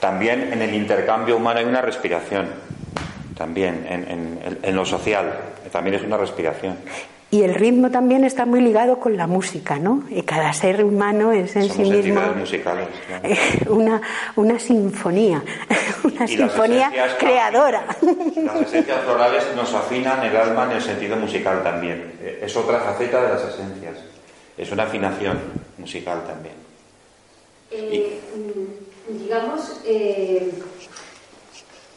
También 0.00 0.52
en 0.52 0.62
el 0.62 0.74
intercambio 0.74 1.36
humano 1.36 1.60
hay 1.60 1.64
una 1.66 1.80
respiración. 1.80 2.48
También 3.36 3.86
en, 3.88 4.74
lo 4.76 4.84
social. 4.84 5.32
También 5.70 5.96
es 5.96 6.02
una 6.02 6.16
respiración. 6.16 6.76
Y 7.32 7.44
el 7.44 7.54
ritmo 7.54 7.90
también 7.90 8.24
está 8.24 8.44
muy 8.44 8.60
ligado 8.60 9.00
con 9.00 9.16
la 9.16 9.26
música, 9.26 9.78
¿no? 9.78 10.04
Y 10.10 10.20
cada 10.22 10.52
ser 10.52 10.84
humano 10.84 11.32
es 11.32 11.56
en 11.56 11.62
Somos 11.62 11.76
sí 11.88 11.90
mismo 11.90 12.20
musicales. 12.36 12.88
claro. 13.06 13.28
una, 13.74 14.02
una 14.36 14.58
sinfonía, 14.58 15.42
una 16.04 16.26
Y 16.26 16.36
sinfonía 16.36 16.92
creadora. 17.18 17.86
Las 18.36 18.60
esencias 18.60 19.00
florales 19.04 19.44
nos 19.56 19.72
afinan 19.72 20.22
el 20.22 20.36
alma 20.36 20.64
en 20.66 20.72
el 20.72 20.82
sentido 20.82 21.16
musical 21.16 21.62
también. 21.62 22.12
Eh, 22.20 22.42
Es 22.44 22.54
otra 22.54 22.80
faceta 22.80 23.22
de 23.22 23.28
las 23.30 23.42
esencias. 23.44 23.96
Es 24.58 24.70
una 24.70 24.82
afinación 24.82 25.38
musical 25.78 26.24
también. 26.26 26.54
Eh, 27.70 28.20
mm, 28.36 29.18
digamos, 29.22 29.80
eh, 29.86 30.52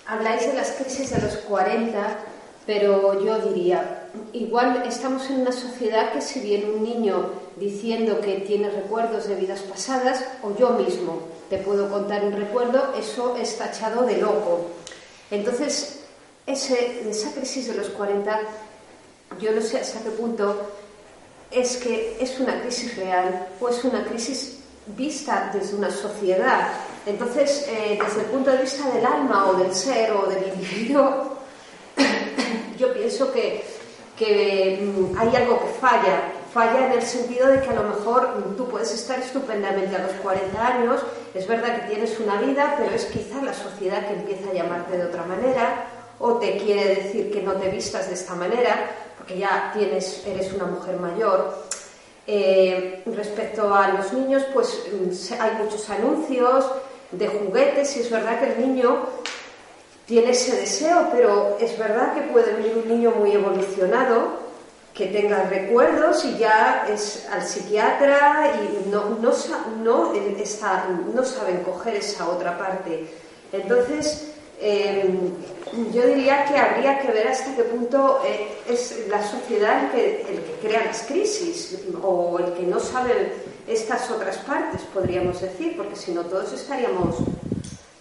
habláis 0.07 0.47
de 0.47 0.53
las 0.53 0.71
crisis 0.71 1.09
de 1.09 1.21
los 1.21 1.35
40, 1.39 2.19
pero 2.65 3.21
yo 3.21 3.37
diría, 3.49 4.03
igual 4.33 4.83
estamos 4.87 5.29
en 5.29 5.41
una 5.41 5.51
sociedad 5.51 6.11
que 6.13 6.21
si 6.21 6.39
viene 6.39 6.71
un 6.71 6.83
niño 6.83 7.31
diciendo 7.57 8.19
que 8.21 8.41
tiene 8.41 8.69
recuerdos 8.69 9.27
de 9.27 9.35
vidas 9.35 9.61
pasadas, 9.61 10.23
o 10.43 10.55
yo 10.57 10.71
mismo 10.71 11.19
te 11.49 11.57
puedo 11.57 11.89
contar 11.89 12.23
un 12.25 12.33
recuerdo, 12.33 12.93
eso 12.97 13.35
es 13.37 13.57
tachado 13.57 14.05
de 14.05 14.17
loco. 14.17 14.67
Entonces, 15.31 16.01
ese, 16.45 17.09
esa 17.09 17.31
crisis 17.31 17.67
de 17.67 17.75
los 17.75 17.89
40, 17.89 18.39
yo 19.39 19.51
no 19.51 19.61
sé 19.61 19.79
hasta 19.79 20.01
qué 20.01 20.11
punto 20.11 20.71
es 21.51 21.77
que 21.77 22.17
es 22.19 22.39
una 22.39 22.61
crisis 22.61 22.95
real 22.97 23.47
o 23.59 23.69
es 23.69 23.83
una 23.83 24.03
crisis 24.05 24.59
vista 24.87 25.51
desde 25.53 25.75
una 25.75 25.89
sociedad. 25.89 26.69
Entonces, 27.05 27.65
eh, 27.69 27.99
desde 28.03 28.21
el 28.21 28.27
punto 28.27 28.51
de 28.51 28.57
vista 28.57 28.89
del 28.91 29.05
alma 29.05 29.49
o 29.49 29.53
del 29.55 29.73
ser 29.73 30.11
o 30.11 30.27
del 30.27 30.47
individuo, 30.53 31.37
yo 32.77 32.93
pienso 32.93 33.31
que, 33.31 33.63
que, 34.17 34.79
mm, 34.81 35.17
hay 35.17 35.35
algo 35.35 35.59
que 35.59 35.73
falla. 35.79 36.31
Falla 36.53 36.87
en 36.87 36.93
el 36.93 37.01
sentido 37.01 37.47
de 37.47 37.61
que 37.61 37.69
a 37.69 37.73
lo 37.73 37.83
mejor 37.83 38.29
mm, 38.37 38.55
tú 38.55 38.67
puedes 38.67 38.93
estar 38.93 39.19
estupendamente 39.19 39.95
a 39.95 39.99
los 39.99 40.13
40 40.13 40.65
años, 40.65 41.01
es 41.33 41.47
verdad 41.47 41.75
que 41.75 41.93
tienes 41.93 42.19
una 42.19 42.41
vida, 42.41 42.75
pero 42.77 42.95
es 42.95 43.05
quizá 43.05 43.41
la 43.41 43.53
sociedad 43.53 44.07
que 44.07 44.13
empieza 44.13 44.49
a 44.49 44.53
llamarte 44.53 44.97
de 44.97 45.05
otra 45.05 45.23
manera 45.23 45.87
o 46.19 46.35
te 46.35 46.57
quiere 46.57 46.95
decir 46.95 47.31
que 47.31 47.41
no 47.41 47.53
te 47.53 47.69
vistas 47.69 48.07
de 48.07 48.13
esta 48.13 48.35
manera, 48.35 48.89
porque 49.17 49.37
ya 49.37 49.71
tienes, 49.73 50.25
eres 50.25 50.53
una 50.53 50.65
mujer 50.65 50.97
mayor. 50.97 51.65
Eh, 52.27 53.03
respecto 53.05 53.73
a 53.75 53.89
los 53.89 54.13
niños, 54.13 54.43
pues 54.53 54.81
mm, 54.91 55.41
hay 55.41 55.51
muchos 55.63 55.89
anuncios 55.89 56.65
de 57.11 57.27
juguetes 57.27 57.97
y 57.97 57.99
es 57.99 58.09
verdad 58.09 58.39
que 58.39 58.53
el 58.53 58.61
niño 58.61 59.05
tiene 60.05 60.31
ese 60.31 60.55
deseo, 60.55 61.09
pero 61.11 61.57
es 61.59 61.77
verdad 61.77 62.13
que 62.13 62.21
puede 62.31 62.53
venir 62.53 62.77
un 62.77 62.87
niño 62.87 63.11
muy 63.11 63.31
evolucionado 63.31 64.45
que 64.93 65.07
tenga 65.07 65.43
recuerdos 65.43 66.23
y 66.23 66.37
ya 66.37 66.87
es 66.89 67.27
al 67.29 67.43
psiquiatra 67.43 68.53
y 68.61 68.89
no, 68.89 69.09
no, 69.21 69.33
no, 69.83 70.13
no 70.13 71.23
saben 71.25 71.63
coger 71.63 71.95
esa 71.95 72.29
otra 72.29 72.57
parte. 72.57 73.05
Entonces, 73.51 74.31
eh, 74.59 75.09
yo 75.91 76.07
diría 76.07 76.45
que 76.45 76.57
habría 76.57 76.99
que 76.99 77.11
ver 77.11 77.27
hasta 77.27 77.55
qué 77.55 77.63
punto 77.63 78.21
eh, 78.25 78.47
es 78.69 79.05
la 79.09 79.21
sociedad 79.21 79.83
el 79.83 79.91
que, 79.91 80.21
el 80.21 80.39
que 80.43 80.67
crea 80.67 80.85
las 80.85 81.01
crisis 81.01 81.77
o 82.01 82.39
el 82.39 82.53
que 82.53 82.63
no 82.63 82.79
sabe 82.79 83.33
estas 83.67 84.09
otras 84.11 84.37
partes, 84.37 84.81
podríamos 84.93 85.41
decir, 85.41 85.75
porque 85.75 85.95
si 85.95 86.11
no 86.13 86.21
todos 86.23 86.53
estaríamos, 86.53 87.15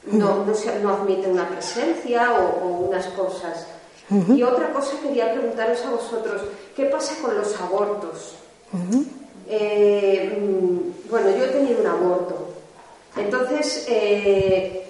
no, 0.06 0.44
no, 0.44 0.54
se- 0.54 0.78
no 0.80 0.90
admite 0.94 1.28
una 1.28 1.48
presencia 1.48 2.32
o, 2.34 2.64
o 2.64 2.68
unas 2.88 3.06
cosas. 3.08 3.66
Y 4.36 4.42
otra 4.42 4.70
cosa 4.72 4.92
quería 5.02 5.32
preguntaros 5.32 5.82
a 5.84 5.90
vosotros, 5.90 6.42
¿qué 6.76 6.84
pasa 6.86 7.14
con 7.22 7.36
los 7.36 7.58
abortos? 7.60 8.34
Eh, 9.48 10.38
mm, 10.40 11.10
bueno, 11.10 11.30
yo 11.36 11.44
he 11.44 11.48
tenido 11.48 11.80
un 11.80 11.86
aborto. 11.86 12.48
Entonces, 13.16 13.86
eh, 13.88 14.86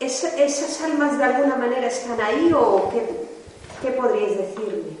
¿es- 0.00 0.24
¿esas 0.24 0.80
almas 0.82 1.18
de 1.18 1.24
alguna 1.24 1.56
manera 1.56 1.86
están 1.88 2.20
ahí 2.20 2.50
o 2.54 2.88
qué, 2.90 3.06
qué 3.82 3.90
podríais 3.92 4.36
decirme? 4.38 4.96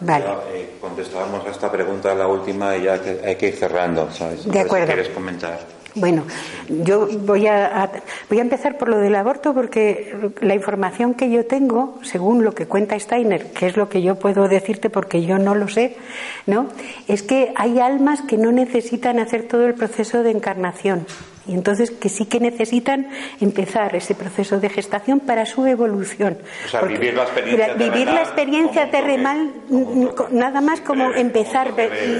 Vale. 0.00 0.24
Ya, 0.24 0.42
eh, 0.52 0.76
contestábamos 0.80 1.46
a 1.46 1.50
esta 1.50 1.70
pregunta, 1.70 2.14
la 2.14 2.26
última, 2.26 2.76
y 2.76 2.84
ya 2.84 3.00
hay 3.24 3.36
que 3.36 3.48
ir 3.48 3.56
cerrando, 3.56 4.10
¿sabes? 4.12 4.44
De 4.50 4.60
acuerdo. 4.60 4.86
Si 4.86 4.92
quieres 4.92 5.08
comentar. 5.14 5.60
Bueno, 5.94 6.24
yo 6.68 7.06
voy 7.06 7.46
a, 7.46 7.90
voy 8.30 8.38
a 8.38 8.42
empezar 8.42 8.78
por 8.78 8.88
lo 8.88 8.96
del 8.96 9.14
aborto 9.14 9.52
porque 9.52 10.32
la 10.40 10.54
información 10.54 11.12
que 11.12 11.30
yo 11.30 11.44
tengo, 11.44 11.98
según 12.02 12.44
lo 12.44 12.54
que 12.54 12.66
cuenta 12.66 12.98
Steiner, 12.98 13.52
que 13.52 13.66
es 13.66 13.76
lo 13.76 13.90
que 13.90 14.00
yo 14.00 14.14
puedo 14.14 14.48
decirte 14.48 14.88
porque 14.88 15.22
yo 15.22 15.38
no 15.38 15.54
lo 15.54 15.68
sé, 15.68 15.96
¿no? 16.46 16.68
Es 17.08 17.22
que 17.22 17.52
hay 17.56 17.78
almas 17.78 18.22
que 18.22 18.38
no 18.38 18.52
necesitan 18.52 19.18
hacer 19.18 19.48
todo 19.48 19.66
el 19.66 19.74
proceso 19.74 20.22
de 20.22 20.30
encarnación. 20.30 21.06
Y 21.46 21.54
entonces 21.54 21.90
que 21.90 22.08
sí 22.08 22.26
que 22.26 22.38
necesitan 22.38 23.08
empezar 23.40 23.96
ese 23.96 24.14
proceso 24.14 24.60
de 24.60 24.68
gestación 24.68 25.18
para 25.20 25.44
su 25.44 25.66
evolución. 25.66 26.38
O 26.66 26.68
sea, 26.68 26.82
vivir 26.82 27.14
la 27.14 27.24
experiencia 27.24 27.74
Vivir 27.74 28.06
la 28.06 28.22
experiencia 28.22 28.90
terrenal 28.90 29.50
nada 30.30 30.60
más 30.60 30.80
como 30.80 31.12
empezar. 31.14 31.74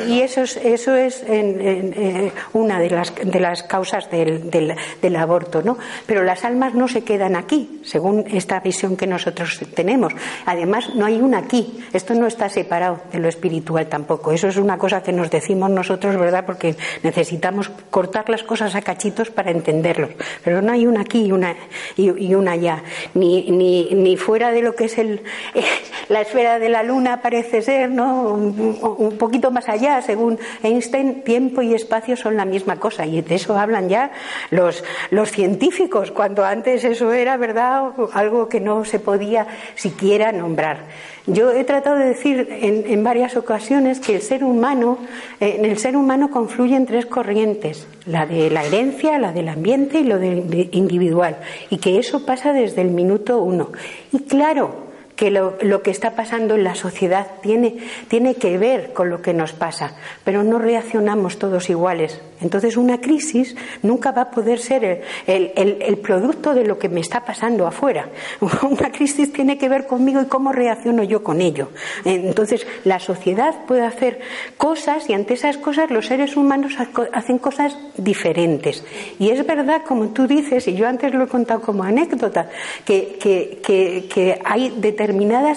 Y 0.09 0.20
eso 0.20 0.43
es, 0.43 0.57
eso 0.57 0.97
es 0.97 1.23
eh, 1.27 2.32
una 2.53 2.81
de 2.81 2.90
las, 2.90 3.15
de 3.15 3.40
las 3.40 3.62
causas 3.62 4.11
del, 4.11 4.51
del, 4.51 5.16
aborto, 5.16 5.62
¿no? 5.62 5.78
Pero 6.07 6.24
las 6.24 6.44
almas 6.44 6.74
no 6.74 6.89
se 6.89 7.05
quedan 7.05 7.36
aquí, 7.36 7.81
según 7.85 8.24
esta 8.32 8.59
visión 8.61 8.97
que 8.97 9.07
nosotros 9.07 9.61
tenemos. 9.74 10.12
Además, 10.47 10.94
no 10.94 11.07
hay 11.07 11.20
una 11.20 11.39
aquí. 11.39 11.85
Esto 11.93 12.15
no 12.15 12.27
está 12.27 12.49
separado 12.49 13.01
de 13.12 13.20
lo 13.20 13.28
espiritual 13.28 13.86
tampoco. 13.86 14.32
Eso 14.32 14.49
es 14.49 14.57
una 14.57 14.78
cosa 14.78 15.03
que 15.03 15.12
nos 15.12 15.31
decimos 15.31 15.70
nosotros, 15.70 16.16
¿verdad? 16.16 16.44
Porque 16.44 16.77
necesitamos 17.03 17.70
cortar 17.90 18.28
las 18.28 18.43
cosas 18.43 18.74
a 18.74 18.82
cachitos 18.82 19.12
para 19.31 19.51
entenderlos. 19.51 20.11
Pero 20.45 20.63
no 20.63 20.73
hay 20.73 20.87
una 20.87 21.03
aquí 21.03 21.27
y 21.27 21.33
una, 21.33 21.55
y, 21.97 22.35
una 22.35 22.53
allá. 22.53 22.83
Ni, 23.15 23.51
ni, 23.51 23.91
ni, 23.95 24.17
fuera 24.17 24.51
de 24.51 24.63
lo 24.63 24.75
que 24.75 24.85
es 24.85 24.99
el, 24.99 25.23
la 26.09 26.21
esfera 26.21 26.59
de 26.59 26.69
la 26.69 26.83
luna 26.83 27.23
parece 27.23 27.63
ser, 27.63 27.91
¿no? 27.91 28.33
Un, 28.33 29.17
poquito 29.19 29.51
más 29.51 29.69
allá, 29.69 30.03
según 30.03 30.39
Einstein, 30.63 31.23
tiempo 31.23 31.63
y 31.63 31.75
espacio 31.75 32.17
son 32.17 32.37
la 32.37 32.45
misma 32.45 32.77
cosa. 32.77 33.07
Y 33.07 33.23
de 33.23 33.35
eso 33.35 33.57
hablan 33.57 33.89
ya 33.89 34.13
los, 34.51 34.83
los 35.11 35.31
científicos, 35.31 36.11
cuando 36.11 36.45
antes 36.45 36.85
eso 36.85 37.13
era, 37.13 37.37
¿verdad?, 37.37 37.93
algo 38.13 38.49
que 38.49 38.61
no 38.61 38.85
se 38.85 38.99
podía 38.99 39.47
siquiera 39.75 40.33
nombrar. 40.33 40.87
Yo 41.27 41.53
he 41.53 41.62
tratado 41.62 41.97
de 41.97 42.07
decir 42.07 42.49
en, 42.51 43.05
varias 43.05 43.36
ocasiones 43.36 44.01
que 44.01 44.16
el 44.16 44.23
ser 44.23 44.43
humano, 44.43 44.99
eh, 45.40 45.55
en 45.59 45.65
el 45.65 45.78
ser 45.78 45.97
humano 45.97 46.31
confluyen 46.31 46.85
tres 46.85 47.07
corrientes, 47.07 47.86
la 48.07 48.27
de 48.27 48.51
la 48.51 48.65
herencia, 48.65 49.19
la 49.19 49.32
del 49.32 49.49
ambiente 49.49 50.01
y 50.01 50.05
lo 50.05 50.19
del 50.19 50.69
individual, 50.73 51.36
y 51.70 51.78
que 51.78 51.99
eso 51.99 52.27
pasa 52.27 52.53
desde 52.53 52.82
el 52.82 52.90
minuto 52.90 53.40
uno. 53.40 53.70
Y 54.11 54.20
claro, 54.24 54.82
que 55.23 55.31
lo, 55.31 55.57
lo, 55.62 55.82
que 55.82 55.93
está 55.93 56.16
pasando 56.16 56.57
en 56.57 56.65
la 56.65 56.74
sociedad 56.74 57.28
tiene, 57.43 57.77
tiene 58.09 58.35
que 58.35 58.59
ver 58.59 58.93
con 58.93 59.09
lo 59.09 59.23
que 59.23 59.32
nos 59.32 59.53
pasa, 59.53 59.94
pero 60.24 60.43
no 60.43 60.59
reaccionamos 60.59 61.39
todos 61.39 61.70
iguales. 61.70 62.20
Entonces 62.40 62.77
una 62.77 63.01
crisis 63.01 63.55
nunca 63.85 64.11
va 64.11 64.23
a 64.23 64.31
poder 64.32 64.59
ser 64.59 65.05
el, 65.28 65.53
el, 65.55 65.99
producto 65.99 66.55
de 66.55 66.65
lo 66.65 66.77
que 66.77 66.89
me 66.89 66.99
está 66.99 67.24
pasando 67.24 67.69
afuera. 67.69 68.09
Una 68.69 68.90
crisis 68.90 69.32
tiene 69.32 69.59
que 69.59 69.69
ver 69.69 69.86
conmigo 69.86 70.20
y 70.20 70.27
cómo 70.27 70.51
reacciono 70.51 71.05
yo 71.05 71.23
con 71.23 71.40
ello. 71.40 71.69
Entonces 72.05 72.66
la 72.82 72.99
sociedad 72.99 73.55
puede 73.69 73.82
hacer 73.82 74.19
cosas 74.57 75.09
y 75.09 75.12
ante 75.12 75.35
esas 75.35 75.57
cosas 75.57 75.93
los 75.93 76.07
seres 76.07 76.36
humanos 76.36 76.74
hacen 77.12 77.39
cosas 77.39 77.78
diferentes. 77.97 78.85
Y 79.20 79.31
es 79.31 79.47
verdad, 79.47 79.82
como 79.86 80.09
tú 80.09 80.27
dices, 80.27 80.66
y 80.66 80.74
yo 80.74 80.89
antes 80.89 81.15
lo 81.15 81.23
he 81.23 81.28
contado 81.28 81.61
como 81.61 81.85
anécdota, 81.85 82.49
que, 82.85 83.19
que, 83.20 83.61
que, 83.65 84.09
que 84.12 84.40
hay 84.44 84.74
determinadas 84.78 85.12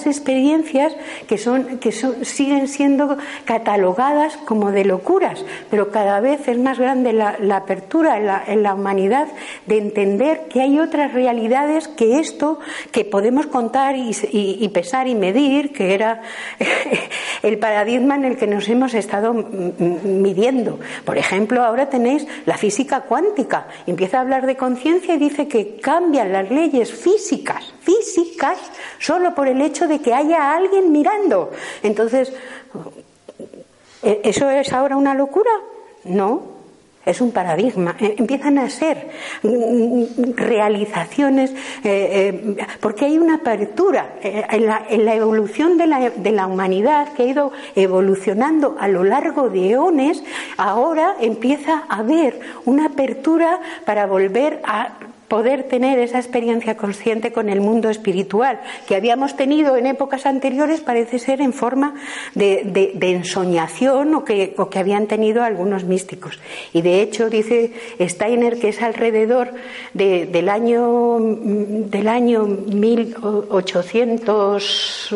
experiencias 0.05 0.95
que, 1.27 1.37
son, 1.37 1.79
que 1.79 1.91
son, 1.91 2.25
siguen 2.25 2.67
siendo 2.67 3.17
catalogadas 3.45 4.37
como 4.37 4.71
de 4.71 4.85
locuras, 4.85 5.43
pero 5.69 5.91
cada 5.91 6.19
vez 6.19 6.47
es 6.47 6.57
más 6.57 6.79
grande 6.79 7.13
la, 7.13 7.37
apertura 7.55 8.43
en 8.47 8.63
la, 8.63 8.73
humanidad 8.73 9.27
de 9.65 9.77
entender 9.77 10.47
que 10.49 10.61
hay 10.61 10.79
otras 10.79 11.13
realidades 11.13 11.87
que 11.87 12.19
esto 12.19 12.59
que 12.91 13.05
podemos 13.05 13.47
contar 13.47 13.95
y, 13.95 14.69
pesar 14.73 15.07
y 15.07 15.15
medir, 15.15 15.71
que 15.71 15.93
era 15.93 16.21
el 17.43 17.57
paradigma 17.57 18.15
en 18.15 18.25
el 18.25 18.37
que 18.37 18.47
nos 18.47 18.67
hemos 18.67 18.93
estado 18.93 19.33
midiendo. 19.33 20.79
Por 21.05 21.17
ejemplo, 21.17 21.63
ahora 21.63 21.89
tenéis 21.89 22.27
la 22.45 22.57
física 22.57 23.01
cuántica. 23.01 23.67
Empieza 23.87 24.17
a 24.17 24.21
hablar 24.21 24.45
de 24.45 24.55
conciencia 24.55 25.15
y 25.15 25.17
dice 25.17 25.47
que 25.47 25.77
cambian 25.77 26.33
las 26.33 26.49
leyes 26.51 26.91
físicas, 26.93 27.73
físicas, 27.81 28.57
solo 28.99 29.33
por 29.33 29.44
el 29.47 29.61
hecho 29.61 29.87
de 29.87 29.99
que 29.99 30.13
haya 30.13 30.55
alguien 30.55 30.91
mirando. 30.91 31.51
Entonces, 31.83 32.33
¿e-, 34.03 34.21
¿eso 34.23 34.49
es 34.49 34.71
ahora 34.73 34.97
una 34.97 35.13
locura? 35.13 35.51
No, 36.03 36.55
es 37.05 37.21
un 37.21 37.31
paradigma. 37.31 37.95
Eh, 37.99 38.15
empiezan 38.17 38.57
a 38.57 38.69
ser 38.69 39.09
mm, 39.43 39.49
mm, 39.49 40.33
realizaciones, 40.35 41.51
eh, 41.51 41.55
eh, 41.83 42.57
porque 42.79 43.05
hay 43.05 43.17
una 43.17 43.35
apertura 43.35 44.15
en 44.21 44.65
la, 44.65 45.15
evolución 45.15 45.77
de 45.77 45.87
la, 45.87 46.09
de 46.09 46.31
la, 46.31 46.47
humanidad 46.47 47.13
que 47.13 47.23
ha 47.23 47.25
ido 47.27 47.51
evolucionando 47.75 48.75
a 48.79 48.87
lo 48.87 49.03
largo 49.03 49.49
de 49.49 49.71
eones, 49.71 50.23
ahora 50.57 51.15
empieza 51.19 51.83
a 51.87 51.99
haber 51.99 52.39
una 52.65 52.87
apertura 52.87 53.59
para 53.85 54.07
volver 54.07 54.61
a 54.63 54.93
poder 55.27 55.63
tener 55.63 55.99
esa 55.99 56.19
experiencia 56.19 56.77
consciente 56.77 57.31
con 57.31 57.49
el 57.49 57.61
mundo 57.61 57.89
espiritual 57.89 58.59
que 58.87 58.95
habíamos 58.95 59.35
tenido 59.35 59.77
en 59.77 59.87
épocas 59.87 60.25
anteriores 60.25 60.81
parece 60.81 61.19
ser 61.19 61.41
en 61.41 61.53
forma 61.53 61.95
de, 62.33 62.97
ensoñación 63.01 64.15
o 64.15 64.23
que, 64.23 64.55
o 64.57 64.69
que, 64.69 64.79
habían 64.79 65.07
tenido 65.07 65.43
algunos 65.43 65.83
místicos. 65.85 66.39
Y 66.73 66.81
de 66.81 67.01
hecho 67.01 67.29
dice 67.29 67.71
Steiner 67.99 68.57
que 68.59 68.69
es 68.69 68.81
alrededor 68.81 69.51
del 69.93 70.49
año 70.49 71.19
del 71.19 72.07
año 72.07 72.45
1800 72.45 75.13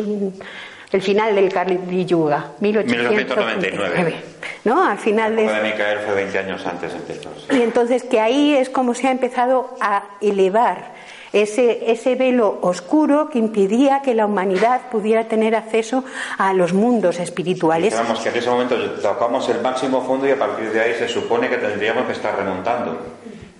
el 0.91 1.01
final 1.01 1.35
del 1.35 1.51
Kali 1.51 2.05
Yuga, 2.05 2.51
1899. 2.59 4.15
¿no? 4.63 4.83
Al 4.83 4.97
final 4.97 5.35
de... 5.35 5.43
de 5.43 5.61
Micael 5.61 5.99
fue 5.99 6.15
20 6.15 6.39
años 6.39 6.65
antes 6.65 6.93
empezó. 6.93 7.29
Y 7.51 7.61
entonces 7.61 8.03
que 8.03 8.19
ahí 8.19 8.55
es 8.55 8.69
como 8.69 8.93
se 8.93 9.07
ha 9.07 9.11
empezado 9.11 9.75
a 9.79 10.03
elevar 10.21 10.93
ese, 11.31 11.91
ese 11.91 12.15
velo 12.15 12.57
oscuro 12.61 13.29
que 13.29 13.37
impedía 13.37 14.01
que 14.01 14.15
la 14.15 14.25
humanidad 14.25 14.89
pudiera 14.91 15.25
tener 15.25 15.55
acceso 15.55 16.03
a 16.37 16.53
los 16.53 16.73
mundos 16.73 17.19
espirituales. 17.19 17.93
Digamos 17.93 18.19
que 18.19 18.29
en 18.29 18.35
ese 18.37 18.49
momento 18.49 18.75
tocamos 18.93 19.47
el 19.49 19.61
máximo 19.61 20.03
fondo 20.03 20.27
y 20.27 20.31
a 20.31 20.39
partir 20.39 20.71
de 20.71 20.81
ahí 20.81 20.95
se 20.95 21.07
supone 21.07 21.49
que 21.49 21.57
tendríamos 21.57 22.05
que 22.05 22.13
estar 22.13 22.35
remontando. 22.35 22.97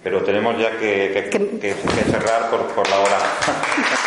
Pero 0.04 0.24
tenemos 0.24 0.58
ya 0.58 0.72
que, 0.72 1.30
que, 1.30 1.74
cerrar 2.10 2.50
por, 2.50 2.62
por 2.68 2.90
la 2.90 3.00
hora. 3.02 3.18